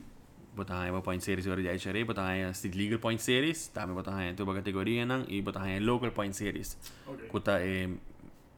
Bota 0.55 0.75
hanya 0.75 1.01
Point 1.03 1.23
Series 1.23 1.47
agora 1.47 1.63
de 1.63 1.69
Aichari. 1.69 2.05
Bota 2.05 2.23
hanya 2.23 2.55
State 2.55 2.77
Legal 2.77 2.99
Point 2.99 3.21
Series. 3.21 3.69
Também 3.69 3.95
bota 3.95 4.13
hanya 4.13 4.35
tuba 4.35 4.55
categoria 4.55 5.05
nang 5.05 5.25
e 5.29 5.43
bota 5.43 5.59
hanya 5.59 5.81
Local 5.81 6.11
Point 6.13 6.35
Series. 6.35 6.79
Ok. 7.07 7.27
Kuta 7.29 7.59
e, 7.65 7.99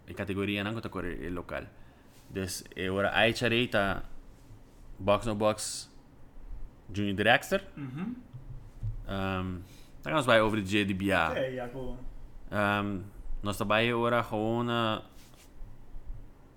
e 0.07 0.13
categoria 0.15 0.63
nang 0.63 0.75
kuta 0.75 0.89
kore 0.89 1.17
e 1.17 1.31
local. 1.31 1.65
Dus 2.29 2.65
e 2.77 2.91
ora 2.91 3.11
Aichari 3.17 3.69
ta 3.69 4.03
box 4.99 5.25
no 5.27 5.35
box 5.35 5.89
Junior 6.93 7.17
Dragster. 7.17 7.63
Mhm. 7.77 8.17
Um, 9.09 9.65
we 10.05 10.23
bij 10.25 10.41
over 10.41 10.65
de 10.65 10.69
JDBA. 10.69 11.37
Eh, 11.37 11.55
Jaco... 11.55 11.99
Um, 12.53 13.05
nós 13.43 13.57
trabalhamos 13.57 13.95
agora 13.95 14.23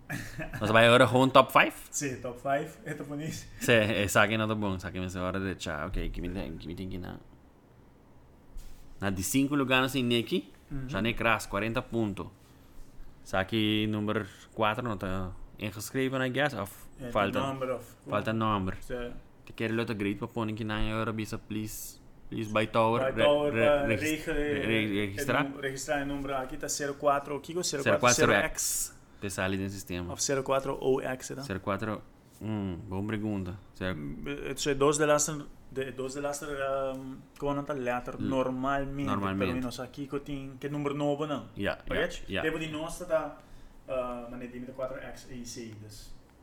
gewoon. 0.08 0.20
Uh, 0.40 0.60
nós 0.60 0.70
trabalhamos 0.70 0.94
agora 0.96 1.08
gewoon 1.08 1.32
top 1.32 1.52
5. 1.52 1.74
Sì, 1.92 2.22
top 2.22 2.38
5. 2.40 2.80
E 2.86 2.94
top 2.96 3.08
bonissimo. 3.08 3.52
Sim, 3.60 3.72
é 3.74 4.08
saque 4.08 4.38
nada 4.38 4.56
bom. 4.56 4.80
Saque 4.80 5.00
mas 5.00 5.16
agora 5.16 5.40
de 5.40 5.56
tchau. 5.56 5.88
Ok, 5.88 6.10
que 6.10 6.22
me 6.22 6.30
tem 6.30 6.58
que 6.58 6.68
me 6.68 6.76
tem 6.76 6.90
que 6.90 6.98
na. 6.98 7.18
Na 9.00 9.10
de 9.12 9.22
5 9.24 9.56
lugares 9.56 9.94
em 9.96 10.04
Neki, 10.04 10.52
já 10.88 11.02
nem 11.02 11.14
cras 11.14 11.46
40 11.46 11.82
pontos. 11.84 12.28
Saque 13.24 13.86
número 13.88 14.26
4 14.56 14.84
não 14.84 14.94
está 14.94 15.32
ingeschreven, 15.60 16.22
I 16.26 16.30
guess. 16.30 16.54
Of 16.54 16.72
Eh, 17.00 17.12
falta, 17.12 17.40
Number 17.40 17.70
of... 17.76 17.86
falta 18.10 18.34
número. 18.34 18.76
Sì. 18.82 18.96
Te 19.46 19.54
quero 19.54 19.76
lutar 19.76 19.96
great 19.96 20.18
para 20.18 20.28
pôr 20.28 20.50
aqui 20.50 20.64
na 20.64 20.80
hora, 20.98 21.14
bisa 21.14 21.38
please. 21.38 22.00
Please 22.28 22.52
by 22.52 22.66
tower. 22.68 23.02
Vai 23.14 23.24
tower, 23.24 23.54
re- 23.54 23.62
eh, 23.64 23.86
regis- 23.86 24.26
reg- 24.26 24.26
re- 24.26 24.66
re- 24.66 25.06
registrar. 25.06 25.46
eh, 25.46 25.62
Registrare 25.62 26.02
il 26.02 26.08
numero 26.08 26.36
aqui, 26.36 26.58
tá 26.58 26.68
04, 26.68 27.40
Kiko 27.40 27.62
04, 27.62 28.00
04X. 28.26 28.94
Pensar 29.20 29.46
ali 29.46 29.58
no 29.58 29.70
sistema. 29.70 30.14
Of 30.14 30.22
04OX, 30.22 31.36
tá? 31.36 31.60
04. 31.60 32.02
Hum, 32.42 32.78
boa 32.88 33.04
pergunta. 33.08 33.58
Cioè, 33.76 34.76
dos 34.76 34.98
de 34.98 35.06
laster, 35.06 35.44
de, 35.72 35.92
dos 35.92 36.14
de 36.14 36.22
laster, 36.22 36.50
um, 36.96 37.18
como 37.40 37.64
tá 37.64 37.74
letter, 37.74 38.16
L- 38.20 38.28
normalmente, 38.28 39.08
normalmente. 39.08 39.60
nós 39.60 39.80
aqui 39.80 40.06
que 40.08 40.20
tem, 40.20 40.52
que 40.60 40.70
número 40.70 40.94
novo 40.96 41.26
não. 41.26 41.48
Ja, 41.56 41.72
ja, 41.72 41.78
Correto? 41.78 42.22
ja. 42.30 42.42
Devo 42.44 42.60
di 42.60 42.68
nostra 42.68 43.08
tá, 43.08 43.38
uh, 43.88 44.30
mas 44.30 44.40
nem 44.40 44.50
dimita 44.50 44.72
4X 44.74 45.32
e 45.32 45.46
C, 45.46 45.74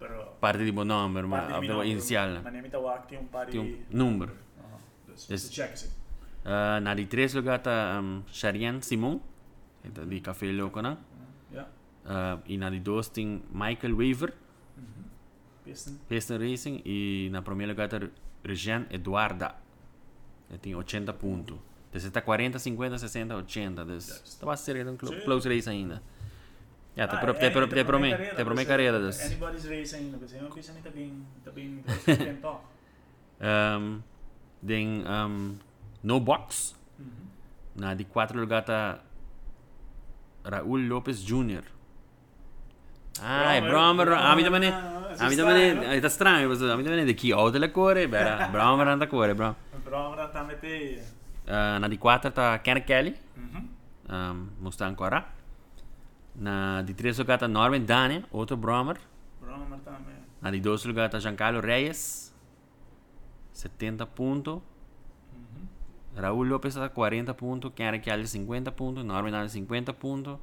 pero... 0.01 0.37
Parte 0.41 0.65
di 0.65 0.73
buon 0.73 0.89
numero, 0.89 1.29
ma 1.29 1.47
abbiamo 1.47 1.85
iniziale. 1.85 2.41
Ma 2.41 2.51
tá 2.51 2.79
o 2.81 3.07
tem 3.07 3.19
um 3.19 3.27
par 3.27 3.47
Tem 3.47 3.61
um 3.61 3.85
número. 3.91 4.33
Dus 5.29 5.49
check 5.49 5.73
assim. 5.73 5.91
Uh, 6.45 6.81
na 6.83 6.93
di 6.95 7.07
tres 7.07 7.35
lugar 7.35 7.61
ta 7.63 8.01
um, 8.01 8.23
Sharian 8.27 8.83
Simon. 8.83 9.21
Di 10.09 10.21
Café 10.21 10.51
Loco 10.51 10.81
na. 10.81 10.91
Ja. 10.91 10.97
Uh, 12.05 12.43
e 12.47 12.59
na 12.59 12.69
di 12.71 12.81
dos 12.81 13.09
tem 13.09 13.43
Michael 13.53 13.95
Weaver. 13.95 14.35
Pisten. 15.64 15.99
Piston 16.09 16.38
Racing. 16.38 16.83
E 16.85 17.29
na 17.33 17.40
primeiro 17.43 17.73
lugar 17.73 17.88
ta 17.88 18.01
Regian 18.45 18.87
Eduarda. 18.90 19.55
Ele 20.51 20.59
tem 20.59 20.75
80 20.75 21.12
pontos. 21.14 21.59
Então 21.88 22.07
está 22.09 22.21
40, 22.21 22.59
50, 22.59 22.99
60, 22.99 23.37
80. 23.37 23.83
Então, 23.83 23.97
estava 23.97 24.57
cerca 24.57 24.85
de 24.85 24.90
um 24.90 24.99
Sim. 25.07 25.21
close 25.21 25.49
race 25.49 25.71
ainda. 25.71 26.03
Te 26.95 27.01
Ah, 27.01 27.05
é, 27.05 27.07
te 27.07 27.14
é, 27.14 27.19
te 27.19 27.23
carreira, 27.40 27.67
te 27.67 27.85
prome 27.85 28.11
dus, 28.11 28.67
carreira. 28.69 28.99
eh, 28.99 29.01
dus. 29.01 29.21
Anybody's 29.21 29.64
race 29.64 29.97
ainda, 29.97 30.17
mas 30.21 30.33
eu 30.33 30.49
penso 30.49 30.73
que 30.73 30.83
tá 30.83 30.90
bem, 30.90 31.27
tá 31.45 31.51
bem, 31.51 31.83
tá 31.83 31.93
bem. 32.25 32.38
Um, 33.40 34.01
den 34.62 35.05
um, 35.07 35.59
No 36.03 36.21
Box. 36.21 36.75
Mhm. 36.99 37.07
Na 37.75 37.95
di 37.95 38.05
4 38.05 38.38
lugar 38.38 38.64
tá 38.64 39.01
Raul 40.45 40.87
Lopez 40.87 41.21
Jr. 41.21 41.35
Ah, 41.53 41.53
é 41.53 41.53
Bromer. 41.53 41.53
A 41.53 41.53
mim 41.53 41.53
também 41.53 41.53
é. 41.55 41.61
A 41.61 41.62
mim 41.64 42.93
também 42.95 43.04
é. 45.96 46.00
Tá 46.00 46.07
estranho, 46.09 46.48
mas 46.48 46.62
a 46.62 46.77
mim 46.77 46.85
também 46.85 47.00
é 47.00 47.05
de 47.05 47.14
que 47.14 47.33
outra 47.33 47.61
la 47.61 47.68
core, 47.68 48.07
bera. 48.07 48.48
Bromer 48.48 48.88
anda 48.88 49.07
core, 49.07 49.35
bro. 49.35 49.55
Però 49.85 50.11
ora 50.11 50.29
tá 50.29 50.42
mette... 50.42 51.00
Uh, 51.46 51.79
na 51.79 51.88
di 51.88 51.98
4 51.98 52.31
tá 52.33 52.59
Ken 52.59 52.81
Kelly. 52.81 53.14
Mhm. 53.37 53.68
Um, 54.09 54.48
mosta 54.61 54.87
ancora. 54.87 55.24
Na 56.35 56.83
di 56.83 56.94
3 56.94 57.18
lugar 57.18 57.38
tá 57.38 57.46
Norman 57.46 57.85
Daniel, 57.85 58.24
outro 58.33 58.57
Bromer. 58.57 58.98
Però 59.40 59.53
ora 59.53 59.79
tá 59.85 59.92
me... 59.92 60.14
Na 60.40 60.50
di 60.50 60.61
2 60.61 60.85
lugar 60.87 61.09
tá 61.09 61.18
Giancarlo 61.18 61.61
Reyes. 61.61 62.35
70 63.53 64.07
pontos. 64.07 64.61
Mhm. 65.33 65.68
Raúl 66.16 66.48
López 66.48 66.74
está 66.74 66.88
40 66.88 67.35
puntos, 67.35 67.72
Kenry 67.74 68.00
Kelly 68.00 68.27
50 68.27 68.72
puntos, 68.72 69.05
Norman 69.05 69.35
Allen 69.35 69.48
50 69.48 69.92
puntos, 69.92 70.38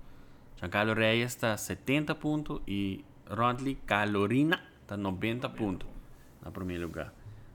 Giancarlo 0.62 0.93
Reyes 0.93 1.32
está 1.32 1.58
70 1.58 2.19
puntos 2.19 2.62
y 2.67 3.04
Rontley 3.26 3.76
Calorina 3.76 4.63
está 4.82 4.95
90 4.95 5.54
puntos 5.54 5.89
na 6.43 6.52
primeiro 6.52 6.84
lugar. 6.84 7.12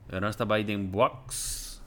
Agora 0.09 0.29
está 0.29 0.45
em 0.59 0.85
box. 0.85 1.81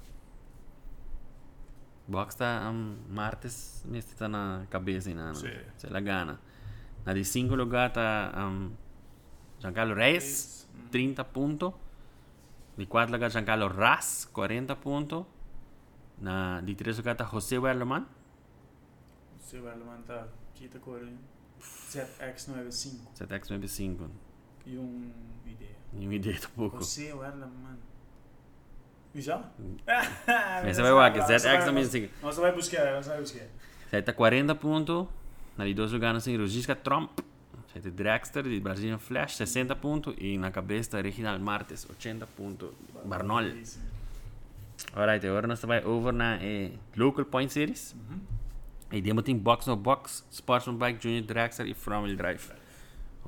Box 2.07 2.35
está 2.35 2.69
um, 2.71 2.95
martes, 3.09 3.83
neste 3.85 4.13
está 4.13 4.29
na 4.29 4.65
cabeça 4.69 5.09
ainda, 5.09 5.33
Sim. 5.35 5.49
se 5.75 5.89
la 5.89 5.99
gana. 5.99 6.39
Na 7.05 7.13
de 7.13 7.25
5 7.25 7.53
lugar 7.53 7.89
está 7.89 8.33
um, 8.37 8.71
Giancarlo 9.59 9.95
Reyes, 9.95 10.69
30 10.89 11.23
puntos. 11.25 11.73
De 12.77 12.85
4 12.85 13.13
lugar 13.13 13.29
Giancarlo 13.29 13.67
Ras, 13.67 14.25
40 14.31 14.75
puntos. 14.77 15.25
Na 16.17 16.61
de 16.61 16.75
3 16.75 16.97
lugar 16.97 17.15
está 17.15 17.25
José 17.25 17.59
Werleman, 17.59 18.07
Se 19.39 19.59
vai 19.59 19.75
levantar, 20.59 20.79
kita 20.79 20.79
core 20.79 21.07
ZX95 21.59 22.99
ZX95. 23.17 24.09
e 24.65 24.77
um 24.77 25.11
ideia. 25.45 25.75
Nenhuma 25.93 26.15
ideia 26.15 26.39
tampouco. 26.39 26.77
Você, 26.77 27.11
o 27.13 27.23
Erlan, 27.23 27.47
mano. 27.47 27.79
E 29.15 29.21
já? 29.21 29.43
Essa 30.63 30.83
vai 30.83 30.91
lá, 30.91 31.11
que 31.11 31.19
ZX95. 31.19 32.09
Nós 32.21 32.37
vai 32.37 32.51
buscar, 32.51 32.93
nós 32.93 33.07
vai 33.07 33.19
buscar. 33.19 33.47
Zij 33.89 33.99
está 33.99 34.13
40 34.13 34.53
puntos. 34.55 35.07
Na 35.57 35.65
de 35.65 35.73
2 35.73 35.91
lugar 35.91 36.21
tem 36.21 36.37
Rosiska 36.37 36.75
Trump. 36.75 37.19
Zij 37.73 37.81
tem 37.81 37.91
Dragster 37.91 38.43
de 38.43 38.59
Brazilian 38.59 38.99
Flash, 38.99 39.35
60 39.35 39.75
puntos. 39.75 40.13
E 40.17 40.37
na 40.37 40.51
cabeça 40.51 40.81
está 40.81 41.01
Reginald 41.01 41.41
Martes, 41.43 41.87
80 41.89 42.27
puntos. 42.27 42.69
Barnol. 43.03 43.51
Alright, 44.93 45.25
agora 45.27 45.47
nós 45.47 45.61
vai 45.61 45.83
over 45.83 46.13
na 46.13 46.37
eh, 46.41 46.71
Local 46.95 47.25
Point 47.25 47.51
Series. 47.51 47.95
Mhm. 47.95 48.38
E 48.91 49.01
demo 49.01 49.21
tem 49.21 49.37
Box 49.37 49.67
no 49.67 49.75
Box, 49.75 50.25
Sportsman 50.31 50.77
Bike, 50.77 51.01
Junior 51.01 51.23
Dragster 51.23 51.67
e 51.67 51.73
From 51.73 52.03
Wheel 52.03 52.15
Drive. 52.15 52.51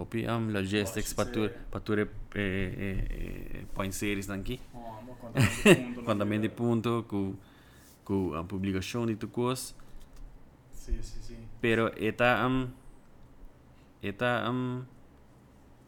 Je 0.10 0.28
um, 0.28 0.52
logistics 0.52 1.14
para 1.14 1.30
tu 1.30 1.94
eh, 1.94 2.08
eh. 2.36 3.66
Oh, 4.74 5.02
ma 5.02 6.04
quanto 6.04 6.50
punto. 6.56 7.06
Com, 7.08 7.36
com 8.04 8.34
a 8.34 8.44
publicação 8.44 9.06
de 9.06 9.16
tu 9.16 9.28
coisa. 9.28 9.74
Sì, 10.72 10.98
sì, 11.02 11.22
sì. 11.22 11.38
Pero 11.60 11.92
esta 11.96 12.48
um, 12.48 12.72
esta 14.02 14.50
um, 14.50 14.84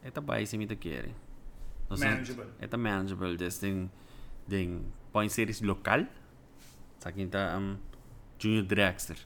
esta 0.02 0.22
país 0.22 0.48
se 0.48 0.58
me 0.58 0.66
te 0.66 0.76
quiere. 0.76 1.14
No 1.90 1.96
Manageable. 1.96 2.46
Esta 2.60 2.76
manageable 2.76 3.36
just 3.36 3.62
den 3.62 3.90
den 4.46 4.92
point 5.12 5.32
series 5.32 5.60
local. 5.60 6.06
Sa 6.98 7.10
quinta 7.10 7.56
um, 7.56 7.78
Junior 8.38 8.64
Dragster. 8.64 9.16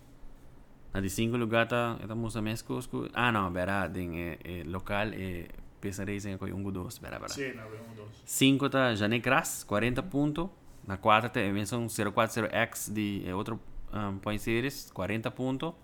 Na 0.93 1.01
de 1.01 1.11
cinco 1.11 1.37
lugar 1.37 1.69
ta 1.69 1.99
esta 2.01 2.15
musa 2.15 2.41
mescosco. 2.41 3.09
Ah 3.13 3.31
no, 3.31 3.51
verá 3.51 3.89
den 3.89 4.15
eh, 4.15 4.39
eh, 4.45 4.65
local 4.65 5.13
eh, 5.13 5.49
pesa 5.81 6.05
racing 6.05 6.37
com 6.39 6.47
um 6.47 6.71
dos, 6.71 6.99
verá, 6.99 7.19
verá. 7.19 7.29
Sì, 7.29 7.53
ne 7.55 7.61
abbiamo 7.61 7.95
dos. 7.95 8.23
5 8.25 8.69
tá 8.71 8.95
Jané 8.95 9.21
Crass, 9.21 9.65
40 9.65 10.03
pontos. 10.03 10.49
Na 10.87 10.97
4 10.97 11.31
tem 11.31 11.49
Emerson 11.49 11.87
040X 11.87 12.93
de 12.93 13.23
é 13.27 13.35
outro 13.35 13.61
um, 13.93 14.19
point 14.19 14.41
series, 14.41 14.91
40 14.93 15.31
pontos. 15.31 15.75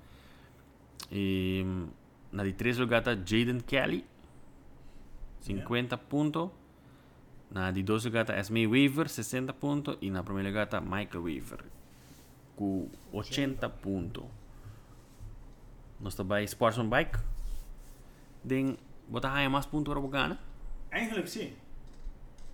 E 1.12 1.64
na 2.32 2.42
de 2.42 2.52
3 2.52 2.78
lugar 2.78 3.02
tá 3.02 3.12
Jaden 3.12 3.60
Kelly, 3.60 4.04
50 5.40 5.98
pontos. 5.98 6.50
Na 7.50 7.70
de 7.70 7.82
2 7.82 8.06
lugar 8.06 8.24
tá 8.24 8.38
Esme 8.38 8.66
Weaver, 8.66 9.08
60 9.08 9.52
pontos. 9.52 9.96
E 10.00 10.10
na 10.10 10.22
primeira 10.22 10.48
lugar 10.48 10.66
tá 10.66 10.80
Michael 10.80 11.22
Weaver, 11.22 11.64
com 12.56 12.88
80 13.12 13.68
pontos. 13.68 14.24
Nós 16.04 16.12
estamos 16.12 16.28
bij 16.28 16.44
Sportsman 16.44 16.90
Bike. 16.90 17.18
Den, 18.42 18.76
bota 19.08 19.32
aí 19.32 19.48
mais 19.48 19.64
pontos 19.64 19.90
para 19.90 19.98
o 20.04 20.08
Gana. 20.08 20.36
Eigenlijk 20.92 21.26
sim. 21.26 21.54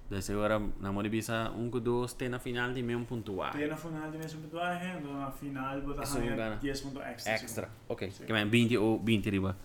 Desse 0.09 0.33
agora, 0.33 0.61
na 0.81 0.93
Moribisa, 0.93 1.51
um 1.51 1.69
com 1.69 1.81
dois 1.81 2.13
tem 2.13 2.29
na 2.29 2.39
final 2.39 2.73
de 2.73 2.81
mesmo 2.81 3.05
pontuar. 3.05 3.51
Tem 3.53 3.67
na 3.67 3.77
final 3.77 4.09
de 4.09 4.19
mesmo 4.19 4.41
pontuagem, 4.43 4.99
então 4.99 5.15
na 5.15 5.33
final 5.33 5.81
botar 5.81 6.05
ganha. 6.37 6.57
10 6.63 6.81
pontos 6.81 7.03
extra. 7.03 7.33
Extra. 7.33 7.69
Ok. 7.89 8.09
Que 8.25 8.33
é 8.33 8.45
20 8.45 8.77
ou 8.79 9.01
20 9.01 9.31
riba. 9.31 9.57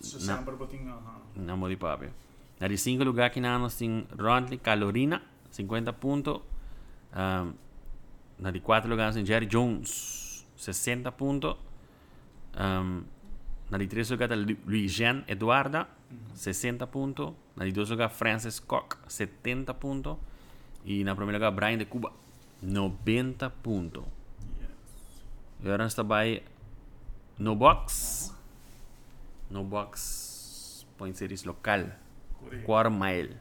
So, 0.00 0.24
Na- 0.24 0.36
sempre 0.36 0.54
botinho, 0.54 0.88
aham. 0.92 1.20
Na 1.34 1.56
Moripabe. 1.56 2.10
Na 2.60 2.68
de 2.68 2.78
5 2.78 3.02
lugar 3.02 3.30
que 3.30 3.40
nós 3.40 3.76
tem 3.76 4.06
Rontley 4.16 4.58
Calorina, 4.58 5.20
50 5.50 5.92
pontos. 5.92 6.40
Um, 7.12 7.52
na 8.38 8.52
de 8.52 8.60
4 8.60 8.88
lugar 8.88 9.12
tem 9.12 9.26
Jerry 9.26 9.46
Jones, 9.46 10.46
60 10.56 11.10
pontos. 11.10 11.56
Um, 12.58 13.04
na 13.70 13.78
de 13.78 13.86
3 13.86 14.10
lugar 14.10 14.28
tem 14.28 14.58
Luis 14.66 14.92
Jean 14.92 15.22
Eduarda, 15.28 15.86
60 16.34 16.86
pontos. 16.86 17.32
Na 17.56 17.64
de 17.64 17.72
2 17.72 17.90
lugar 17.90 18.10
Francis 18.10 18.58
Koch, 18.58 18.96
70 19.06 19.74
pontos. 19.74 20.16
E 20.84 21.04
na 21.04 21.14
primeiro 21.14 21.38
lugar 21.38 21.52
Brian 21.52 21.78
de 21.78 21.84
Cuba, 21.84 22.12
90 22.62 23.50
pontos. 23.62 24.04
Yes. 24.58 25.24
E 25.62 25.68
agora 25.68 25.86
está 25.86 26.02
by 26.02 26.42
No 27.38 27.54
Box. 27.54 28.34
No 29.50 29.64
Box 29.64 30.86
Point 30.96 31.16
Series 31.16 31.44
local. 31.44 31.86
Quarter 32.64 32.90
mile. 32.90 33.36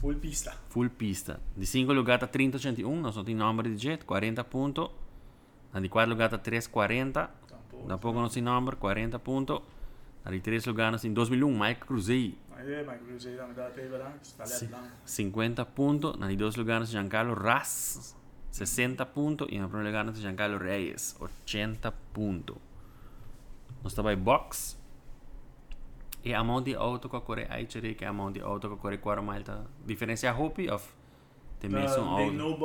Full 0.00 0.14
pista. 0.14 0.56
Full 0.70 0.90
pista. 0.90 1.40
De 1.56 1.66
5 1.66 1.92
lugar 1.92 2.14
está 2.16 2.26
3081. 2.26 3.00
Nós 3.00 3.16
não 3.16 3.24
temos 3.24 3.40
número 3.40 3.68
de 3.74 3.76
jet. 3.76 4.04
40 4.04 4.44
pontos. 4.44 4.90
Na 5.72 5.80
de 5.80 5.88
4 5.88 6.10
lugar 6.10 6.26
está 6.26 6.38
340. 6.38 7.30
Tampouco. 7.80 7.88
Tampouco 7.88 8.20
não 8.20 8.28
tem 8.28 8.42
número. 8.42 8.76
40 8.76 9.18
pontos. 9.18 9.60
Na 10.24 10.30
de 10.30 10.40
3 10.40 10.64
lugar 10.66 10.92
nós 10.92 11.02
temos 11.02 11.14
2001. 11.14 11.58
Mike 11.58 11.80
Cruzei. 11.80 12.38
Aí, 12.56 12.84
mas 12.84 13.00
cruzei 13.00 13.36
da 13.36 13.46
medalha 13.46 13.72
aí, 13.74 13.88
verdade? 13.88 14.14
Está 14.22 14.46
Sim. 14.46 14.68
lá. 14.70 14.84
50 15.04 15.64
pontos. 15.64 16.16
Na 16.16 16.28
de 16.28 16.36
2 16.36 16.56
lugar 16.56 16.80
nós 16.80 16.90
temos 16.90 17.02
Giancarlo 17.02 17.34
Ras. 17.34 18.16
60 18.50 19.06
pontos. 19.06 19.48
E 19.50 19.58
na 19.58 19.66
primeiro 19.66 19.88
lugar 19.88 20.04
nós 20.04 20.12
temos 20.12 20.22
Giancarlo 20.22 20.58
Reyes. 20.58 21.16
80 21.18 21.90
pontos. 22.12 22.56
Nós 23.82 23.92
estamos 23.92 24.12
em 24.12 24.16
box. 24.16 24.78
E 26.22 26.34
a 26.34 26.44
mão 26.44 26.60
de 26.60 26.74
auto 26.74 27.08
que 27.08 27.18
corre 27.20 27.46
aí, 27.48 27.64
tirei 27.64 27.94
que 27.94 28.04
a 28.04 28.12
mão 28.12 28.30
de 28.30 28.40
auto 28.40 28.68
que 28.68 28.76
corre 28.76 28.98
4 28.98 29.22
miles. 29.22 29.44
Tá? 29.44 29.64
Diferença 29.86 30.30
hopi 30.32 30.68
of 30.70 30.99
tem 31.60 31.70
mesmo 31.70 32.02
Uh, 32.02 32.16
de 32.16 32.22
auto. 32.22 32.32
no 32.32 32.56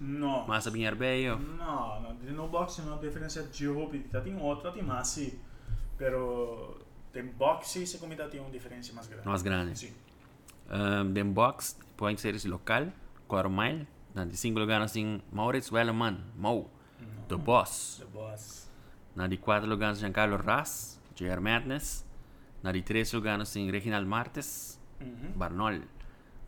no. 0.00 0.46
Arbei 0.86 1.30
of 1.30 1.42
No, 1.42 2.00
no, 2.00 2.14
de 2.16 2.32
no 2.32 2.48
box 2.48 2.78
não 2.82 2.98
differenza 2.98 3.42
de 3.44 3.66
roupa, 3.66 3.96
tá 4.10 4.20
tem 4.20 4.36
outra, 4.40 4.72
tem 4.72 4.82
massi, 4.82 5.38
pero 5.98 6.80
tem 7.12 7.24
boxe 7.26 7.86
se 7.86 7.98
come 7.98 8.16
tem 8.16 8.40
uma 8.40 8.50
diferença 8.50 8.92
mais 8.92 9.06
grande. 9.06 9.28
mais 9.28 9.42
grande. 9.42 9.78
Sim. 9.78 9.92
Um, 10.70 11.12
den 11.12 11.32
box 11.32 11.76
pode 11.96 12.20
ser 12.20 12.34
esse 12.34 12.48
local, 12.48 12.86
4 13.28 13.50
miles. 13.50 13.86
Na 14.14 14.24
de 14.24 14.36
5 14.36 14.58
lugar 14.58 14.78
nós 14.80 14.92
temos 14.92 15.22
Maurits 15.32 15.70
Wellerman, 15.72 16.18
Mau, 16.36 16.70
the 17.28 17.36
boss. 17.36 17.96
The 18.00 18.06
boss. 18.06 18.68
Na 19.14 19.26
de 19.26 19.36
4 19.36 19.68
lugar 19.68 19.88
nós 19.88 19.98
temos 19.98 20.14
Giancarlo 20.14 20.36
Ras, 20.36 21.00
JR 21.14 21.40
Madness. 21.40 22.04
Na 22.62 22.72
de 22.72 22.82
3 22.82 23.12
lugar 23.12 23.36
nós 23.38 23.52
temos 23.52 23.70
Reginald 23.72 24.06
Martes, 24.06 24.80
Uhum. 25.00 25.32
Barnol. 25.36 25.80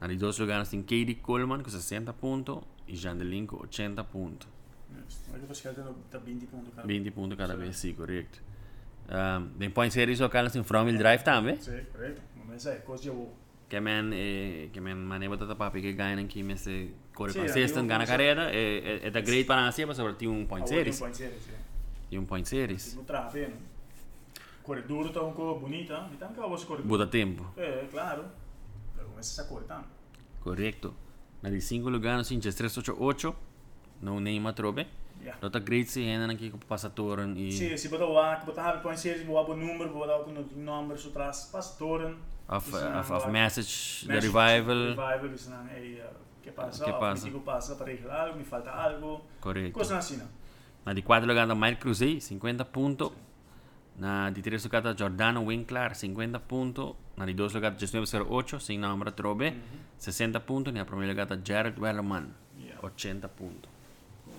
Na 0.00 0.06
de 0.06 0.16
2 0.16 0.38
lugar 0.38 0.58
nós 0.58 0.68
temos 0.68 0.84
Katie 0.86 1.14
Coleman 1.16 1.62
com 1.62 1.70
60 1.70 2.12
pontos 2.12 2.58
e 2.86 2.94
Jean 2.96 3.16
Delin 3.16 3.46
com 3.46 3.56
80 3.56 4.04
pontos. 4.04 4.48
Yes. 4.94 5.20
Mas 5.32 5.42
eu 5.42 5.50
acho 5.50 5.62
que 5.62 5.68
ele 5.68 5.94
tá 6.10 6.18
20 6.18 6.46
pontos 6.46 6.72
cada. 6.74 6.86
20 6.86 7.10
pontos 7.10 7.36
cada 7.38 7.56
vez, 7.56 7.76
sim, 7.76 7.94
correto. 7.94 8.40
Um, 9.08 9.46
den 9.58 9.70
point 9.70 9.92
series 9.92 10.20
local 10.20 10.42
nós 10.42 10.52
temos 10.52 10.66
From 10.68 10.84
Wheel 10.84 10.98
Drive 10.98 11.22
também. 11.22 11.56
Sim, 11.60 11.80
correto. 11.92 12.20
Mas 12.46 12.66
é, 12.66 12.76
coisa 12.76 13.08
eu. 13.08 13.32
Que 13.68 13.80
men, 13.80 14.10
eh, 14.12 14.68
que 14.72 14.80
men 14.80 14.94
maneira 14.94 15.34
botata 15.34 15.56
papi 15.56 15.80
que 15.80 15.92
ganha 15.92 16.20
aqui 16.22 16.40
nesse 16.44 16.92
corre 17.12 17.32
Sim, 17.32 17.40
consistent 17.40 17.82
eu- 17.82 17.86
ganha 17.88 18.04
eu- 18.04 18.06
carreira 18.06 18.50
é 18.54 18.78
é 19.02 19.06
é 19.08 19.10
da 19.10 19.20
great 19.20 19.44
para 19.44 19.60
nós 19.62 19.74
para 19.74 19.92
sobre 19.94 20.12
ter 20.12 20.28
um 20.28 20.46
point 20.46 20.68
series 20.68 21.00
Point 21.00 21.16
series, 21.16 21.42
e 22.12 22.16
um 22.18 22.24
point 22.24 22.48
series. 22.48 22.94
No 22.94 23.02
trafe, 23.02 23.40
no. 23.48 23.56
Corre 24.62 24.82
duro 24.82 25.10
tá 25.10 25.20
um 25.22 25.32
pouco 25.32 25.60
bonita, 25.60 26.08
então 26.12 26.32
que 26.32 26.38
eu 26.38 26.48
vou 26.48 26.58
correr. 26.64 26.82
Buda 26.82 27.06
tempo, 27.08 27.44
É, 27.56 27.86
claro. 27.90 28.24
Correto. 30.40 30.94
Na 31.42 31.50
de 31.50 31.60
5 31.60 31.88
lugar 31.88 32.16
nós 32.16 32.28
temos 32.28 32.42
388, 32.44 33.34
não 34.00 34.20
nem 34.20 34.38
uma 34.38 34.52
trobe. 34.52 34.86
Yeah. 35.20 35.38
Nota 35.42 35.58
great 35.58 35.90
se 35.90 36.00
ainda 36.00 36.32
aqui 36.32 36.50
com 36.50 36.58
passatoren 36.58 37.32
e 37.36 37.50
Sim, 37.50 37.76
se 37.76 37.88
botar 37.88 38.06
o 38.06 38.18
A, 38.18 38.36
botar 38.36 38.62
series, 38.96 39.26
botar 39.26 39.52
o 39.52 39.56
número, 39.56 39.90
botar 39.90 40.18
o 40.20 40.30
número 40.30 40.98
so 40.98 41.10
of 42.48 42.68
Isso 42.68 42.80
não 42.80 43.00
of, 43.00 43.12
of 43.12 43.26
lá. 43.26 43.32
message, 43.32 44.06
the 44.06 44.14
revival, 44.14 44.94
Revival, 44.94 45.30
não 45.50 45.66
é. 45.68 45.80
eh, 45.98 46.10
que 46.42 46.50
passa? 46.52 46.84
Que 46.84 46.92
passa? 46.92 47.24
Digo 47.24 47.40
passa 47.40 47.74
para 47.74 47.92
me 48.36 48.44
falta 48.44 48.70
algo. 48.70 49.24
correto. 49.40 49.72
Coisa 49.72 49.98
assim. 49.98 50.20
Na 50.84 50.92
de 50.92 51.02
4 51.02 51.26
lugar 51.26 51.46
da 51.46 51.54
Mike 51.54 51.80
Cruzei, 51.80 52.20
50 52.20 52.64
pontos. 52.66 53.10
Na 53.98 54.30
de 54.30 54.42
3 54.42 54.62
lugar 54.64 54.82
da 54.82 54.94
Giordano 54.94 55.44
Winkler, 55.46 55.94
50 55.94 56.38
pontos. 56.40 56.94
Na 57.16 57.24
de 57.24 57.32
2 57.34 57.54
lugar 57.54 57.70
da 57.72 57.76
1908, 57.78 58.60
sem 58.60 58.78
número 58.78 59.10
trobe, 59.12 59.54
60 59.98 60.40
pontos. 60.40 60.72
Na 60.74 60.84
primeira 60.84 61.12
lugar 61.12 61.26
da 61.26 61.38
Jared 61.42 61.78
Wellerman, 61.78 62.34
Ja. 62.58 62.76
80 62.82 63.28
pontos. 63.28 63.70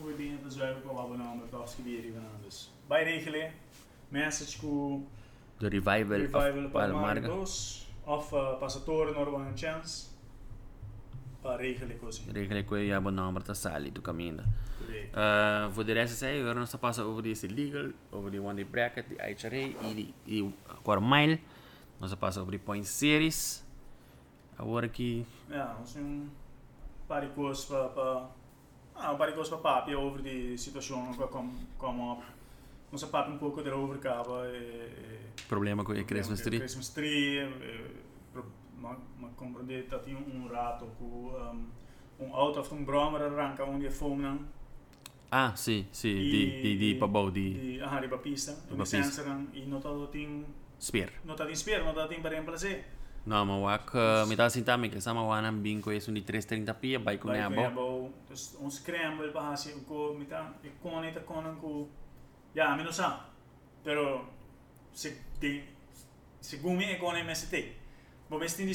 We 0.04 0.14
beginnen 0.14 0.42
te 0.44 0.50
zwijgen 0.50 0.90
op 0.90 0.96
wat 0.96 1.10
we 1.10 1.18
nou 1.18 1.38
met 1.38 1.54
als 1.54 1.76
gebied 1.76 2.04
hier 2.04 2.14
gaan. 2.14 2.42
Dus 2.44 2.72
bij 2.88 3.04
regelen, 3.04 3.52
message 4.10 4.60
ku 4.60 5.04
The 5.58 5.68
Revival, 5.70 6.18
revival 6.18 6.66
of 6.66 6.72
para 6.72 6.92
Palmarga. 6.92 7.28
Marcos 7.28 7.88
of 8.06 8.32
uh, 8.32 8.58
passatoren 8.60 9.16
or 9.16 9.28
one 9.34 9.52
chance. 9.56 10.06
Para 11.42 11.58
regelen 11.58 11.98
coisa. 12.00 12.22
Regele 12.32 12.64
que 12.64 12.74
eu 12.76 12.98
o 13.06 13.12
número 13.12 13.44
da 13.46 13.54
sali 13.56 13.92
do 13.92 14.02
caminho. 14.02 14.44
Uh, 15.16 15.68
voor 15.74 15.84
de 15.86 15.92
rest 15.94 16.18
sei, 16.18 16.40
agora 16.42 16.60
nós 16.60 16.76
passa 16.76 17.02
over 17.04 17.24
deze 17.24 17.48
legal, 17.48 17.92
over 18.12 18.32
die 18.32 18.40
one 18.42 18.56
day 18.56 18.66
bracket, 18.66 19.06
die 19.10 19.18
HRA 19.18 19.88
e 19.90 20.14
die 20.26 20.54
quarter 20.84 21.08
mile. 21.08 21.40
Nós 22.00 22.16
passa 22.16 22.40
over 22.40 22.52
die 22.52 22.60
point 22.64 22.86
series. 22.86 23.64
Agora 24.58 24.86
aqui, 24.86 25.26
Ja, 25.50 25.76
ons 25.80 25.96
een 25.96 26.30
paar 27.08 27.28
coisas 27.36 27.66
para 27.66 27.88
para 27.90 28.30
ah, 28.96 29.12
um 29.14 29.18
par 29.18 29.28
de 29.28 29.34
coisas 29.34 29.50
para 29.60 29.62
papi 29.62 29.96
over 29.96 30.22
die 30.22 30.58
situação 30.58 31.14
que 31.18 31.28
kom 31.28 31.52
kom 31.78 32.00
op. 32.12 32.24
Ons 32.92 33.04
papi 33.06 33.32
um 33.32 33.38
pouco 33.38 33.62
erover 33.62 33.98
kaba 34.00 34.48
e 34.48 34.92
problema 35.48 35.84
com 35.84 35.92
o 35.94 36.06
Christmas 36.06 36.42
tree. 36.42 36.60
Christmas 36.60 36.90
tree, 36.90 37.40
eh, 37.40 37.92
pro- 38.34 38.46
ma 38.80 38.98
ma 39.20 39.28
compreender 39.36 39.84
dat 39.90 40.06
hij 40.06 40.14
een 40.14 40.48
raad 40.50 40.82
ook 40.82 41.00
um, 41.00 41.70
een 42.20 42.32
auto 42.32 42.60
of 42.60 42.72
een 42.72 42.86
brommer 42.86 43.22
arranca 43.22 43.64
onde 43.64 43.88
é 43.88 43.92
fome 43.92 44.22
não 44.24 44.40
Ah, 45.30 45.54
sim, 45.56 45.86
sim, 45.92 46.14
die, 46.16 46.62
die, 46.62 46.78
die 46.78 46.96
pabou, 46.96 47.30
die 47.32 47.54
die 47.54 47.82
ah 47.84 48.00
die 48.00 48.08
papista 48.08 48.54
Die 48.54 48.70
die 48.72 48.78
papista. 48.78 49.04
sensor 49.04 49.26
dan 49.26 49.48
e 49.54 49.66
não 49.66 49.80
todo 49.82 50.08
tem 50.08 50.46
spear. 50.80 51.10
não 51.26 51.36
tá 51.36 51.50
inspira 51.52 51.84
não 51.84 51.94
tá 51.94 52.08
tem 52.08 52.22
para 52.22 52.36
reemplacer 52.36 52.86
Não, 53.26 53.44
mas 53.46 53.58
o 53.62 53.68
ac, 53.68 53.92
uh, 53.94 54.26
me 54.26 54.38
dá 54.38 54.46
assim 54.46 54.64
também, 54.64 54.90
que 54.90 55.02
sama 55.02 55.22
wana 55.22 55.52
bingo 55.52 55.92
é 55.92 55.98
um 56.08 56.14
de 56.14 56.22
330 56.22 56.74
pia, 56.76 56.98
vai 56.98 57.18
com 57.18 57.28
Vai 57.28 57.42
a 57.42 57.50
com 57.50 57.56
bo. 57.56 57.62
abo 57.66 58.14
dus 58.30 58.56
ons 58.62 58.76
scramble 58.76 59.32
para 59.34 59.50
assim 59.52 59.74
o 59.74 59.82
co 59.82 60.14
mita 60.18 60.54
e 60.64 60.70
com 60.82 61.04
eta 61.04 61.20
com 61.20 61.44
com 61.60 61.90
ja 62.56 62.74
menos 62.78 62.96
sa 62.96 63.28
pero 63.84 64.24
se 64.94 65.12
tem 65.42 65.64
segundo 66.40 66.82
é 66.84 66.96
com 66.96 67.12
MST 67.14 67.76
Bom, 68.30 68.40
mas 68.40 68.54
tem 68.54 68.66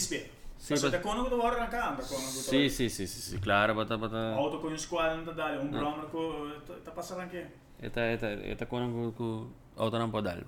Mas 0.71 0.83
mas- 0.83 0.95
eu 0.95 1.29
vou 1.29 1.47
arrancar, 1.47 1.93
anda 1.93 2.03
quando 2.03 2.23
eu 2.23 2.29
Sim, 2.31 2.69
sim, 2.69 3.39
claro, 3.39 3.75
bata, 3.75 3.99
bata. 3.99 4.35
auto 4.35 4.59
com 4.61 4.73
esquadra 4.73 5.17
não 5.17 5.35
dali, 5.35 5.59
um 5.59 5.69
broma 5.69 6.05
com 6.07 6.53
tá 6.85 6.93
passando 6.93 7.23
aqui. 7.23 7.45
Eta, 7.81 8.01
eta, 8.01 8.27
eta 8.27 8.67
com 8.67 9.13
com 9.13 9.51
auto 9.77 9.99
não 9.99 10.11
pode 10.11 10.25
dar? 10.27 10.39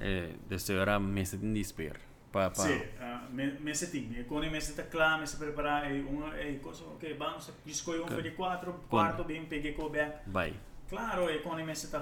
Eh, 0.00 0.34
desse 0.46 0.76
hora 0.76 1.00
me 1.00 1.24
se 1.24 1.38
tem 1.38 1.52
desespero. 1.52 1.98
Pa, 2.30 2.50
pa. 2.50 2.62
Sim, 2.62 2.82
me 3.32 3.74
se 3.74 3.90
tem, 3.90 4.20
e 4.20 4.24
quando 4.24 4.50
me 4.50 4.60
se 4.60 4.74
tá 4.74 4.82
claro, 4.82 5.20
me 5.22 5.26
se 5.26 5.38
preparar 5.38 5.90
e 5.90 6.02
uma 6.02 6.38
e 6.38 6.58
coisa, 6.58 6.84
ok, 6.84 7.14
vamos 7.14 7.50
escolher 7.64 8.02
um 8.02 8.22
de 8.22 8.32
quatro, 8.32 8.74
quarto 8.90 9.24
bem, 9.24 9.46
peguei 9.46 9.72
com 9.72 9.84
o 9.84 9.88
bem. 9.88 10.12
Vai. 10.26 10.54
Claro, 10.90 11.30
e 11.30 11.38
quando 11.38 11.64
me 11.64 11.74
se 11.74 11.88
tá 11.88 12.00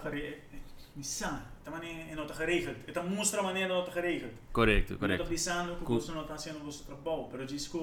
Nissan, 0.96 1.42
também 1.62 2.10
é 2.10 2.14
não 2.14 2.26
tá 2.26 2.34
geregeld. 2.34 2.76
É 2.86 3.00
mostra 3.02 3.42
maneira 3.42 3.74
não 3.74 3.84
tá 3.84 3.92
geregeld. 3.92 4.32
Correto, 4.52 4.92
Não 4.94 4.98
correto. 5.00 5.24
pensando 5.26 5.76
que 5.76 5.84
Co- 5.84 6.00
você 6.00 6.12
não 6.12 6.24
tá 6.24 6.38
sendo 6.38 6.66
o 6.66 6.72
seu 6.72 6.86
trabalho, 6.86 7.28
pero 7.30 7.44
diz 7.44 7.68
que 7.68 7.78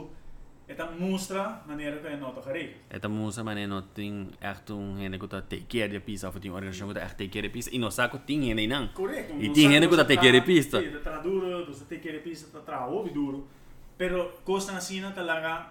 é 0.67 0.73
mostra 0.97 1.61
maneira 1.67 1.97
que 1.99 2.07
é 2.07 2.17
não 2.17 2.33
tá 2.33 2.41
geregeld. 2.41 2.75
Eta 2.89 3.07
musa 3.07 3.43
mané 3.43 3.67
no 3.67 3.81
ting 3.93 4.31
echt 4.41 4.71
um 4.73 4.97
hene 4.97 5.19
ko 5.19 5.27
ta 5.27 5.41
take 5.41 5.65
care 5.69 5.89
de 5.89 5.99
pista 5.99 6.27
of 6.27 6.39
ting 6.39 6.51
organisação 6.51 6.87
ko 6.87 6.93
ta 6.93 7.01
echt 7.01 7.15
take 7.17 7.29
care 7.29 7.47
de 7.47 7.53
pista. 7.53 7.69
E 7.75 7.77
no 7.77 7.91
saco 7.91 8.17
ting 8.25 8.49
hene 8.49 8.65
não. 8.67 8.87
Correto. 8.93 9.33
E 9.39 9.53
tem 9.53 9.69
gente 9.69 9.87
que 9.87 9.95
tá 9.95 10.05
te 10.05 10.17
querer 10.17 10.43
pista. 10.43 10.81
Sim, 10.81 10.97
tá 11.03 11.17
duro, 11.19 11.65
você 11.67 11.85
tem 11.85 11.99
que 11.99 12.07
querer 12.07 12.23
pista, 12.23 12.47
tá 12.51 12.61
tra 12.65 12.87
ouve 12.87 13.11
duro. 13.11 13.47
Pero 13.95 14.31
costa 14.43 14.71
assim 14.75 15.01
tá 15.13 15.21
larga 15.21 15.69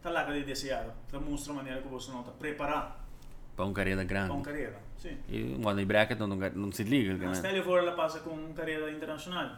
tá 0.00 0.08
larga 0.08 0.32
de 0.32 0.44
deseado. 0.44 0.90
Tá 1.10 1.20
mostra 1.20 1.52
maneira 1.52 1.82
que 1.82 1.88
você 1.88 2.10
não 2.12 2.22
tá 2.22 2.30
preparado. 2.30 2.94
para 3.54 3.64
uma 3.66 3.74
carreira 3.74 4.04
grande. 4.04 4.28
Para 4.28 4.36
uma 4.36 4.44
carreira, 4.44 4.85
sim. 4.98 5.16
E 5.28 5.58
quando 5.62 5.78
ele 5.78 5.86
bracket 5.86 6.18
não, 6.18 6.28
não 6.28 6.72
se 6.72 6.82
liga. 6.84 7.12
Mas 7.14 7.28
né? 7.28 7.34
stel 7.34 7.54
je 7.56 7.60
voor, 7.62 7.78
ela 7.78 7.92
passa 7.92 8.20
com 8.20 8.30
uma 8.30 8.54
carreira 8.54 8.90
internacional. 8.90 9.56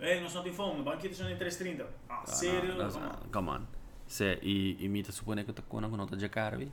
Ei, 0.00 0.20
nós 0.20 0.32
não 0.34 0.42
temos 0.42 0.56
fome, 0.56 0.80
o 0.80 0.82
banquete 0.82 1.14
são 1.14 1.28
em 1.30 1.36
330. 1.36 1.84
Ah, 2.08 2.22
Ah, 2.22 2.26
sério? 2.26 2.74
não, 2.74 2.88
não, 2.88 3.10
come 3.32 3.50
on. 3.50 3.66
Se, 4.06 4.38
e, 4.42 4.76
e 4.84 4.88
mi 4.88 5.02
ta 5.02 5.12
supone 5.12 5.44
que 5.44 5.52
ta 5.52 5.62
kona 5.62 5.88
con 5.88 5.98
nota 5.98 6.16
giocare, 6.16 6.56
vi? 6.56 6.70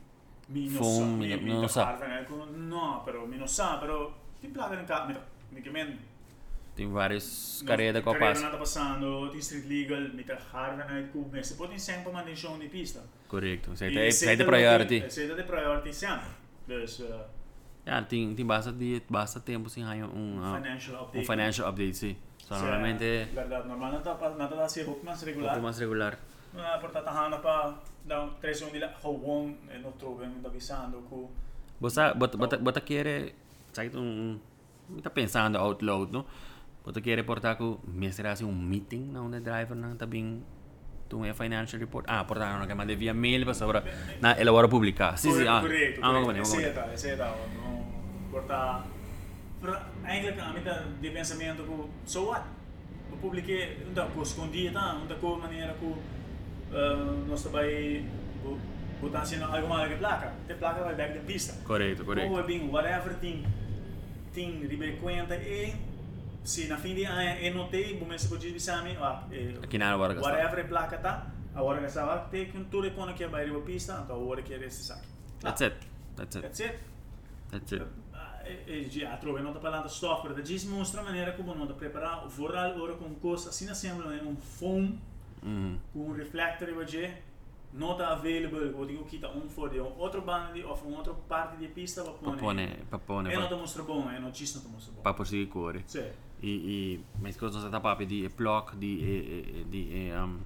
Mi 0.49 0.67
non 0.69 0.77
Fome, 0.81 0.99
sa, 0.99 1.05
mi- 1.05 1.27
mi, 1.27 1.35
mi 1.35 1.43
mi 1.43 1.51
non 1.51 1.61
ta 1.63 1.67
sa. 1.67 1.87
harven, 1.89 2.11
eh, 2.11 2.25
con- 2.25 2.67
No, 2.67 3.01
però 3.03 3.25
mi 3.25 3.37
non 3.37 3.47
sa, 3.47 3.77
però 3.77 4.11
ti 4.39 4.47
plaga 4.47 4.79
in 4.79 4.85
casa, 4.85 5.05
mi 5.05 5.13
ta, 5.13 5.21
mi 5.49 5.61
che 5.61 5.69
men... 5.69 5.99
Tem 6.73 6.87
várias 6.91 7.63
carreiras 7.65 8.01
que 8.03 8.07
eu 8.07 8.13
Carreira 8.13 8.33
passo. 8.33 8.43
não 8.43 8.51
tá 8.51 8.57
passando, 8.57 9.29
tem 9.31 9.39
street 9.39 9.65
legal, 9.67 10.09
mi 10.13 10.23
ta 10.23 10.37
harven 10.53 10.85
uit 10.95 11.11
ku, 11.11 11.27
mas 11.31 11.47
você 11.47 11.55
pode 11.55 11.77
sempre 11.79 12.11
mandar 12.11 12.35
show 12.35 12.55
de 12.57 12.69
pista. 12.69 13.01
Correto. 13.27 13.75
Sei 13.75 13.89
E 13.89 13.91
te, 13.91 14.11
sei 14.11 14.11
sei 14.11 14.37
te 14.37 14.43
dat 14.43 14.47
priority. 14.47 15.01
ook- 15.03 15.11
Sei 15.11 15.27
dat 15.27 15.37
de 15.37 15.43
priority 15.43 15.91
sempre. 15.91 16.29
Dus, 16.67 17.01
uh, 17.87 17.89
Ja, 17.89 18.01
tem, 18.01 18.35
tem 18.35 18.45
basta, 18.45 18.71
de, 18.71 19.01
basta 19.09 19.39
tempo 19.39 19.69
sem 19.69 19.83
ganhar 19.83 20.07
um, 20.07 20.39
ah, 20.43 20.57
financial 20.61 21.03
update. 21.03 21.17
um 21.23 21.25
financial 21.25 21.69
update, 21.69 21.93
sim. 21.97 22.15
So, 22.39 22.55
Sì, 22.55 22.61
normalmente, 22.61 23.25
Verdade, 23.33 23.67
normal 23.67 23.91
não 23.91 24.01
tá, 24.01 24.13
não 24.29 24.47
tá 24.47 24.55
da 24.55 24.67
ser 24.69 24.85
pouco 24.85 25.05
mais 25.05 25.21
um 25.21 25.25
regular. 25.25 25.49
pouco 25.51 25.63
mais 25.63 25.79
regular. 25.79 26.17
Ah, 26.57 26.77
portanto, 26.79 27.07
hana 27.09 27.37
pa 27.39 27.75
da 28.05 28.27
três 28.39 28.61
um 28.61 28.69
dila 28.71 28.87
gewoon 29.01 29.55
e 29.73 29.77
no 29.79 29.91
troven 29.93 30.41
da 30.41 30.49
visando 30.49 31.01
ku 31.09 31.29
Você, 31.79 32.13
bota, 32.15 32.37
bota, 32.37 32.57
bota 32.57 32.81
querer, 32.81 33.35
sabe, 33.73 33.95
um, 33.97 34.39
um, 34.89 35.01
tá 35.01 35.09
pensando 35.09 35.57
out 35.57 35.83
loud, 35.83 36.11
no? 36.11 36.25
Bota 36.85 37.01
querer 37.01 37.23
portar 37.23 37.57
com, 37.57 37.77
mestre 37.85 38.27
assim, 38.27 38.45
um 38.45 38.55
meeting, 38.55 39.11
não, 39.11 39.29
de 39.29 39.39
driver, 39.41 39.75
não, 39.75 39.95
tá 39.95 40.05
bem, 40.05 40.41
tu 41.09 41.23
é 41.25 41.33
financial 41.33 41.79
report. 41.79 42.05
Ah, 42.07 42.23
portar, 42.23 42.57
não, 42.57 42.65
que 42.65 42.73
manda 42.73 42.95
via 42.95 43.13
mail, 43.13 43.43
para 43.43 43.53
sobre, 43.53 43.81
na, 44.21 44.31
ela 44.39 44.51
hora 44.53 44.67
publicar. 44.69 45.17
Sim, 45.17 45.33
sim, 45.33 45.47
ah, 45.47 45.59
corretto, 45.61 45.99
ah, 46.01 46.11
vamos 46.13 46.27
corretto. 46.27 46.49
vamos 46.49 46.63
Eseta, 46.63 46.93
eseta, 46.93 47.35
no 47.55 47.76
porta 48.37 48.85
Però 49.57 49.73
eigenlijk 50.05 50.37
a 50.39 50.51
mita 50.53 50.85
di 51.01 51.09
pensamento 51.09 51.65
ku 51.65 51.89
so 52.05 52.29
what? 52.29 52.45
O 53.09 53.17
unda 53.17 54.05
ku 54.13 54.21
escondia 54.21 54.71
tá, 54.71 55.01
unda 55.01 55.15
ku 55.17 55.33
maneira 55.33 55.73
ku 55.81 55.97
uh, 56.69 57.25
nós 57.25 57.41
também 57.41 58.05
botar 59.01 59.21
assim 59.21 59.41
algo 59.41 59.67
mal 59.67 59.87
que 59.89 59.95
placa. 59.95 60.29
Te 60.45 60.53
placa 60.53 60.83
vai 60.83 60.93
back 60.93 61.13
de 61.13 61.25
pista. 61.25 61.57
Correto, 61.65 62.05
correto. 62.05 62.29
Ou 62.29 62.43
bem, 62.43 62.69
whatever 62.69 63.17
thing 63.17 63.41
thing 64.31 64.61
ribe 64.61 65.01
conta 65.01 65.35
e 65.35 65.73
se 66.43 66.67
na 66.67 66.77
fim 66.77 66.93
de 66.93 67.05
ano 67.05 67.41
e 67.41 67.49
notei, 67.49 67.97
bom 67.97 68.05
mês 68.05 68.27
pode 68.27 68.51
dizer 68.51 68.59
sami, 68.59 68.95
ah, 69.01 69.25
Aqui 69.63 69.79
na 69.79 69.97
hora 69.97 70.13
gastar. 70.13 70.29
whatever 70.29 70.67
placa 70.67 70.97
tá, 70.99 71.25
a 71.55 71.63
hora 71.63 71.83
estava 71.83 72.29
te 72.29 72.45
que 72.45 72.63
tudo 72.69 72.91
quando 72.91 73.15
que 73.15 73.25
vai 73.25 73.43
ribe 73.43 73.61
pista, 73.61 74.01
então 74.03 74.17
a 74.17 74.19
hora 74.19 74.43
que 74.43 74.53
é 74.53 74.63
esse 74.63 74.83
saque. 74.83 75.07
That's 75.41 75.61
it. 75.61 75.77
That's 76.15 76.35
it. 76.35 76.43
That's 76.43 76.59
it. 76.59 76.79
That's 77.49 77.71
it. 77.73 78.06
E 78.67 78.87
já 78.89 79.15
trove 79.17 79.41
não 79.41 79.53
tá 79.53 79.59
falando 79.59 79.87
stoff, 79.87 80.21
pero 80.27 80.41
diz 80.41 80.65
mostra 80.65 81.01
a 81.01 81.03
maneira 81.03 81.31
como 81.33 81.53
não 81.55 81.67
tá 81.67 81.73
preparar 81.73 82.25
o 82.25 82.29
voral 82.29 82.79
ora 82.79 82.93
com 82.95 83.13
coisa 83.15 83.49
assim 83.49 83.69
assembla 83.69 84.15
em 84.15 84.25
um 84.27 84.35
foam 84.35 84.97
Mhm. 85.43 85.77
com 85.93 85.99
um 86.09 86.13
reflector 86.13 86.67
e 86.69 86.73
hoje 86.73 87.13
não 87.73 87.95
tá 87.95 88.07
available, 88.11 88.73
ou 88.75 88.85
digo 88.85 89.03
que 89.05 89.19
tá 89.19 89.29
um 89.29 89.47
for 89.47 89.69
de 89.69 89.79
um 89.79 89.93
outro 89.99 90.21
band 90.21 90.51
ou 90.65 90.73
uma 90.87 90.97
outra 90.97 91.13
parte 91.13 91.57
de 91.57 91.67
pista 91.67 92.01
para 92.03 92.13
pôr. 92.13 92.33
Papone, 92.33 92.67
papone, 92.89 93.29
E 93.31 93.35
não 93.37 93.47
tá 93.47 93.55
mostra 93.55 93.83
bom, 93.83 94.09
e 94.11 94.19
não 94.19 94.31
diz 94.31 94.55
não 94.55 94.61
tá 94.63 94.69
mostra 94.69 94.93
bom. 94.93 95.01
para 95.01 95.13
conseguir 95.13 95.45
cor. 95.47 95.79
Sim. 95.85 96.05
E, 96.41 96.49
e 96.49 97.05
mas 97.21 97.35
coisas 97.37 97.63
não 97.63 97.69
tá 97.81 97.95
de 97.95 98.27
block 98.29 98.75
de 98.77 98.95
de 98.97 99.63
de 99.65 100.11
um 100.13 100.39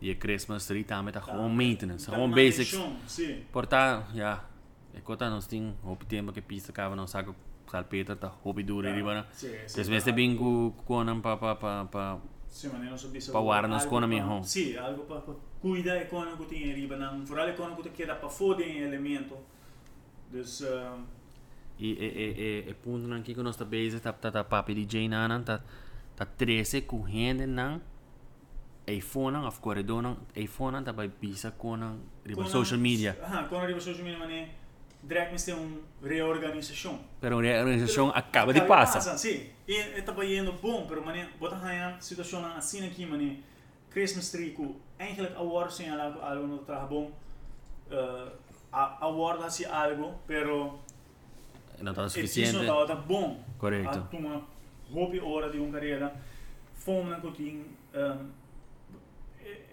de 0.00 0.14
Christmas 0.14 0.66
tree 0.66 0.84
tá 0.84 1.02
met 1.02 1.16
gewoon 1.18 1.50
maintenance, 1.56 2.08
gewoon 2.08 2.30
basics. 2.30 2.78
Sim. 3.06 3.42
Portar, 3.50 4.06
ja, 4.14 4.44
e 4.94 5.00
conta 5.00 5.28
nós 5.30 5.46
tem 5.46 5.76
hope 5.82 6.06
tempo 6.06 6.32
que 6.32 6.40
pista 6.40 6.72
cava 6.72 6.96
não 6.96 7.06
sabe 7.06 7.34
salpeta 7.70 8.16
tá 8.16 8.32
hope 8.42 8.62
duro 8.62 8.92
riba 8.92 9.14
na. 9.14 9.24
Sim, 9.32 9.48
sim. 9.66 9.76
Des 9.76 9.88
vezes 9.88 10.14
bem 10.14 10.36
com 10.36 10.72
com 10.84 11.20
pa 11.20 11.36
pa 11.36 11.54
pa 11.54 11.84
pa 11.84 12.20
Sim, 12.48 12.70
mas 12.72 12.90
não 12.90 12.96
sabia 12.96 13.20
Pa 13.32 13.40
guardar 13.40 13.70
nas 13.70 13.84
coisas 13.84 14.08
mesmo. 14.08 14.42
Sim, 14.42 14.76
algo 14.76 15.04
para 15.04 15.22
cuidar 15.60 16.06
com 16.06 16.20
o 16.20 16.36
que 16.38 16.46
tem 16.46 16.72
riba, 16.72 16.96
não, 16.96 17.24
foral 17.26 17.52
com 17.54 17.64
o 17.64 17.76
que 17.82 17.90
queda 17.90 18.14
para 18.14 18.28
foder 18.28 18.66
em 18.66 18.78
elemento. 18.78 19.36
Dus, 20.30 20.60
uh, 20.60 20.98
e 21.78 21.92
e 21.92 22.06
e 22.06 22.64
e 22.66 22.70
e 22.70 22.74
ponto 22.74 23.06
nan 23.06 23.22
que 23.22 23.34
nós 23.34 23.56
tá 23.56 23.64
base 23.64 24.00
tá 24.00 24.12
tá 24.12 24.30
tá 24.30 24.44
papi 24.44 24.74
DJ 24.74 25.08
nan 25.08 25.42
tá 25.42 25.60
tá 26.16 26.26
13 26.26 26.82
correndo 26.82 27.46
nan 27.46 27.80
iPhone 28.86 29.36
of 29.46 29.60
corredor 29.60 30.02
nan 30.02 30.16
iPhone 30.34 30.82
tá 30.82 30.92
vai 30.92 31.08
pisa 31.08 31.50
com 31.52 31.76
nan 31.76 31.98
riba 32.26 32.42
com 32.42 32.48
social 32.48 32.80
media. 32.80 33.18
Ah, 33.22 33.44
com 33.44 33.56
a 33.56 33.66
riba 33.66 33.80
social 33.80 34.04
media, 34.04 34.18
mas 34.18 34.48
direct 35.02 35.32
mas 35.32 35.44
tem 35.44 35.54
uma 35.54 35.80
reorganização. 36.02 37.00
Pero 37.20 37.36
a 37.36 37.38
organização 37.38 38.10
acaba 38.14 38.52
de 38.52 38.60
passar. 38.62 39.00
Sim, 39.18 39.46
e 39.66 39.74
estava 39.98 40.24
indo 40.24 40.52
bom, 40.52 40.86
pero 40.86 41.04
mané, 41.04 41.28
bota 41.38 41.56
a 41.56 42.00
situação 42.00 42.44
assim 42.56 42.86
aqui, 42.86 43.06
mané, 43.06 43.38
Christmas 43.90 44.30
tree 44.30 44.50
ku 44.50 44.76
eigenlijk 44.98 45.34
award 45.36 45.72
sem 45.72 45.88
algo 45.88 46.20
algo 46.20 46.46
no 46.46 46.58
trabalho 46.58 46.88
bom. 46.88 47.12
Uh, 47.90 48.30
award 49.00 49.42
assim 49.44 49.64
algo, 49.64 50.20
pero 50.26 50.78
Não 51.80 51.94
tá 51.94 52.04
Isso 52.06 52.14
suficiente. 52.14 52.66
não 52.66 52.86
tá 52.86 52.94
bom. 52.94 53.42
Correto. 53.56 54.06
A 54.12 54.16
uma 54.16 54.42
hobby 54.92 55.20
hora 55.20 55.48
de 55.50 55.58
uma 55.58 55.72
carreira, 55.72 56.12
fome 56.74 57.10
na 57.10 57.20
cotin, 57.20 57.64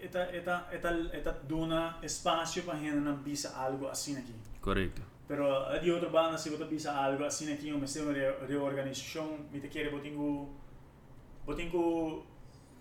eta 0.02 0.20
eta 0.32 0.68
eta 0.70 0.88
eta 1.12 1.32
dona 1.48 1.98
espaço 2.02 2.62
para 2.62 2.78
gente 2.78 2.96
não 2.96 3.16
bisa 3.16 3.56
algo 3.56 3.88
assim 3.88 4.16
aqui. 4.16 4.34
Correto. 4.60 5.02
Pero 5.28 5.44
a 5.66 5.78
de 5.78 5.90
outra 5.90 6.08
banda 6.08 6.38
se 6.38 6.50
botar 6.50 6.66
bisa 6.66 6.92
algo 6.92 7.24
assim 7.24 7.52
aqui, 7.52 7.72
uma 7.72 7.86
ser 7.86 8.02
uma 8.02 8.12
re- 8.12 8.46
reorganização, 8.46 9.38
me 9.52 9.60
te 9.60 9.68
querer 9.68 9.90
botingo 9.90 10.54
botingo 11.44 12.24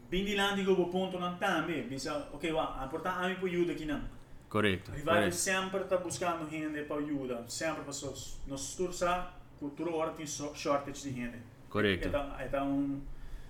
bindilandi 0.09 0.63
go 0.63 0.87
ponto 0.87 1.19
não 1.19 1.35
também, 1.37 1.87
bisa, 1.87 2.29
ok, 2.33 2.51
wa, 2.51 2.83
a 2.83 2.87
portar 2.87 3.23
a 3.23 3.27
mim 3.29 3.35
por 3.35 3.49
ajuda 3.49 3.71
aqui 3.73 3.85
não. 3.85 4.01
Correto. 4.49 4.91
Rival 4.91 5.15
Correto. 5.15 5.35
sempre 5.35 5.81
está 5.81 5.97
buscando 5.97 6.49
gente 6.49 6.83
para 6.83 6.97
ajuda, 6.97 7.43
sempre 7.47 7.81
para 7.83 7.85
nós 7.85 8.39
nós 8.47 8.75
tursa 8.75 9.27
cultura 9.59 9.91
hora 9.91 10.11
tem 10.11 10.25
so- 10.27 10.53
shortage 10.55 11.09
de 11.09 11.15
gente. 11.15 11.37
Correto. 11.69 12.07
É 12.07 12.47
tá 12.47 12.63
um 12.63 13.01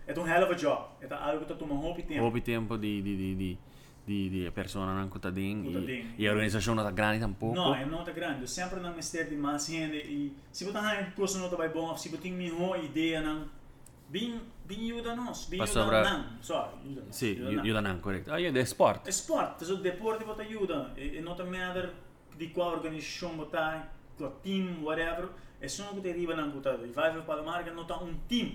é 0.07 0.13
um 0.19 0.27
hell 0.27 0.43
of 0.43 0.53
a 0.53 0.55
job. 0.55 0.85
É 1.01 1.07
tá 1.07 1.17
algo 1.17 1.41
que 1.41 1.45
tá 1.51 1.55
tomando 1.55 1.81
muito 1.81 2.01
tempo. 2.07 2.23
Houve 2.23 2.39
tempo 2.41 2.77
de 2.77 3.01
de 3.01 3.17
de 3.17 3.35
de 3.35 3.57
de 4.07 4.29
de 4.29 4.51
persona 4.51 4.93
não 4.93 5.09
que 5.09 5.19
tá 5.19 5.29
dentro 5.31 5.67
Que 5.71 5.73
tá 5.73 5.79
e, 5.79 5.85
dentro. 5.85 6.09
e 6.17 6.27
a 6.27 6.31
organização 6.31 6.75
não 6.75 6.83
tá 6.83 6.91
grande 6.91 7.19
tampouco. 7.19 7.55
Não, 7.55 7.73
é 7.75 7.85
nota 7.85 8.11
grande. 8.11 8.47
Sempre 8.47 8.79
não 8.79 8.93
mistério 8.95 9.29
de 9.31 9.35
mais 9.37 9.65
gente 9.65 9.97
e 9.97 10.35
se 10.51 10.63
você 10.63 10.71
tá 10.73 11.03
coisa 11.15 11.39
não 11.39 11.49
tá 11.49 11.55
vai 11.55 11.69
bom, 11.69 11.95
se 11.97 12.09
você 12.09 12.17
tem 12.17 12.31
melhor 12.31 12.83
ideia 12.83 13.21
não 13.21 13.47
bem 14.09 14.39
bem 14.65 14.91
ajuda 14.91 15.15
nós, 15.15 15.45
bem 15.47 15.57
Pa 15.59 15.63
ajuda 15.63 15.79
sobra- 15.83 16.03
não, 16.03 16.25
só 16.41 16.73
ajuda. 16.83 17.01
nós, 17.05 17.15
Sì, 17.15 17.31
ajuda 17.31 17.49
io, 17.51 17.57
nós. 17.57 17.65
io 17.67 17.73
da 17.73 17.81
nan, 17.81 17.99
corretto. 17.99 18.31
Ah, 18.31 18.39
io 18.39 18.51
de 18.51 18.61
sport. 18.61 19.07
É 19.07 19.09
sport, 19.09 19.61
é 19.61 19.65
o 19.65 19.77
deporte 19.77 20.23
que 20.23 20.41
ajuda. 20.41 20.91
E, 20.97 21.17
e 21.17 21.21
não 21.21 21.35
tá 21.35 21.43
matter 21.43 21.91
de 22.37 22.47
qual 22.49 22.73
organização 22.73 23.35
botar, 23.35 23.91
qual 24.17 24.31
team, 24.43 24.83
whatever. 24.83 25.29
É 25.61 25.67
só 25.67 25.83
que 25.93 26.01
te 26.01 26.09
arriba 26.09 26.35
não 26.35 26.49
botar. 26.51 26.75
E 26.83 26.91
vai 26.91 27.11
para 27.21 27.41
a 27.41 27.43
marca, 27.43 27.71
não 27.73 27.85
tá 27.85 27.97
um 27.97 28.13
team. 28.27 28.51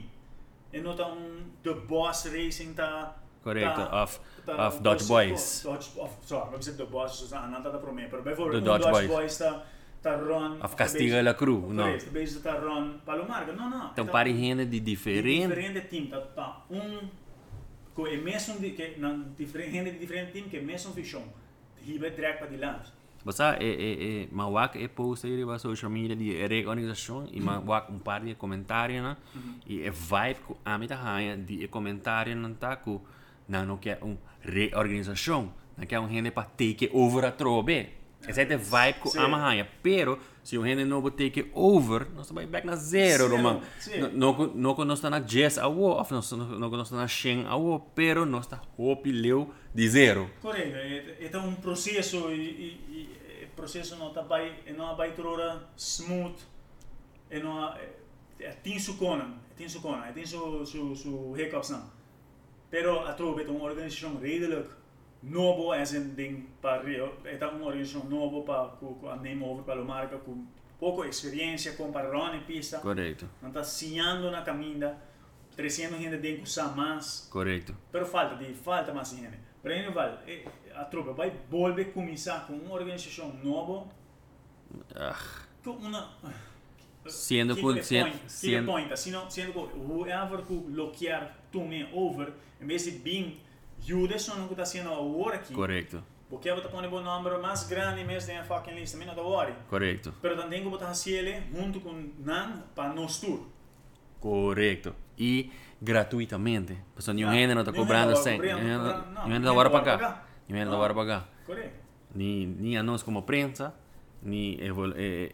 E 0.73 0.81
não 0.81 0.95
tá 0.95 1.07
um 1.09 1.43
The 1.63 1.75
Boss 1.75 2.27
Racing 2.27 2.75
tá 2.75 3.17
Corretto, 3.43 3.80
tá- 3.80 4.03
of, 4.03 4.20
tá- 4.45 4.68
of 4.68 4.80
Dodge 4.82 5.05
Boys. 5.07 5.62
Dodge, 5.64 5.91
of, 5.99 6.14
sorry, 6.22 6.51
Boss, 6.91 7.30
não 7.30 7.62
tá 7.62 7.70
para 7.70 7.93
mim. 7.93 8.07
Pero 8.11 8.22
bem, 8.22 8.34
The 8.34 8.43
um 8.43 8.51
Dodge 8.51 8.64
Dodge 8.64 8.91
Boys. 8.91 9.09
Boys 9.09 9.38
tá 9.38 9.62
tá 10.03 10.16
run. 10.16 10.59
Of 10.62 10.76
Castiga 10.76 11.22
la 11.22 11.34
Cruz, 11.34 11.62
no. 11.72 11.82
Correto, 11.82 12.11
base 12.11 12.41
tá 12.41 12.53
run 12.59 12.99
para 13.05 13.22
a 13.22 13.26
marca. 13.26 13.53
Não, 13.53 13.68
não. 13.70 13.91
Então, 13.93 14.07
tá- 14.07 14.12
pare 14.12 14.34
gente 14.34 14.64
de 14.64 14.78
de 14.78 14.80
diferente. 14.80 15.49
diferente 15.49 15.80
team, 15.88 16.07
tá, 16.07 16.20
tá 16.20 16.64
um 16.70 17.09
com 17.95 18.07
é 18.07 18.16
mesmo 18.16 18.59
de 18.61 18.70
que 18.70 18.99
não 18.99 19.24
diferente 19.38 19.72
gente 19.72 19.91
de 19.93 19.99
diferente 19.99 20.32
team 20.32 20.49
que 20.49 20.61
mesmo 20.61 20.93
fichão. 20.93 21.22
Hibe 21.86 22.11
direct 22.11 22.38
para 22.38 22.49
de 22.49 22.57
lado. 22.57 22.91
Você 23.24 23.43
é 23.43 23.57
é 23.61 24.22
é 24.22 24.28
mawak 24.32 24.82
é 24.82 24.88
post 24.88 25.26
aí 25.26 25.45
na 25.45 25.59
social 25.59 25.91
media 25.91 26.16
de 26.16 26.32
reorganização 26.47 27.26
e 27.30 27.38
mawak 27.41 27.93
um 27.93 27.99
par 27.99 28.22
de 28.22 28.34
comentários 28.34 29.03
né 29.03 29.14
e 29.66 29.82
é 29.82 29.91
vibe 29.91 30.41
com 30.41 30.57
a 30.64 30.78
mita 30.78 30.95
hanha 30.95 31.36
de 31.36 31.68
comentário 31.68 32.34
não 32.34 32.55
tá 32.55 32.76
com 32.76 32.99
não 33.51 33.67
não 33.67 33.77
quer 33.77 33.99
um 34.03 34.17
reorganização. 34.41 35.53
Não 35.77 35.87
quer 35.87 36.01
um 36.01 36.09
gente 36.09 36.31
para 36.31 36.45
take 36.45 36.91
over 36.93 37.25
a 37.25 37.33
trobe 37.33 38.01
essa 38.27 38.43
é 38.43 38.55
a 38.55 38.59
vibe 38.59 38.99
com 38.99 39.19
a 39.19 39.49
hanha 39.49 39.67
pero 39.83 40.19
se 40.43 40.59
o 40.59 40.67
gente 40.67 40.85
não 40.85 41.03
take 41.11 41.51
over 41.55 42.07
nós 42.15 42.31
vai 42.31 42.47
back 42.47 42.67
na 42.67 42.77
zero 42.77 43.29
sim. 43.79 43.97
não 44.13 44.33
não 44.55 44.75
nós 44.85 44.99
está 44.99 45.09
na 45.09 45.19
10 45.21 45.59
a 45.59 45.67
ou 45.69 45.97
nós 46.11 46.33
não 46.33 46.59
nós 46.59 46.87
está 46.87 46.97
na 46.97 47.09
100 47.09 47.47
a 47.47 47.57
wo 47.57 47.81
pero 47.95 48.27
nós 48.27 48.45
está 48.45 48.61
hope 48.77 49.11
leu 49.11 49.53
de 49.75 49.89
zero. 49.89 50.31
Correto, 50.43 50.77
é, 50.77 51.31
é 51.33 51.39
um 51.39 51.55
processo 51.55 52.31
e, 52.31 52.37
e 52.43 53.47
processo 53.57 53.97
não 53.97 54.11
tá 54.13 54.23
vai 54.23 54.55
não 54.77 54.95
vai 54.97 55.13
toda 55.13 55.69
smooth 55.77 56.37
não 57.43 57.75
é, 57.75 57.89
é 58.41 58.51
tem 58.51 58.79
su 58.79 58.99
conan, 58.99 59.35
tem 59.57 59.69
su 59.69 59.81
conan, 59.81 60.13
tem 60.13 60.27
su 60.27 60.67
su 60.67 60.95
su 60.95 61.35
hiccups 61.39 61.71
não. 61.71 62.00
Pero 62.71 63.01
a 63.07 63.12
trobe 63.12 63.43
é 63.45 63.49
uma 63.51 63.64
organização 63.64 64.18
redelijk 64.21 64.68
novo 65.23 65.73
as 65.73 65.93
in 65.93 66.14
ding 66.14 66.47
para 66.62 66.83
Rio, 66.83 67.12
é 67.25 67.47
uma 67.47 67.66
organização 67.66 68.05
novo 68.09 68.43
para 68.43 68.68
com 68.79 69.09
a 69.09 69.16
name 69.16 69.43
over 69.45 69.64
para 69.64 69.83
marca 69.85 70.16
com 70.18 70.47
pouco 70.79 71.05
experiência, 71.05 71.73
comparando 71.75 72.37
em 72.37 72.41
pista, 72.45 72.79
Correto, 72.79 73.29
não 73.43 73.49
está 73.49 73.62
sinhando 73.62 74.31
na 74.31 74.41
caminha, 74.43 74.97
trazendo 75.55 75.99
gente 75.99 76.16
dentro 76.16 76.45
usar 76.45 76.75
mais, 76.75 77.29
correto. 77.31 77.77
pero 77.93 78.07
falta 78.07 78.37
de 78.37 78.55
falta 78.55 78.95
mais 78.95 79.11
gente. 79.11 79.39
Ele 79.62 79.91
vai, 79.91 80.18
eh, 80.27 80.47
a 80.75 80.85
tropa 80.87 81.12
vai 81.12 81.31
voltar 81.51 81.85
começar 81.93 82.47
com 82.47 82.55
uma 82.55 82.75
organização 82.75 83.31
nova, 83.45 83.89
Ah, 84.95 85.18
com 85.62 85.73
uma 85.73 86.09
Sendo 87.07 87.55
que 87.57 87.61
com- 87.62 87.75
que 87.75 87.81
que 87.81 88.97
sendo 88.97 89.53
que 89.53 89.59
whoever 89.77 90.43
que 90.47 90.55
bloquear 90.55 91.23
também 91.23 91.29
over, 91.29 91.39
em 92.61 92.67
vez 92.67 92.85
de 92.85 92.93
ajuda 93.83 94.19
só 94.19 94.37
não 94.37 94.47
que 94.47 94.53
está 94.55 94.65
sendo 94.65 94.93
agora 94.93 95.37
aqui. 95.37 95.53
correto, 95.55 96.03
Porque 96.29 96.49
eu 96.49 96.55
vou 96.57 96.63
pôr 96.71 97.01
um 97.01 97.03
número 97.03 97.41
mais 97.43 97.65
grande 97.65 98.05
mesmo 98.05 98.33
na 98.35 98.45
fucking 98.45 98.73
lista, 98.75 98.97
não 99.07 99.15
está 99.15 99.23
worry. 99.23 99.53
correto, 99.69 100.15
Pero 100.23 100.37
também 100.37 100.63
vou 100.63 100.71
botar 100.71 100.93
ele 101.07 101.43
junto 101.53 101.81
com 101.81 102.11
Nan 102.19 102.63
para 102.75 102.93
nós 102.93 103.19
tour. 103.21 103.41
correto. 104.21 104.95
E 105.19 105.51
gratuitamente. 105.83 106.77
Pessoal, 106.95 107.15
nenhum 107.15 107.31
gente 107.33 107.55
não 107.55 107.61
está 107.63 107.73
cobrando 107.73 108.17
sem. 108.17 108.39
Nenhum 108.39 109.39
não 109.41 109.55
vai 109.55 109.69
vai 109.69 109.71
pagar. 109.81 109.99
pagar. 109.99 110.29
Nenhum 110.49 110.61
gente 110.65 110.71
Não. 110.71 110.79
vai 110.79 110.95
pagar. 110.95 111.29
Correto. 111.47 111.75
Ni, 112.15 112.47
ni 112.47 112.77
a 112.77 112.83
nós 112.83 113.03
como 113.03 113.23
prensa, 113.23 113.75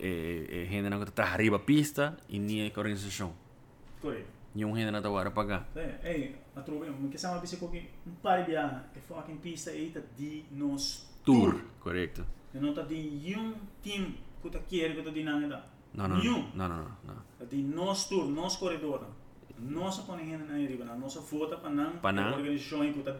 eh, 0.01 0.47
eh, 0.51 0.67
gente 0.71 0.89
não 0.89 1.03
está 1.03 1.25
arriba 1.25 1.57
a 1.57 1.59
pista, 1.59 2.17
e 2.29 2.39
nem 2.39 2.67
a 2.67 2.79
organização. 2.79 3.33
Correto. 4.01 4.36
Não 4.65 5.13
vai 5.13 5.31
pagar. 5.31 5.69
É, 5.77 6.01
ei, 6.05 6.37
a 6.55 6.61
tropa, 6.63 6.87
o 6.87 7.09
que 7.09 7.19
chama 7.19 7.39
bicicleta 7.39 7.73
que 7.73 7.91
um 8.09 8.15
par 8.23 8.45
de 8.45 8.55
é 8.55 8.83
fucking 9.07 9.37
pista 9.37 9.71
eita 9.71 10.03
de 10.17 10.45
nós 10.51 11.07
Tour, 11.25 11.61
correto. 11.81 12.25
E 12.55 12.59
não 12.59 12.71
está 12.71 12.83
de 12.83 12.95
nenhum 12.95 13.55
time 13.83 14.19
que 14.41 14.47
está 14.47 14.61
querendo 14.61 14.95
que 14.95 15.01
está 15.01 15.11
de 15.11 15.25
nada. 15.25 15.65
Não, 15.93 16.09
não, 16.09 16.19
Nenhum. 16.19 16.51
não, 16.55 16.69
não, 16.69 16.77
não, 16.79 16.97
não. 17.05 17.23
Está 17.33 17.45
de 17.45 17.63
nós 17.63 18.09
tour, 18.09 18.27
nós 18.29 18.57
corredor. 18.57 19.07
Nossa 19.59 20.03
conhecida 20.03 20.45
na 20.45 20.55
arriba, 20.55 20.85
na 20.85 20.95
nossa 20.95 21.21
foto 21.23 21.57
para 21.59 21.71
não 21.71 21.99
Pa 21.99 22.13
não. 22.13 22.35
organização 22.35 22.93
que 22.93 22.99
está 22.99 23.17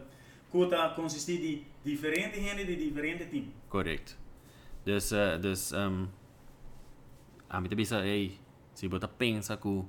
que 0.51 0.57
está 0.59 0.89
consistir 0.91 1.39
de 1.41 1.63
diferente 1.83 2.39
gente 2.39 2.63
de 2.63 2.75
diferente 2.75 3.25
time. 3.25 3.51
Correto. 3.69 4.15
Dus, 4.85 5.11
uh, 5.11 5.37
dus 5.41 5.73
um, 5.73 6.07
a 7.49 7.59
mim 7.59 7.67
também 7.69 7.85
ei, 8.05 8.39
se 8.73 8.87
você 8.87 9.07
pensa 9.07 9.57
que 9.57 9.83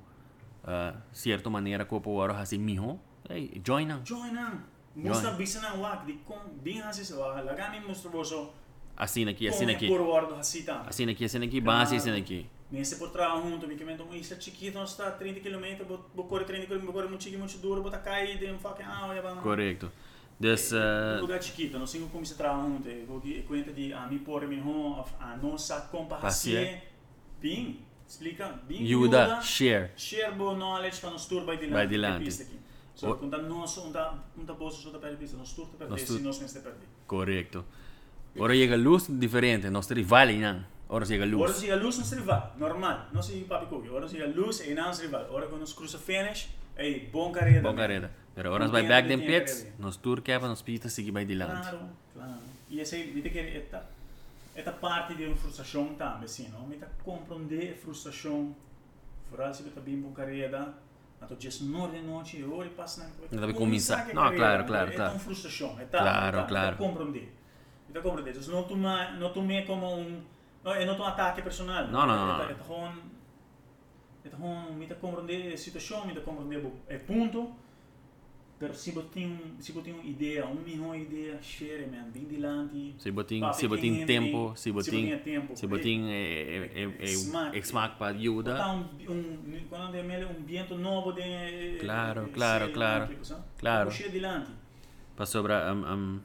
uh, 0.69 0.97
certa 1.11 1.49
maneira 1.49 1.85
que 1.85 1.95
o 1.95 2.09
oro 2.09 2.33
assim 2.33 2.57
mijo, 2.57 2.99
ei, 3.29 3.61
join 3.65 3.85
não. 3.85 4.05
Join 4.05 4.37
aan. 4.37 4.63
Join. 4.95 5.09
Moesta 5.09 5.31
bisa 5.31 5.61
na 5.61 5.73
wak 5.75 6.05
di 6.05 6.19
kon 6.25 6.59
din 6.63 6.81
lagani 6.81 7.79
mosto 7.79 8.09
boso. 8.09 8.49
Assim 8.97 9.27
aqui, 9.29 9.47
assim 9.47 9.69
aqui. 9.71 9.87
Por. 9.87 10.33
Assim 10.39 11.09
aqui, 11.09 11.25
assim 11.25 11.43
aqui, 11.43 11.61
base, 11.61 11.95
assim 11.95 12.11
aqui. 12.11 12.49
Nesse 12.69 12.97
por 12.97 13.09
trabalho 13.09 13.49
junto, 13.49 13.67
me 13.67 13.95
tomo 13.95 14.13
isso 14.13 14.39
chiquito, 14.39 14.75
nós 14.75 14.91
está 14.91 15.09
30 15.09 15.39
km, 15.39 15.85
vou 16.13 16.25
correr 16.25 16.43
30 16.45 16.67
km, 16.67 16.83
vou 16.83 16.93
correr 16.93 17.07
muito 17.07 17.23
chiquito, 17.23 17.39
muito 17.39 17.57
duro, 17.57 17.81
botar 17.81 17.97
cair, 17.97 18.37
tem 18.37 18.53
um 18.53 18.59
fucking 18.59 18.83
ah, 18.83 19.07
olha 19.07 19.21
para 19.23 19.35
Correto. 19.37 19.91
Um 20.39 21.17
uh, 21.17 21.21
lugar 21.21 21.41
chiquito, 21.41 21.79
nós 21.79 21.91
temos 21.91 22.11
como 22.11 22.23
se 22.23 22.35
trabalha 22.35 22.69
junto, 22.69 23.21
que 23.21 23.41
conta 23.41 23.73
de 23.73 23.91
a 23.91 24.05
mim 24.05 24.19
por 24.19 24.45
mim 24.47 24.61
a 25.19 25.35
nossa 25.37 25.81
comparação. 25.89 26.29
Passe. 26.29 26.81
Bem, 28.09 28.31
explica, 28.33 28.59
bem. 28.67 28.83
Yuda, 28.83 29.39
share. 29.41 29.91
share 29.95 30.31
bo 30.33 30.55
knowledge 30.55 30.99
para 30.99 31.11
nos 31.11 31.25
tour 31.27 31.45
by 31.45 31.57
dilante. 31.57 31.87
By 31.87 31.87
dilante. 31.93 32.25
pista 32.25 32.43
aqui. 32.43 32.57
So, 32.95 33.11
O- 33.11 33.15
quando 33.17 33.37
nós 33.43 33.77
um 33.77 33.91
da 33.91 34.13
um 34.37 34.43
da 34.43 34.53
bolsa 34.53 34.81
só 34.81 34.89
da 34.89 34.97
perde 34.99 35.17
pista, 35.17 35.37
nos 35.37 35.53
tour 35.53 35.67
te 35.67 35.77
perde, 35.77 35.91
Nos 35.93 36.01
se 36.01 36.07
tour- 36.07 36.21
nós 36.21 36.39
neste 36.39 36.59
perde. 36.59 36.79
Correto. 37.05 37.63
Ora 38.37 38.53
chega 38.55 38.75
luz 38.75 39.07
diferente, 39.07 39.69
nós 39.69 39.87
rivali 39.89 40.37
não. 40.39 40.65
Ora 40.89 41.05
chega 41.05 41.23
Ora 41.23 41.31
luz. 41.31 41.55
se 41.57 41.71
a 41.71 41.75
luz 41.75 41.97
nos 41.99 42.11
rival, 42.11 42.55
normal, 42.57 43.07
não 43.13 43.21
se 43.21 43.33
papi 43.47 43.67
cookie. 43.67 43.89
Ora 43.89 44.07
se 44.07 44.21
a 44.21 44.25
luz 44.27 44.59
e 44.61 44.73
não 44.73 44.91
rival. 44.91 45.27
Ora 45.31 45.45
quando 45.47 45.61
nos 45.61 45.73
cruza 45.73 45.99
finish, 45.99 46.49
ei, 46.77 47.07
bom 47.13 47.31
carreira. 47.31 47.61
Bom 47.61 47.75
carreira. 47.75 48.11
Pero 48.35 48.49
ora 48.51 48.59
nós 48.65 48.67
Não 48.67 48.73
vai 48.73 48.81
tem 48.81 48.89
back 48.89 49.07
nada 49.07 49.17
them 49.21 49.25
de 49.27 49.39
pits, 49.39 49.53
carreira. 49.59 49.75
nós 49.79 49.97
tour 49.97 50.21
quebra, 50.21 50.47
nós 50.47 50.61
pista 50.63 50.89
seguir 50.89 51.11
vai 51.11 51.25
dilante. 51.25 51.61
Claro, 51.69 51.79
claro. 52.13 52.39
E 52.69 52.79
essa 52.81 52.95
viste 52.97 53.29
que 53.29 53.39
esta 53.39 53.87
esta 54.55 54.71
parte 54.71 55.15
de 55.15 55.25
uma 55.25 55.35
frustração 55.35 55.93
também, 55.95 56.25
assim, 56.25 56.49
não? 56.49 56.67
Me 56.67 56.77
tá 56.77 56.87
compreender 57.03 57.73
a 57.73 57.77
frustração. 57.77 58.55
Fora 59.29 59.53
se 59.53 59.63
tá 59.63 59.81
bem 59.81 60.01
to 61.27 61.35
just 61.39 61.61
nor 61.61 61.91
de 61.91 62.01
noite, 62.01 62.43
ora 62.43 62.67
e 62.67 62.69
passa 62.69 63.03
na. 63.03 63.09
Não 63.31 63.41
deve 63.41 63.53
começar. 63.53 64.07
Não, 64.13 64.33
claro, 64.35 64.65
claro, 64.65 64.91
É 64.91 65.09
uma 65.09 65.19
frustração, 65.19 65.79
é 65.79 65.85
tá. 65.85 65.99
Claro, 65.99 66.37
tá, 66.37 66.43
claro. 66.45 66.77
Compreender. 66.77 67.33
Tá 67.93 68.01
compreender. 68.01 68.35
Não 68.47 68.63
toma, 68.63 69.11
não 69.11 69.33
tome 69.33 69.65
como 69.65 69.95
um, 69.95 70.21
não 70.63 70.73
é 70.73 70.85
não 70.85 70.97
um 70.97 71.03
ataque 71.03 71.41
personal. 71.41 71.87
Não, 71.87 72.05
não, 72.05 72.15
não, 72.15 72.43
É 72.43 72.45
não. 72.45 72.51
é 72.51 72.53
gewoon 72.55 72.93
é 74.23 74.29
gewoon 74.29 74.73
me 74.75 74.87
tá 74.87 74.95
compreender 74.95 75.53
a 75.53 75.57
situação, 75.57 76.05
me 76.05 76.13
tá 76.13 76.21
compreender 76.21 76.57
o 76.65 76.71
é 76.87 76.97
ponto. 76.97 76.99
Pero 77.07 77.07
se 77.07 77.07
você 77.07 77.13
tem, 77.13 77.13
se 77.13 77.13
você 77.13 77.13
tem 77.13 77.13
uma 77.13 77.13
ideia, 77.13 77.13
uma 77.13 77.15
melhor 77.15 77.15
ideia, 77.15 77.17
share, 77.17 77.27
man, 77.27 77.37
bem 77.37 77.68
Se 82.99 83.09
botin, 83.11 83.53
se 83.53 83.67
botin 83.67 83.95
quem 83.95 84.05
tempo, 84.05 84.47
tem- 84.47 84.55
se 84.55 84.61
se 84.63 84.71
botin, 84.71 84.91
botin 84.91 85.17
tempo, 85.23 85.55
se 85.55 85.65
eh, 85.65 85.69
botin 85.69 86.09
é 86.09 86.71
é 86.75 86.83
é 86.83 87.55
é 87.55 87.59
smack 87.59 87.97
para 87.97 88.07
ajuda. 88.17 88.67
um, 88.67 88.79
um, 89.09 89.65
quando 89.69 89.95
é 89.95 90.03
melhor, 90.03 90.31
um 90.37 90.43
viento 90.43 90.77
novo 90.77 91.13
de... 91.13 91.77
Claro, 91.79 92.25
de- 92.25 92.31
claro, 92.31 92.67
de- 92.67 92.73
claro. 92.73 93.07
de-? 93.07 93.35
Claro. 93.57 93.89
Puxa 93.89 94.09
dilante. 94.09 94.51
Para 95.15 95.25
sobra 95.25 95.73
um 95.73 95.93
um 95.93 96.19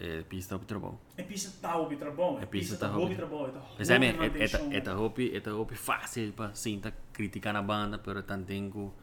é 0.00 0.22
pista 0.22 0.56
para 0.56 0.66
trabalho. 0.66 0.98
É 1.16 1.22
pista 1.24 1.50
tá 1.60 1.76
o 1.76 1.88
bom. 2.12 2.38
É 2.40 2.46
pista 2.46 2.76
tá 2.76 2.86
tá 2.86 2.92
hobby 2.94 3.02
hobby. 3.02 3.16
trabalho. 3.16 3.52
Mas 3.78 3.90
é 3.90 3.96
é 3.96 4.78
é 4.78 4.88
é 4.88 4.94
hopi 4.94 5.32
é 5.36 5.50
hopi 5.50 5.74
fácil 5.74 6.32
para 6.32 6.54
sinta 6.54 6.94
criticar 7.12 7.52
na 7.52 7.62
banda, 7.62 7.98
pero 7.98 8.22
tan 8.22 8.44
tengo 8.44 8.94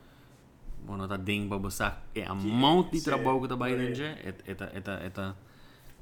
bueno 0.86 1.08
tá 1.08 1.18
ding 1.18 1.48
para 1.48 1.58
você 1.58 1.92
é 2.14 2.24
a 2.26 2.34
monte 2.36 2.92
de 2.94 3.00
sim, 3.00 3.06
trabalho 3.06 3.42
que 3.42 3.48
tá 3.48 3.56
vai 3.56 3.72
correto. 3.72 4.00
dentro 4.00 4.04
é 4.06 4.34
é 4.48 4.52
é 4.52 5.08
é 5.08 5.34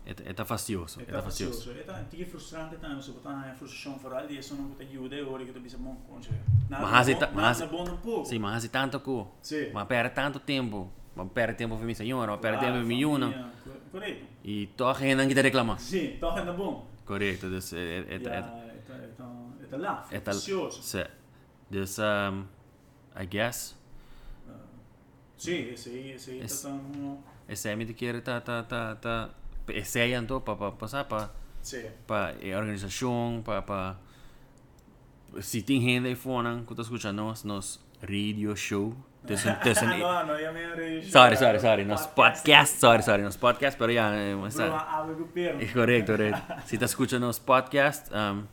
é 0.06 0.42
é 0.42 0.46
fastioso, 0.46 1.00
é 1.00 1.04
É 1.18 1.22
fastioso. 1.22 1.72
É 1.72 1.84
tá, 1.84 1.94
tem 2.12 2.26
frustrante 2.26 2.76
tá, 2.76 3.02
se 3.02 3.12
botar 3.12 3.30
uma 3.30 3.54
frustração 3.56 3.98
fora 3.98 4.18
ali, 4.18 4.38
isso 4.38 4.54
não 4.56 4.72
te 4.72 4.84
ajuda, 4.84 5.16
é 5.16 5.24
hora 5.24 5.46
que 5.46 5.54
tu 5.54 5.60
bisa. 5.62 5.78
Mas 6.70 7.08
é 7.08 7.16
ta- 7.16 7.30
mas- 7.34 7.60
nada 7.62 7.72
bom 7.72 7.84
um 7.90 7.98
pouco. 7.98 8.26
Sim, 8.26 8.40
mas 8.40 8.66
há 8.66 8.70
tanto 8.70 9.00
que 9.00 9.26
Sim. 9.42 9.72
mas 9.74 9.88
perde 9.88 10.10
tanto 10.14 10.40
tempo, 10.42 10.92
mas 11.16 11.28
perde 11.32 11.56
tempo 11.56 11.78
para 11.78 11.86
mim 11.86 11.94
senhora, 11.94 12.32
mas 12.34 12.42
perde 12.42 12.60
tempo 12.60 12.74
para 12.74 12.84
mim 12.84 13.06
una 13.06 13.52
Correto. 13.92 14.26
e 14.44 14.68
toda 14.76 14.94
gente 15.00 15.28
que 15.28 15.34
te 15.36 15.42
reclama. 15.42 15.78
Sim, 15.78 16.18
tá 16.20 16.36
ainda 16.36 16.52
bom. 16.54 16.86
Correto, 17.06 17.50
dus 17.50 17.72
é 17.74 17.78
é 17.78 18.00
É 18.00 18.16
é 18.16 18.20
tá 18.20 18.30
é 18.30 18.42
tá 18.42 19.26
é 19.64 19.68
tá 19.70 19.78
lá, 19.78 20.06
é 20.12 20.20
tal. 20.20 20.34
precioso. 20.34 20.82
Se, 20.82 21.06
dus 21.70 22.00
um 22.00 22.44
I 23.16 23.26
guess 23.26 23.76
Sim, 25.38 25.72
esse 25.74 25.90
aí, 25.90 26.12
esse 26.12 26.32
aí 26.32 26.42
Esse- 26.42 26.64
tá 26.64 26.70
tão 26.70 27.24
esse 27.50 27.68
é 27.70 27.76
me 27.76 27.84
de 27.86 27.94
querer 27.94 28.22
tá 28.22 28.40
tá 28.40 28.64
tá 28.64 28.96
tá 28.96 29.30
esse 29.70 30.00
aí 30.00 30.14
então 30.14 30.40
para 30.40 30.72
passar 30.72 31.04
para 31.06 31.30
Sim. 31.62 31.86
para 32.08 32.36
a 32.42 32.58
organização, 32.58 33.42
para 33.44 33.62
para 33.62 33.96
se 35.42 35.62
tem 35.62 35.82
gente 35.82 36.08
aí 36.08 36.16
fora 36.16 36.62
que 36.66 36.72
está 36.74 36.84
escutando 36.84 37.16
nós, 37.18 37.44
nos 37.44 37.80
radio 38.02 38.56
show, 38.56 38.96
tussen, 39.26 39.56
tussen, 39.64 39.88
Não, 40.00 40.28
não, 40.28 40.36
eu 40.38 40.54
me 40.54 40.64
arranjo. 40.64 41.10
sorry, 41.12 41.36
sorry, 41.38 41.60
sorry, 41.60 41.86
nos 41.86 42.06
podcast, 42.06 42.78
sorry, 42.80 43.02
sorry, 43.04 43.24
nos 43.24 43.36
podcast, 43.38 43.78
pero 43.78 43.92
já, 43.92 44.14
eh, 44.14 44.36
mas 44.36 44.56
Bro, 44.56 44.70
tá, 44.70 44.78
abre 45.00 45.22
o 45.22 45.26
perno. 45.28 45.62
é 45.62 45.66
correto, 45.66 46.12
correto. 46.12 46.42
Se 46.68 46.76
está 46.76 46.86
escutando 46.86 47.26
nos 47.26 47.40
podcast, 47.40 48.10
um, 48.14 48.44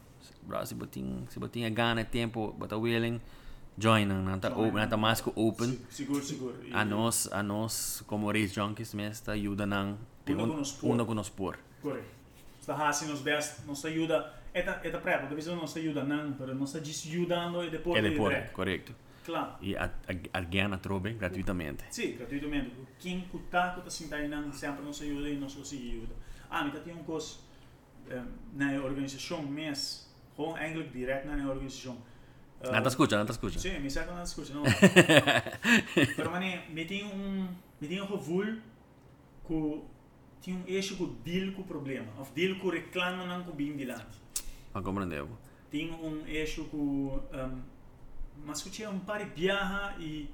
bro, 0.43 0.65
se 0.65 0.75
botin, 0.75 1.27
se 1.29 1.39
botin 1.39 1.65
a 1.67 1.71
gana, 1.71 2.03
tempo, 2.05 2.53
bota 2.59 2.77
willing, 2.79 3.21
join, 3.81 4.07
não 4.07 4.39
tá 4.39 4.51
Join. 4.51 4.69
open, 4.69 4.81
não 4.81 4.89
tá 4.89 4.97
mais 4.97 5.21
que 5.21 5.31
open. 5.35 5.69
Se- 5.69 5.81
Seguro, 6.05 6.23
seguro. 6.25 6.57
E- 6.65 6.73
A 6.73 6.85
nós, 6.85 7.29
a 7.33 7.43
nós, 7.43 8.03
como 8.07 8.27
race 8.31 8.49
junkies, 8.55 8.95
mesmo, 8.95 9.13
está 9.13 9.33
ajuda 9.33 9.67
não, 9.67 9.99
Uno 10.29 10.47
com 11.07 11.15
nos 11.15 11.31
por. 11.31 11.57
com. 11.57 11.59
Correto. 11.83 12.09
Sta 12.61 12.75
hasi 12.89 13.07
nos 13.07 13.21
best, 13.23 13.65
nos 13.67 13.85
ajuda. 13.85 14.35
Eta, 14.53 14.81
eta 14.85 14.99
prego, 14.99 15.29
da 15.29 15.35
visão 15.35 15.57
nos 15.57 15.77
ajuda 15.77 16.05
não, 16.05 16.33
pero 16.33 16.55
nos 16.55 16.75
está 16.75 17.09
ajudando 17.09 17.65
e 17.65 17.71
depois 17.71 18.03
de 18.03 18.11
depois, 18.11 18.51
correto. 18.53 18.95
Claro. 19.25 19.53
E 19.63 19.77
a, 19.77 19.85
a, 19.85 20.39
alguém 20.39 20.63
a 20.65 20.79
trobe 20.79 21.13
gratuitamente. 21.15 21.85
Sì, 21.91 22.13
gratuitamente. 22.19 22.73
Quem 22.99 23.21
cutar, 23.31 23.75
cuta 23.75 23.89
sentar 23.91 24.27
não 24.29 24.53
sempre 24.53 24.83
nos 24.85 25.01
ajuda 25.01 25.29
e 25.29 25.37
nos 25.37 25.55
consegue 25.55 25.91
ajuda. 25.91 26.15
Ah, 26.51 26.65
mas 26.65 26.83
tem 26.83 26.95
um 26.95 27.05
eh, 28.11 28.23
na 28.55 28.83
organização 28.83 29.43
mesmo, 29.43 30.09
gewoon 30.37 30.57
eigenlijk 30.59 30.91
direct 30.93 31.27
na 31.29 31.49
organização. 31.49 31.97
Não 32.63 32.83
tá 32.83 32.89
escuta, 32.89 33.17
não 33.17 33.25
tá 33.25 33.33
escuta. 33.33 33.59
Sim, 33.59 33.79
me 33.81 33.91
saca 33.91 34.13
na 34.13 34.23
escuta, 34.23 34.53
não. 34.53 34.63
Pero 36.17 36.31
mané, 36.31 36.67
me 36.69 36.85
tem 36.85 37.05
um, 37.05 37.49
me 37.81 37.89
tem 37.89 38.03
um 38.03 38.07
gevoel 38.07 38.57
que 39.47 39.83
tem 40.43 40.57
um 40.57 40.65
eixo 40.67 40.97
que 40.97 41.07
deal 41.25 41.53
com 41.53 41.63
problema, 41.63 42.13
of 42.21 42.31
deal 42.33 42.59
com 42.59 42.69
o 42.69 42.71
reclamo 42.71 43.27
não 43.27 43.43
com 43.45 43.53
bem 43.53 43.77
dilante. 43.77 44.21
Não 44.75 44.83
compreendeu. 44.83 45.29
Tem 45.71 45.91
um 45.91 46.27
eixo 46.27 46.65
que 46.65 46.77
um, 46.77 47.21
mas 48.45 48.63
que 48.63 48.71
tinha 48.71 48.91
um 48.91 48.99
par 49.01 49.25
de 49.25 49.31
viaja 49.35 49.97
e 49.99 50.31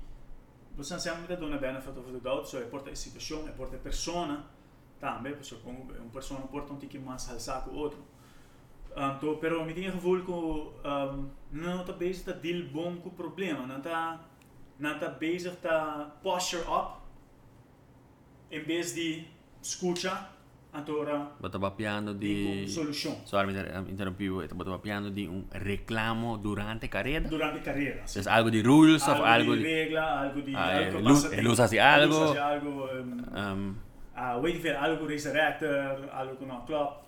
você 0.77 0.99
sabe 0.99 1.21
muito 1.21 1.37
dona 1.37 1.59
bem 1.59 1.81
foto 1.81 2.01
do 2.01 2.21
gato, 2.21 2.49
só 2.49 2.61
importa 2.61 2.91
a 2.91 2.97
situação, 2.97 3.49
importa 3.49 3.77
a 3.77 3.79
persona, 3.79 4.45
também, 5.01 5.35
porque 5.35 5.55
uma 5.65 6.11
pessoa 6.11 6.41
porta 6.43 6.73
um 6.73 6.77
tique 6.77 6.99
mais 6.99 7.29
alçado 7.29 7.71
que 7.71 7.77
o 7.77 7.79
outro. 7.79 7.99
Anto, 8.97 9.37
pero 9.41 9.63
me 9.63 9.75
tinha 9.75 9.91
gevoel 9.93 10.23
um, 10.27 11.29
não 11.53 11.81
está 11.83 11.93
bezig 11.93 12.25
te 12.25 12.33
deal 12.33 12.63
bom 12.73 12.97
com 12.97 13.11
problema, 13.11 13.67
não 13.67 13.77
está 13.77 14.21
não 14.79 14.93
está 14.95 15.09
bezig 15.11 15.53
te 15.57 15.69
posture 16.23 16.63
up 16.63 17.03
em 18.51 18.61
vez 18.63 18.95
de 18.95 19.25
escuta 19.61 20.31
ancora 20.73 21.31
Bota 21.39 21.59
papiando 21.59 22.15
di 22.15 22.65
di... 22.65 22.69
solution 22.71 23.17
Sorry, 23.25 23.53
mi 23.53 23.91
interrompivo. 23.91 24.43
Bota 24.55 24.71
papiando 24.71 25.11
di 25.11 25.27
un 25.27 25.45
reclamo 25.51 26.37
durante 26.39 26.89
carrera. 26.89 27.29
durante 27.29 27.61
carriera. 27.61 28.07
sì. 28.07 28.19
Es 28.19 28.27
algo 28.27 28.49
di 28.51 28.63
rules 28.63 29.07
of 29.07 29.21
algo 29.21 29.55
di 29.55 29.63
di... 29.63 29.65
regla, 29.65 30.21
algo 30.21 30.41
di 30.41 30.55
Ah, 30.55 30.77
algo 30.77 30.99
lu- 31.01 31.41
lusasi 31.43 31.79
algo. 31.79 32.19
Lusasi 32.19 32.39
algo 32.39 32.89
um, 33.35 33.77
Um, 34.17 34.41
weet 34.41 34.55
je 34.55 34.61
veel, 34.61 34.77
algo 34.77 35.05
resurrector, 35.07 36.09
algo 36.11 36.47
no 36.47 36.63
club. 36.65 37.05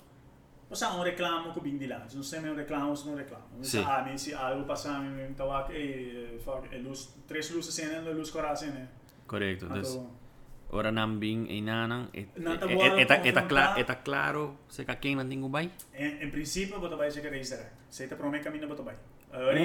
Passa 0.68 0.92
un 0.92 1.02
reclamo 1.02 1.50
con 1.50 1.62
bing 1.62 1.78
di 1.78 1.86
là, 1.86 2.04
non 2.12 2.22
sembra 2.22 2.50
un 2.50 2.56
reclamo, 2.58 2.94
sono 2.94 3.12
un 3.12 3.18
reclamo. 3.18 3.46
Mi 3.56 3.64
Sì. 3.64 3.80
sa, 3.80 4.02
mi 4.02 4.18
si 4.18 4.32
algo 4.32 4.64
passa 4.64 4.98
mi 4.98 5.34
tawak 5.34 5.70
e 5.70 6.38
fuck 6.44 6.70
e 6.70 6.78
luz, 6.78 7.08
tres 7.26 7.50
luces 7.52 7.72
sene, 7.74 8.02
la 8.02 8.10
luz 8.12 8.30
cora 8.30 8.54
sene. 8.54 8.86
correcto. 9.26 9.64
Entonces, 9.66 9.94
Anto, 9.96 10.10
ora 10.76 10.90
nambing 10.90 11.48
e 11.48 11.60
nanan. 11.62 12.10
Nanta 12.36 12.66
Eta 12.66 12.74
buona 12.74 13.00
eta 13.00 13.14
eta 13.14 13.40
confrontar. 13.40 13.46
cla- 13.48 13.74
eta 13.80 14.02
claro 14.02 14.58
se 14.68 14.84
ka 14.84 14.96
king 15.00 15.16
nan 15.16 15.28
dingo 15.30 15.48
bay. 15.48 15.72
en, 15.94 16.20
en 16.22 16.30
principio 16.30 16.78
bota 16.78 16.96
vai 16.96 17.10
chegar 17.10 17.32
resurrect. 17.32 17.72
Se 17.88 18.06
te 18.06 18.14
promete 18.16 18.44
caminho 18.44 18.68
bota 18.68 18.82
vai. 18.82 18.96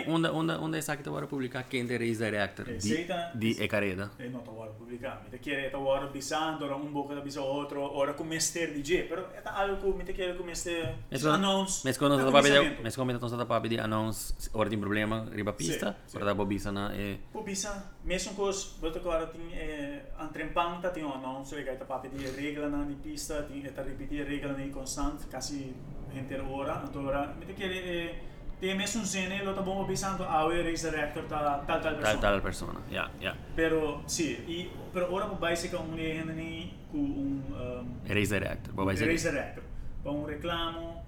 Onda 0.07 0.32
onda 0.32 0.59
onda 0.59 0.78
esa 0.78 0.95
que 0.97 1.03
te 1.03 1.09
voy 1.09 1.24
a 1.24 1.28
publicar 1.28 1.64
quem 1.70 1.88
te 1.88 1.97
raise 1.97 2.20
director 2.24 2.68
Eh, 2.68 2.74
di 2.74 2.80
seita- 2.82 3.32
di 3.34 3.55
e 3.57 3.68
careda. 3.68 4.11
E 4.20 4.28
non 4.28 4.43
tawar 4.43 4.70
publicar. 4.78 5.22
Mi 5.24 5.30
te 5.30 5.39
quiere 5.39 5.70
tawar 5.70 6.09
bisando, 6.11 6.66
ora 6.66 6.76
un 6.76 6.91
boca 6.91 7.14
da 7.16 7.22
bisa 7.22 7.41
otro, 7.41 7.80
ora 7.95 8.14
con 8.14 8.28
mester 8.28 8.72
DJ, 8.74 9.03
pero 9.07 9.32
è 9.32 9.41
algo 9.43 9.93
mi 9.95 10.03
te 10.03 10.11
quiere 10.14 10.36
con 10.36 10.45
mester 10.45 10.95
Mas 11.09 11.22
quando 11.22 11.38
announce. 11.38 11.82
mas 11.86 11.97
quando 11.97 12.18
da 12.18 12.26
tá 12.26 12.32
papi 12.32 12.49
comissamento. 12.49 12.82
mas 12.84 12.95
quando 12.95 13.20
tá 13.20 13.38
tá 13.38 13.45
papi 13.45 13.68
di 13.70 13.78
announce 13.78 14.34
ora 14.51 14.70
tem 14.70 14.80
problema 14.80 15.26
riba 15.32 15.53
pista, 15.53 15.95
Sì, 16.05 16.11
sì. 16.11 16.16
ora 16.18 16.26
da 16.26 16.34
bobisa 16.36 16.72
na 16.72 16.93
e 16.93 17.20
Pô, 17.32 17.41
bisa, 17.41 17.91
mesmo 18.03 18.34
cos, 18.36 18.76
bota 18.82 18.99
agora 18.99 19.28
tem 19.28 19.41
eh, 19.53 20.01
antrempanta, 20.20 20.89
tem 20.91 21.03
um 21.05 21.14
anúncio, 21.14 21.55
que 21.57 21.64
tá 21.76 21.86
papi 21.86 22.09
di 22.09 22.26
regola 22.26 22.68
na 22.70 22.84
di 22.84 22.95
pista, 22.95 23.43
tem 23.43 23.61
tá 23.72 23.82
repetir 23.82 24.26
regola 24.28 24.53
na 24.57 24.68
constant, 24.74 25.22
quasi 25.30 25.74
intera 26.14 26.43
ora, 26.43 26.84
então 26.86 27.05
ora, 27.05 27.34
mi 27.39 27.45
te 27.45 27.53
quiere 27.53 27.78
eh, 27.80 28.16
tem 28.64 28.76
mesmo 28.76 29.01
un 29.01 29.05
zene, 29.05 29.43
lo 29.43 29.53
tá 29.53 29.61
bom 29.61 29.86
bisando, 29.86 30.24
ah, 30.24 30.45
o 30.45 30.49
resurrector 30.49 31.26
tá 31.28 31.61
tal 31.68 31.82
tal 31.82 31.82
tal 31.82 31.95
persona. 31.95 32.22
tal 32.22 32.41
persona. 32.41 32.80
Ja, 32.89 33.11
ja. 33.20 33.36
Pero 33.55 34.03
sì, 34.07 34.38
e, 34.47 34.72
pero 34.93 35.14
ora 35.14 35.26
po 35.26 35.36
vai 35.36 35.57
se 35.57 35.68
ka 35.70 35.80
un 35.80 35.91
ni 35.93 36.72
cu 36.89 36.97
un 36.97 37.43
um, 37.51 37.99
director. 38.05 38.74
Bobai 38.74 38.95
se. 38.95 39.05
resurrector, 39.05 39.64
pa 40.01 40.11
un 40.11 40.26
reclamo. 40.26 41.03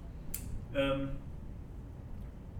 Um, 0.74 1.08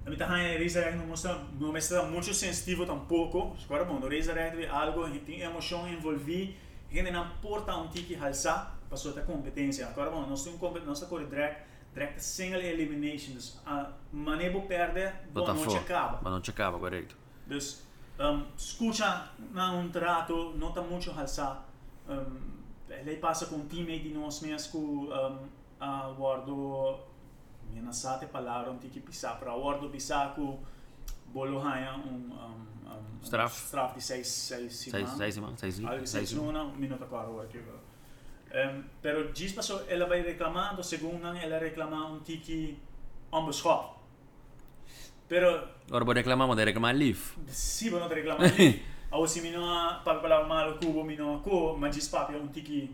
a 0.06 0.10
mim 0.10 0.16
também 0.16 0.56
resurrector 0.56 0.98
não 0.98 1.08
mostra, 1.08 1.44
não 1.60 1.72
mostra 1.72 2.02
muito 2.04 2.32
sensitivo 2.32 2.86
tampouco. 2.86 3.54
Agora 3.64 3.84
bom, 3.84 4.00
no 4.00 4.08
resurrector 4.08 4.62
é 4.62 4.68
algo 4.68 5.10
que 5.10 5.18
tem 5.18 5.42
emoção 5.42 5.86
envolvida, 5.86 6.54
gente 6.90 7.10
não 7.10 7.28
porta 7.42 7.76
um 7.76 7.88
tique 7.88 8.14
halsa, 8.14 8.72
passou 8.88 9.12
a 9.12 9.20
competência. 9.20 9.86
Agora 9.88 10.10
bom, 10.10 10.26
nós 10.26 10.42
temos 10.42 10.86
nossa 10.86 11.04
corre 11.04 11.26
direct, 11.26 11.65
direct 11.96 12.20
single 12.20 12.60
elimination, 12.60 13.34
dus 13.34 13.58
a 13.64 13.86
manebo 14.12 14.60
perde, 14.68 15.10
bom, 15.32 15.40
Bota 15.40 15.54
não 15.54 15.64
fora. 15.64 15.78
te 15.78 15.84
acaba. 15.84 16.20
Mas 16.22 16.32
não 16.32 16.40
te 16.42 16.50
acaba, 16.50 16.78
correto. 16.78 17.16
Dus 17.46 17.82
um, 18.20 18.44
escucha 18.56 19.30
na 19.52 19.72
un 19.72 19.86
está 19.88 20.82
muito 20.82 21.10
alçar. 21.10 21.64
Um, 22.06 22.38
lei 23.04 23.16
passa 23.16 23.46
com 23.46 23.56
um 23.56 23.66
time 23.66 23.98
de 23.98 24.10
nós 24.10 24.40
mesmos 24.42 24.66
que 24.70 24.76
um, 24.76 25.38
a 25.80 26.12
guardo 26.16 26.98
minha 27.70 27.82
nasate 27.82 28.26
palavra 28.26 28.70
um 28.70 28.78
tiki 28.78 29.00
pisa 29.00 29.30
para 29.30 29.52
guardo 29.56 29.88
pisa 29.90 30.32
que 30.34 30.58
bolo 31.32 31.60
haya 31.66 31.94
um, 31.96 32.30
um, 32.30 32.90
um 32.92 33.22
Straf. 33.22 33.54
straf 33.66 33.94
de 33.94 34.00
seis 34.02 34.28
seis 34.28 34.72
Seis 34.76 34.92
semanas. 34.92 35.16
seis 35.18 35.34
semanas, 35.34 35.60
seis 35.60 35.80
Algo 35.80 36.06
seis. 36.06 36.10
seis 36.28 36.32
luna, 36.32 36.62
un 36.62 36.78
minuto 36.78 37.02
agora 37.04 37.28
work 37.28 37.58
um, 38.54 38.84
pero 39.00 39.32
diz 39.32 39.52
passou 39.52 39.82
ela 39.88 40.06
vai 40.06 40.22
reclamando, 40.22 40.82
segundo 40.82 41.26
ela 41.36 41.58
reclama 41.58 42.06
um 42.10 42.20
tiki 42.20 42.76
onbeschaft. 43.30 43.96
Pero 45.28 45.74
Ora 45.90 46.04
bo 46.04 46.12
reclamamo 46.12 46.54
de 46.54 46.64
reclamar 46.64 46.94
leave. 46.94 47.20
Sì, 47.46 47.90
ma 47.90 47.98
non 47.98 48.08
reclamare. 48.08 48.94
A 49.08 49.26
si 49.26 49.40
mino 49.40 49.64
a 49.72 50.00
parlare 50.02 50.46
male 50.46 50.76
cubo 50.78 51.02
mino 51.04 51.36
a 51.36 51.40
co, 51.40 51.76
ma 51.76 51.90
ci 51.90 52.00
spapia 52.00 52.36
un 52.36 52.50
tiki 52.50 52.92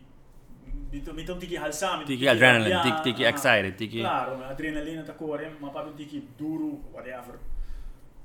mi 0.91 1.03
un 1.27 1.39
tiki 1.39 1.57
halsami. 1.57 2.05
Tiki 2.05 2.29
adrenaline, 2.29 2.81
tiki 2.83 3.01
tiki 3.03 3.25
excited, 3.25 3.75
tiki 3.75 3.99
Claro, 3.99 4.45
adrenalina 4.45 5.03
ta 5.03 5.15
cuore, 5.15 5.57
ma 5.59 5.69
proprio 5.71 5.93
un 5.93 5.97
tiki 5.97 6.29
duro, 6.37 6.83
whatever. 6.93 7.39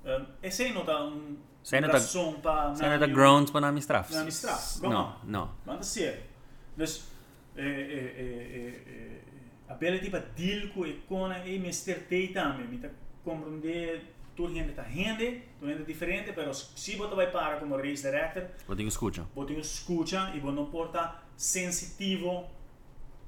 Um, 0.03 0.25
e 0.41 0.51
sei 0.51 0.73
nota 0.73 0.99
un 0.99 1.37
Sei 1.61 1.79
nota- 1.79 1.99
Sai 1.99 2.97
na 2.97 3.07
grounds 3.07 3.51
pa 3.51 3.59
namin 3.59 3.81
strafs. 3.81 4.13
Na 4.13 4.23
mi 4.23 4.31
straf, 4.31 4.81
No, 4.81 5.19
no. 5.23 5.55
Ma 5.63 5.71
anda 5.73 5.83
sério. 5.83 6.21
Dus 6.75 7.07
eh, 7.57 7.63
eh, 7.63 8.13
eh, 8.17 8.47
eh, 8.57 8.81
eh, 8.87 9.21
a 9.69 9.73
bela 9.73 9.97
tipo 9.99 10.17
deal 10.35 10.69
com 10.73 10.85
e 10.85 10.93
com 11.07 11.31
e 11.45 11.59
mister 11.59 11.99
tei 12.07 12.29
também, 12.29 12.67
me 12.67 12.77
tá 12.77 12.89
compreender 13.23 14.01
tu 14.35 14.47
gente 14.49 14.71
tá 14.73 14.83
rende, 14.83 15.41
tu 15.59 15.65
gente 15.67 15.83
diferente, 15.83 16.31
pero 16.33 16.53
se 16.53 16.95
você 16.95 17.15
vai 17.15 17.31
para 17.31 17.57
como 17.59 17.75
race 17.75 18.03
director, 18.03 18.43
Vou 18.67 18.75
ter 18.75 18.83
que 18.83 18.89
escutar. 18.89 19.25
você 19.35 19.53
escuta 19.55 20.31
e 20.35 20.39
você 20.39 20.55
não 20.55 20.65
porta 20.67 21.15
sensitivo 21.35 22.45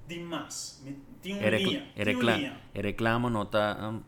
demais. 0.07 0.82
Me- 0.84 0.97
Tem 1.21 1.34
um 1.36 1.38
E, 1.41 1.49
recla 1.49 1.57
linha, 1.59 1.80
e, 1.95 2.03
tem 2.05 2.15
um 2.15 2.17
recla 2.19 2.36
linha. 2.38 2.57
e 2.73 2.82
reclamo 2.82 3.30
nota 3.30 3.75
um, 3.82 4.01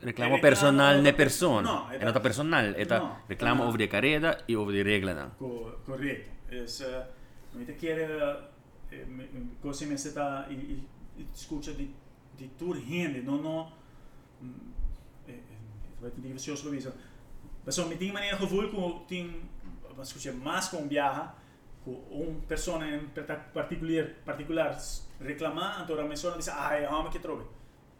reclamo 0.00 0.36
reclamo 0.36 0.40
personal 0.40 0.94
ne 0.96 1.02
nota- 1.10 1.16
persona. 1.16 1.62
no, 1.72 1.88
è 1.90 1.96
eta- 1.96 2.04
nota 2.04 2.20
personal, 2.20 2.74
eta 2.76 2.98
no, 3.00 3.18
reclamo 3.26 3.62
no. 3.62 3.68
over 3.68 3.78
de 3.78 3.88
carrera 3.88 4.38
e 4.46 4.54
over 4.54 4.72
de 4.74 4.82
regla 4.84 5.14
dan. 5.14 5.30
Co 5.36 5.80
corretto. 5.84 6.30
Es, 6.50 6.80
uh, 6.80 7.04
mi 7.58 7.64
chiede 8.88 9.02
eh, 9.02 9.04
me- 9.06 9.28
me- 9.32 9.56
mi 9.86 9.96
sta 9.96 10.46
i, 10.48 10.54
i, 10.54 10.88
i 11.16 11.26
scusa 11.32 11.72
di 11.72 11.92
di 12.36 12.50
tur 12.56 12.76
hende, 12.76 13.20
non 13.20 13.44
ho 13.44 13.72
mm, 14.42 14.52
eh, 15.26 15.32
eh, 15.32 15.42
vai 16.00 16.10
te 16.12 16.20
dire 16.20 16.38
se 16.38 16.50
lo 16.64 16.70
viso. 16.70 16.92
Ma 17.64 17.70
so 17.72 17.86
mi 17.86 17.96
tinha 17.96 18.12
maneira 18.12 18.36
gevoel 18.36 18.70
com 18.70 19.04
tin 19.06 19.48
mas 19.96 20.12
mas 20.32 20.68
com 20.68 20.86
viaja 20.86 21.34
com 21.84 21.90
un 22.10 22.40
persona 22.46 22.86
in 22.86 23.08
particular 23.52 24.04
particular 24.24 24.78
reclamar, 25.20 25.82
então 25.82 25.98
a 25.98 26.08
pessoa 26.08 26.36
diz, 26.36 26.48
ah, 26.48 26.70
homem 26.90 27.10
que 27.10 27.18
trobe. 27.18 27.44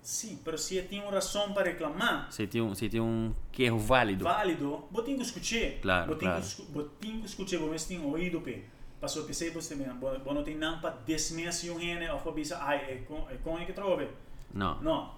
Sim, 0.00 0.38
pero 0.44 0.56
se 0.56 0.80
tinha 0.82 1.02
uma 1.02 1.10
razão 1.10 1.52
para 1.52 1.64
reclamar, 1.64 2.30
Se 2.30 2.46
tem 2.46 2.62
um, 2.62 2.72
se 2.74 2.88
tem 2.88 3.00
um 3.00 3.34
erro 3.58 3.78
válido. 3.78 4.24
válido, 4.24 4.84
botinho 4.92 5.20
escutar. 5.20 5.80
Claro, 5.82 6.06
botinho 6.14 6.30
claro. 6.30 6.72
botinho 6.72 7.24
escutar, 7.24 7.58
vou 7.58 7.70
mesmo 7.70 8.08
ouído 8.10 8.40
pe. 8.40 8.64
Passou 9.00 9.24
que 9.24 9.32
sei 9.32 9.50
você 9.50 9.76
mesmo, 9.76 10.00
não 10.34 10.42
tem 10.42 10.56
não 10.56 10.80
para 10.80 10.90
desmentir 11.06 11.70
um 11.70 11.78
rene 11.78 12.08
ou 12.08 12.18
para 12.18 12.32
pensar, 12.32 12.60
ai, 12.62 12.78
é 12.78 12.96
com 13.06 13.28
é 13.30 13.36
com 13.36 13.56
que 13.64 13.72
trove. 13.72 14.08
No, 14.52 14.80
Não. 14.82 15.14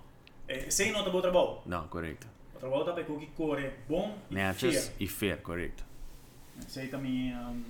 É 0.46 0.68
não 0.92 1.04
tá 1.04 1.10
bom 1.10 1.20
trabalho. 1.20 1.58
no, 1.64 1.88
corretto. 1.88 2.26
O 2.54 2.58
trabalho 2.58 2.84
tá 2.84 2.92
para 2.92 3.04
que 3.04 3.26
corre 3.28 3.70
bom 3.88 4.18
e 4.30 4.52
fair. 4.52 4.92
e 5.00 5.06
fair, 5.06 5.40
corretto. 5.42 5.84
Sei 6.68 6.88
também 6.88 7.34
um, 7.34 7.64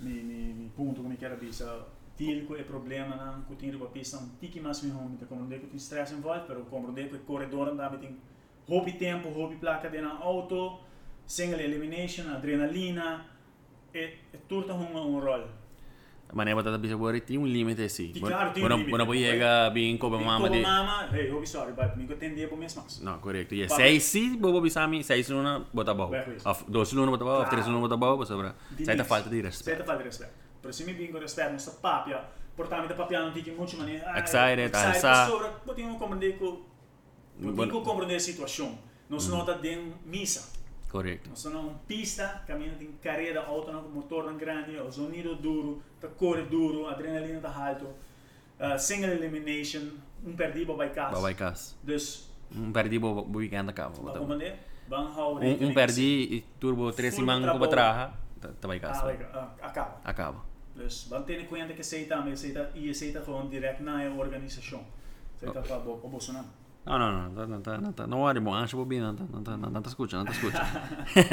mi 0.00 0.10
mi 0.22 0.54
mi 0.54 0.70
ponto 0.76 1.02
como 1.02 1.16
quero 1.16 1.36
bisa 1.36 1.86
tilco 2.16 2.56
é 2.56 2.62
problema 2.62 3.16
não 3.16 3.42
que 3.42 3.54
tem 3.56 3.76
para 3.76 3.88
pensar 3.88 4.18
um 4.18 4.28
tique 4.40 4.60
mais 4.60 4.82
me 4.82 4.90
home, 4.90 5.16
tá 5.18 5.26
compreender 5.26 5.60
que 5.60 5.66
tem 5.66 5.76
stress 5.76 6.12
envolvido, 6.14 6.46
pero 6.46 6.64
compreender 6.64 7.10
que 7.10 7.18
corredor 7.18 7.68
anda 7.68 7.90
tem 7.98 8.16
hobby 8.68 8.92
tempo, 8.92 9.28
hobby 9.28 9.56
placa 9.56 9.88
de 9.88 10.00
na 10.00 10.14
auto, 10.18 10.80
single 11.26 11.60
elimination, 11.60 12.30
adrenalina, 12.32 13.26
e, 13.98 14.18
e 14.32 14.40
tudo 14.46 14.66
tem 14.66 14.74
um, 14.74 14.96
um 14.96 15.18
rol. 15.20 15.46
Ma 16.32 16.42
ne 16.42 16.54
potete 16.54 16.76
bisogno 16.78 17.10
di 17.24 17.36
un 17.36 17.46
limite, 17.46 17.88
sì. 17.88 18.10
Sì, 18.12 18.20
chiaro, 18.20 18.50
ti 18.50 18.60
un 18.60 18.66
Buona, 18.66 18.74
limite, 18.74 18.88
buona 18.88 19.04
poi 19.04 19.16
poi- 19.16 19.24
llega 19.26 19.70
bien 19.70 19.96
come 19.96 20.16
Como 20.16 20.28
mamma 20.28 20.48
di... 20.48 20.60
mama, 20.60 21.08
hey, 21.12 21.30
hobby 21.30 21.46
sorry, 21.46 21.72
but 21.72 21.94
mi 21.94 22.04
que 22.04 22.16
tem 22.16 22.34
dia 22.34 22.48
por 22.48 22.58
mês 22.58 22.74
mais. 22.74 22.98
No, 23.00 23.18
corretto. 23.20 23.54
Yeah. 23.54 23.68
Vabbè. 23.68 23.80
Sei 23.82 24.00
sì, 24.00 24.36
bobo 24.36 24.60
bisami, 24.60 25.04
sei 25.04 25.22
su 25.22 25.36
una 25.36 25.64
bota 25.70 25.94
bobo. 25.94 26.10
Beh, 26.10 26.24
questo. 26.24 26.48
Of, 26.48 26.64
dos 26.66 26.88
su 26.88 27.00
una 27.00 27.10
bota 27.10 27.22
bobo, 27.24 27.38
of 27.42 27.48
tre 27.48 27.62
su 27.62 27.68
una 27.68 27.78
bota 27.78 27.96
bobo, 27.96 28.24
sopra. 28.24 28.52
Sei 28.82 28.96
ta 28.96 29.04
falta 29.04 29.28
di 29.28 29.36
Sei 29.36 29.44
rispetto. 29.44 29.78
ta 29.78 29.84
falta 29.84 30.02
di 30.02 30.08
rispetto. 30.08 30.32
Però 30.60 30.72
se 30.72 30.84
mi 30.84 30.92
vinco 30.94 31.18
rispetto, 31.18 31.48
non 31.50 31.58
sta 31.60 31.72
papia, 31.80 32.28
portarmi 32.54 32.88
da 32.88 32.94
papia 32.94 33.20
non 33.20 33.32
ti 33.32 33.42
che 33.42 33.52
molto 33.56 33.76
maniera. 33.76 34.16
Excited, 34.16 34.58
excited, 34.58 35.04
alza. 35.04 35.26
sopra, 35.26 35.46
potevo 35.64 35.94
comprendere 35.94 36.32
che 36.32 36.38
potevo 36.38 37.52
Buon- 37.52 37.68
comprendere 37.70 38.14
la 38.14 38.18
situazione. 38.18 38.76
Non 39.06 39.20
sono 39.20 39.44
da 39.44 39.52
den 39.52 39.94
missa. 40.02 40.42
Corretto. 40.88 41.28
Non 41.28 41.36
sono 41.36 41.60
in 41.60 41.78
pista, 41.86 42.42
cammino 42.46 42.72
in 42.78 42.98
carriera, 43.00 43.44
auto 43.46 43.70
con 43.70 43.92
motore 43.92 44.34
grande, 44.36 44.78
o 44.78 44.90
sonido 44.90 45.34
duro, 45.34 45.80
corre 46.16 46.48
duro, 46.48 46.88
adrenalina 46.88 47.38
ta 47.40 47.54
alto. 47.54 47.96
Uh, 48.58 48.76
single 48.78 49.12
elimination, 49.12 50.02
un 50.24 50.34
perdido 50.34 50.76
vai 50.76 50.90
casa. 50.90 51.14
Bobo 51.20 51.34
cas. 51.34 51.76
Dus, 51.82 52.30
Un 52.54 52.70
perdi 52.70 52.98
bobo 52.98 53.22
bobo 53.22 53.38
weekend 53.38 53.68
a 53.68 53.72
cavo. 53.72 54.00
ma 54.02 54.10
bota 54.12 54.18
come 54.18 54.36
bobo. 54.36 54.44
ne? 54.44 54.58
Van 54.88 55.06
hou 55.16 55.38
Un, 55.40 55.72
perdi 55.72 56.44
turbo 56.58 56.92
tre 56.92 57.10
Full 57.10 57.18
simanco 57.18 57.42
trabalho. 57.42 57.64
pa 57.64 57.68
traha, 57.68 58.12
ta 58.60 58.66
vai 58.68 58.78
Ah, 59.32 59.54
ah, 59.60 60.00
acaba. 60.04 60.44
Dus 60.74 61.08
wat 61.08 61.24
ten 61.26 61.46
conta 61.48 61.74
que 61.74 61.80
aceita, 61.80 62.22
me 62.22 62.32
aceita 62.32 62.70
e 62.74 62.88
aceita 62.88 63.20
gewoon 63.22 63.48
direct 63.48 63.80
na 63.80 64.02
je 64.02 64.08
organisação. 64.10 64.84
Aceita 65.34 65.60
para 65.60 65.78
o 65.78 66.08
Bolsonaro. 66.08 66.46
No, 66.86 66.98
no, 66.98 67.10
no, 67.10 67.28
não 67.30 67.46
não 67.48 67.60
tá, 67.60 67.78
não 67.78 67.92
não 68.06 68.06
não 68.06 68.06
não 68.06 69.42
não. 69.42 69.70
Não 69.70 69.82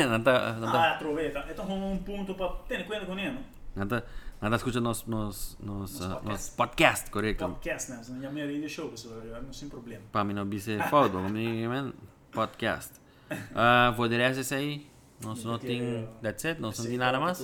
não 0.10 0.22
tá, 0.24 0.58
Ah, 0.74 0.98
ter 2.68 2.84
cuenta 2.88 3.06
com 3.06 3.18
ele. 3.20 3.38
não 3.76 3.88
tá, 3.88 4.02
não 4.42 4.50
tá 4.50 4.56
escuta 4.56 4.82
nos, 4.82 5.06
nos, 5.06 5.58
nos, 5.60 6.00
Nos 6.00 6.00
uh, 6.00 6.10
podcast. 6.10 6.30
nos 6.32 6.50
podcast, 6.50 7.12
correto? 7.12 7.46
Podcast, 7.46 7.92
né? 7.92 8.02
Não 8.10 8.28
é 8.28 8.32
minha 8.32 8.46
radio 8.48 8.68
show, 8.68 8.90
pessoal. 8.90 9.16
Não 9.46 9.54
sem 9.54 9.70
problema. 9.70 10.02
Para 10.12 10.24
mim 10.24 10.34
não 10.34 10.46
bise 10.46 10.78
foto, 10.90 11.12
comigo, 11.14 11.70
man, 11.70 11.94
podcast. 12.32 12.94
Uh, 13.32 13.94
vou 13.96 14.08
direto 14.08 14.40
esse 14.40 14.56
aí, 14.56 14.88
nós 15.24 15.44
não 15.44 15.60
tem, 15.60 16.10
that's 16.22 16.46
it, 16.46 16.60
nós 16.60 16.80
não 16.80 16.86
tem 16.86 16.98
nada 16.98 17.20
mais. 17.20 17.38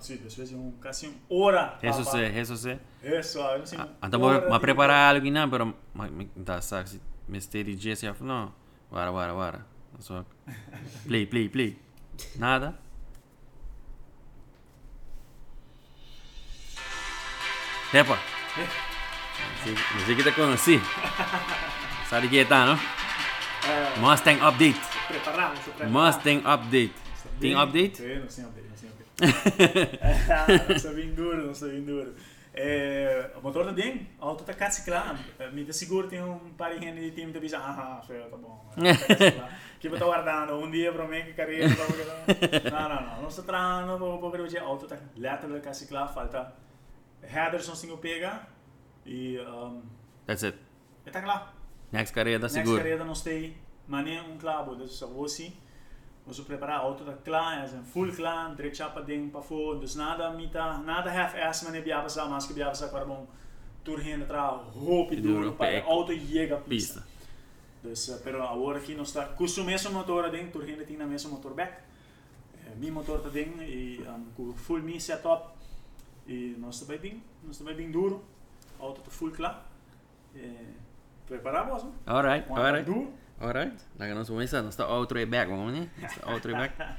Sim, 0.00 0.16
depois 0.16 0.52
um 0.52 0.70
quase 0.80 1.08
uma 1.08 1.16
hora. 1.28 1.76
Isso 1.82 2.16
é, 2.16 2.40
isso 2.40 2.68
é. 2.68 2.78
Isso, 3.02 3.38
eu 3.40 3.58
não 3.58 3.66
sei. 3.66 3.78
Então 4.02 4.20
vou 4.20 4.50
me 4.50 4.60
preparar 4.60 5.14
algo 5.16 5.28
não, 5.30 5.50
pero 5.50 5.74
ma- 5.92 6.08
me 6.08 6.26
tá 6.44 6.60
sabe 6.60 7.00
steady 7.40 7.74
dia 7.74 7.92
assim, 7.94 8.06
não. 8.20 8.52
Bora, 8.90 9.10
bora, 9.10 9.32
bora. 9.32 9.66
Só 9.98 10.24
play, 11.06 11.26
play, 11.26 11.48
play. 11.48 11.78
Nada. 12.36 12.78
Epa. 17.92 18.18
Você 19.64 20.14
que 20.14 20.22
te 20.22 20.32
conheci. 20.32 20.80
Sabe 22.08 22.28
que 22.28 22.44
tá, 22.44 22.66
não? 22.66 22.78
Mustang 24.00 24.40
update. 24.40 24.80
Preparamos, 25.08 25.58
preparamos. 25.60 25.92
Mustang 25.92 26.42
update. 26.46 26.94
Tem 27.40 27.54
update? 27.54 27.96
Sim, 27.96 28.14
não 28.20 28.26
tem 28.26 28.44
update, 28.44 28.68
não 28.68 28.92
tem 28.92 29.28
update. 29.28 29.98
É, 30.02 30.88
não 30.88 30.94
bem 30.94 31.14
duro, 31.14 31.44
não 31.44 31.52
está 31.52 31.66
bem 31.66 31.82
duro. 31.82 32.14
É, 32.14 32.14
o 32.14 32.35
motor 33.42 33.66
tá 33.66 33.72
bem, 33.72 34.08
o 34.18 34.24
auto 34.24 34.44
tá. 34.44 34.54
Me 35.52 35.64
dá 35.64 35.72
seguro, 35.72 36.08
tem 36.08 36.22
um 36.22 36.54
par 36.54 36.72
de 36.74 36.84
gente 36.84 37.00
de 37.00 37.10
time 37.10 37.32
que 37.32 37.40
diz, 37.40 37.52
ah, 37.54 38.00
foi, 38.06 38.18
tá 38.18 38.36
bom. 38.36 38.72
Que 39.78 39.88
eu 39.88 39.98
tô 39.98 40.06
guardando 40.06 40.54
um 40.54 40.70
dia 40.70 40.90
para 40.90 41.06
mim 41.06 41.22
que 41.22 41.34
carreira. 41.34 41.68
Não, 41.68 42.88
não, 42.88 43.02
não. 43.02 43.22
Não 43.22 43.28
está 43.28 43.42
trando, 43.42 43.98
vou 43.98 44.30
ver 44.30 44.40
o 44.40 44.64
auto 44.64 44.86
tá 44.86 44.96
lateral 45.16 45.74
ciclar, 45.74 46.12
falta 46.12 46.66
headers 47.22 47.68
não 47.68 47.74
se 47.74 47.86
pega 47.96 48.46
e 49.04 49.38
um, 49.40 49.82
That's 50.26 50.44
it. 50.44 50.58
tá 51.10 51.24
lá. 51.24 51.54
Next 51.92 52.14
carreira 52.14 52.40
Next 52.40 52.58
seguro. 52.58 52.78
carreira 52.78 53.04
não 53.04 53.14
tem 53.14 53.56
mané 53.86 54.20
um 54.22 54.38
clavo, 54.38 54.74
dus 54.74 54.92
só 54.92 55.06
Vamos 56.26 56.40
preparar 56.40 56.80
auto 56.80 57.04
da 57.04 57.12
clã, 57.12 57.54
é 57.54 57.64
um 57.76 57.84
full 57.84 58.12
clã, 58.12 58.52
direita 58.56 58.90
para 58.90 59.02
dentro 59.02 59.30
para 59.30 59.42
fora, 59.42 59.78
dus 59.78 59.94
nada 59.94 60.28
mita, 60.32 60.78
nada 60.78 61.08
half-ass, 61.08 61.62
mas 61.62 61.84
biava 61.84 62.02
passar, 62.02 62.28
mas 62.28 62.44
que 62.46 62.52
biava 62.52 62.72
passar 62.72 62.88
para 62.88 63.04
bom 63.04 63.28
tour 63.84 64.00
renda 64.00 64.24
atrás, 64.24 64.60
roupa 64.74 65.14
e 65.14 65.20
Duro, 65.20 65.42
duro, 65.42 65.52
para 65.52 65.68
pé. 65.68 65.80
auto 65.82 66.12
chega 66.12 66.56
a 66.56 66.60
pista. 66.60 67.06
Dus, 67.80 68.08
uh, 68.08 68.20
pero 68.24 68.42
agora 68.42 68.78
aqui 68.78 68.96
nós 68.96 69.06
está 69.06 69.24
com 69.24 69.44
o 69.44 69.64
mesmo 69.64 69.92
motor 69.92 70.28
dentro, 70.28 70.58
tour 70.58 70.64
renda 70.64 70.84
tem 70.84 70.96
na 70.96 71.06
mesmo 71.06 71.30
motor 71.30 71.54
back, 71.54 71.74
meu 72.76 72.92
motor 72.92 73.20
tá 73.20 73.28
dentro 73.28 73.62
e 73.62 74.02
um, 74.02 74.24
com 74.36 74.52
full 74.54 74.82
mi 74.82 75.00
setup 75.00 75.54
e 76.26 76.56
nós 76.58 76.82
está 76.82 76.96
bem, 76.96 77.22
nós 77.44 77.60
está 77.60 77.72
bem 77.72 77.88
duro, 77.92 78.24
auto 78.80 79.00
tá 79.00 79.10
full 79.12 79.30
clã, 79.30 79.54
é, 80.34 80.50
preparamos, 81.28 81.84
né? 81.84 81.92
Alright, 82.04 82.50
alright. 82.50 82.84
duro. 82.84 83.12
Alright. 83.38 83.76
Laga 83.98 84.14
nós 84.14 84.28
começar, 84.28 84.62
nós 84.62 84.72
está 84.72 84.88
outro 84.88 85.16
way 85.16 85.26
back, 85.26 85.50
vamos 85.50 85.72
né? 85.72 85.88
Nós 85.98 86.14
tá 86.16 86.32
outro 86.32 86.52
way 86.52 86.68
back. 86.68 86.96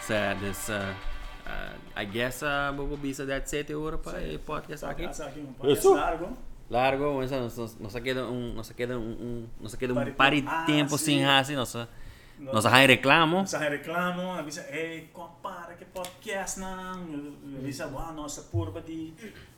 So, 0.00 0.14
this, 0.40 0.68
uh, 0.68 0.94
uh, 1.46 2.00
I 2.00 2.06
guess, 2.06 2.42
uh, 2.42 2.72
Bobo 2.74 2.96
Bisa, 2.96 3.26
that's 3.26 3.52
it, 3.52 3.70
euro 3.70 3.98
para 3.98 4.18
o 4.20 4.38
podcast 4.38 4.86
aqui. 4.86 5.06
Um 5.06 5.52
podcast 5.52 5.86
Isso. 5.86 5.94
largo. 5.94 6.36
Largo, 6.70 7.04
vamos 7.04 7.30
lá, 7.30 7.40
nós, 7.40 7.78
nós 7.78 7.94
queda 8.00 8.24
um, 8.24 8.54
nós 8.54 8.70
queda 8.72 8.98
um, 8.98 9.46
nós 9.60 9.74
queda 9.74 9.92
um 9.92 10.12
par 10.12 10.32
de 10.32 10.42
tempo. 10.66 10.94
Ah, 10.94 10.98
sem 10.98 11.24
assim, 11.26 11.54
nós, 11.54 11.76
nós 12.38 12.64
arranha 12.64 12.86
reclamo. 12.86 13.36
Nós 13.36 13.52
reclamo, 13.52 14.32
avisa, 14.32 14.66
ei, 14.70 15.10
compara 15.12 15.74
que 15.74 15.84
podcast 15.84 16.58
não, 16.58 17.34
avisa, 17.58 17.86
uau, 17.86 18.14
nossa 18.14 18.42
curva 18.44 18.80
de 18.80 19.12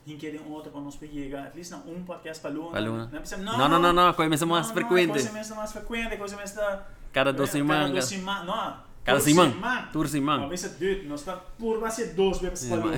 hinqueira 0.06 0.40
um 0.42 0.52
outro 0.52 0.70
para 0.70 0.80
nós 0.80 0.96
pegar, 0.96 1.44
at 1.44 1.54
least 1.54 1.72
não 1.72 1.80
um 1.80 2.04
podcast 2.04 2.40
para 2.40 2.50
Luna. 2.54 2.70
Para 2.70 2.80
Luna. 2.80 3.10
Não, 3.38 3.68
Não, 3.68 3.78
não, 3.80 3.92
não, 3.92 4.12
coisa 4.14 4.46
mais 4.46 4.66
não, 4.66 4.74
frequente. 4.74 5.10
Coisa 5.10 5.32
mais 5.32 5.50
mais 5.50 5.72
frequente, 5.72 6.16
coisa 6.16 6.36
mais 6.36 6.52
da 6.52 6.86
Cada 7.12 7.32
duas 7.32 7.50
semanas. 7.50 7.80
Cada 7.82 7.92
duas 7.92 8.04
semanas, 8.04 8.46
não. 8.46 8.86
Cada 9.04 9.18
por 9.18 9.24
semana. 9.24 9.88
Por 9.92 10.08
semana. 10.08 10.44
Avisa, 10.44 10.68
dude, 10.70 11.06
nós 11.06 11.20
está 11.20 11.36
por 11.36 11.78
vai 11.80 11.90
ser 11.90 12.14
dois 12.14 12.38
vezes 12.38 12.68
para 12.68 12.78
Luna, 12.78 12.96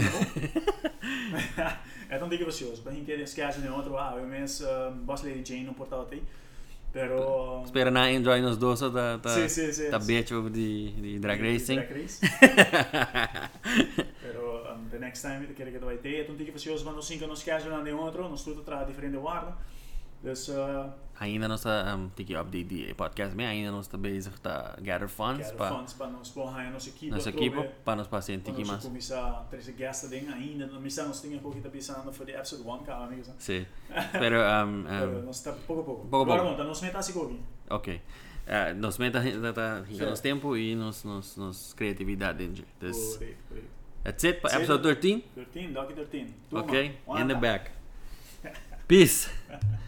É 2.08 2.16
tão 2.16 2.28
digo 2.28 2.46
vocês, 2.46 2.80
para 2.80 2.94
hinqueira 2.94 3.22
esquece 3.22 3.60
de 3.60 3.68
outro, 3.68 3.98
ah, 3.98 4.14
eu 4.16 4.26
mesmo, 4.26 4.66
boss 5.02 5.22
Lady 5.22 5.44
Jane 5.44 5.64
no 5.64 5.74
portal 5.74 6.06
tem, 6.06 6.22
pero 6.98 7.62
Espero 7.64 7.90
na 7.90 8.10
enjoy 8.10 8.40
nos 8.40 8.56
dois, 8.56 8.80
tá, 8.80 9.18
tá, 9.22 9.28
Sim, 9.28 9.48
sim, 9.48 9.72
sim. 9.72 9.90
tá 9.90 9.98
becho 9.98 10.50
de, 10.50 10.90
de 10.90 11.18
drag 11.20 11.40
racing. 11.40 11.76
Drag 11.76 11.92
race. 11.92 12.20
Pero 14.20 14.74
um, 14.74 14.88
the 14.90 14.98
next 14.98 15.22
time 15.22 15.46
que 15.46 15.78
vai 15.78 15.96
ter, 15.98 16.22
então 16.22 16.34
tem 16.34 16.44
que 16.46 16.52
fazer 16.52 16.70
os 16.70 16.82
manos 16.82 17.06
cinco 17.06 17.26
nos 17.26 17.42
casos 17.42 17.70
lá 17.70 17.80
de 17.82 17.92
outro, 17.92 18.28
nós 18.28 18.42
tudo 18.42 18.62
tra 18.62 18.82
diferente 18.84 19.16
guarda. 19.16 19.56
Dus 20.22 20.48
uh, 20.48 20.90
Ainda 21.20 21.48
nós 21.48 21.62
tá, 21.62 21.96
um, 21.96 22.08
tem 22.10 22.24
que 22.24 22.34
update 22.36 22.64
de 22.64 22.94
podcast, 22.94 23.34
mas 23.34 23.46
ainda 23.46 23.72
nós 23.72 23.88
tá 23.88 23.98
bezig 23.98 24.38
tá 24.40 24.76
gather 24.80 25.08
funds 25.08 25.50
para 25.50 25.74
funds 25.76 25.92
para 25.94 26.06
pôr 26.32 26.56
aí 26.56 26.70
nossa 26.70 26.88
equipe. 26.90 27.10
nossa 27.10 27.30
equipe, 27.30 27.56
para 27.84 27.96
nós 27.96 28.06
pacientes 28.06 28.48
aqui 28.48 28.60
nós 28.60 28.68
mais. 28.68 28.84
começar 28.84 29.28
a 29.28 29.44
trazer 29.50 29.72
gasta 29.72 30.06
ding 30.06 30.28
ainda, 30.28 30.68
nós 30.68 30.80
missa 30.80 31.04
nós 31.04 31.20
tinha 31.20 31.36
pouco 31.40 31.60
tá 31.60 31.68
pensando 31.68 32.12
for 32.12 32.24
the 32.24 32.34
episode 32.34 32.62
1, 32.62 32.78
cara, 32.84 33.04
amigos. 33.04 33.28
Sim. 33.38 33.66
Pero, 34.12 34.36
um, 34.36 34.84
Pero 34.84 35.18
um, 35.18 35.22
nós 35.22 35.40
tá 35.42 35.52
pouco 35.66 35.82
a 35.82 35.84
pouco. 35.84 36.06
Pouco 36.06 36.16
a 36.16 36.34
Agora 36.34 36.42
pouco. 36.42 36.56
vamos, 36.56 36.68
nós 36.68 36.82
meta 36.82 36.98
assim 36.98 37.12
comigo. 37.12 37.42
ok. 37.68 37.96
Uh, 38.46 38.74
nós 38.76 38.96
meta 38.96 39.20
tá, 39.20 39.52
tá, 39.52 39.84
Sim. 39.86 40.06
nos 40.06 40.20
tempo 40.20 40.56
e 40.56 40.74
nos, 40.76 41.02
nos, 41.02 41.36
nos 41.36 41.72
criatividade 41.74 42.38
dentro. 42.38 42.64
This, 42.78 43.18
that's 44.04 44.24
it, 44.24 44.40
para 44.40 44.50
Sim. 44.50 44.56
episode 44.58 44.82
13. 45.00 45.24
13, 45.52 45.72
Doc 45.72 45.90
13. 45.92 46.34
Turma, 46.48 46.64
Ok, 46.64 46.98
one 47.06 47.22
in 47.22 47.26
the 47.26 47.34
back. 47.34 47.72
Peace. 48.86 49.28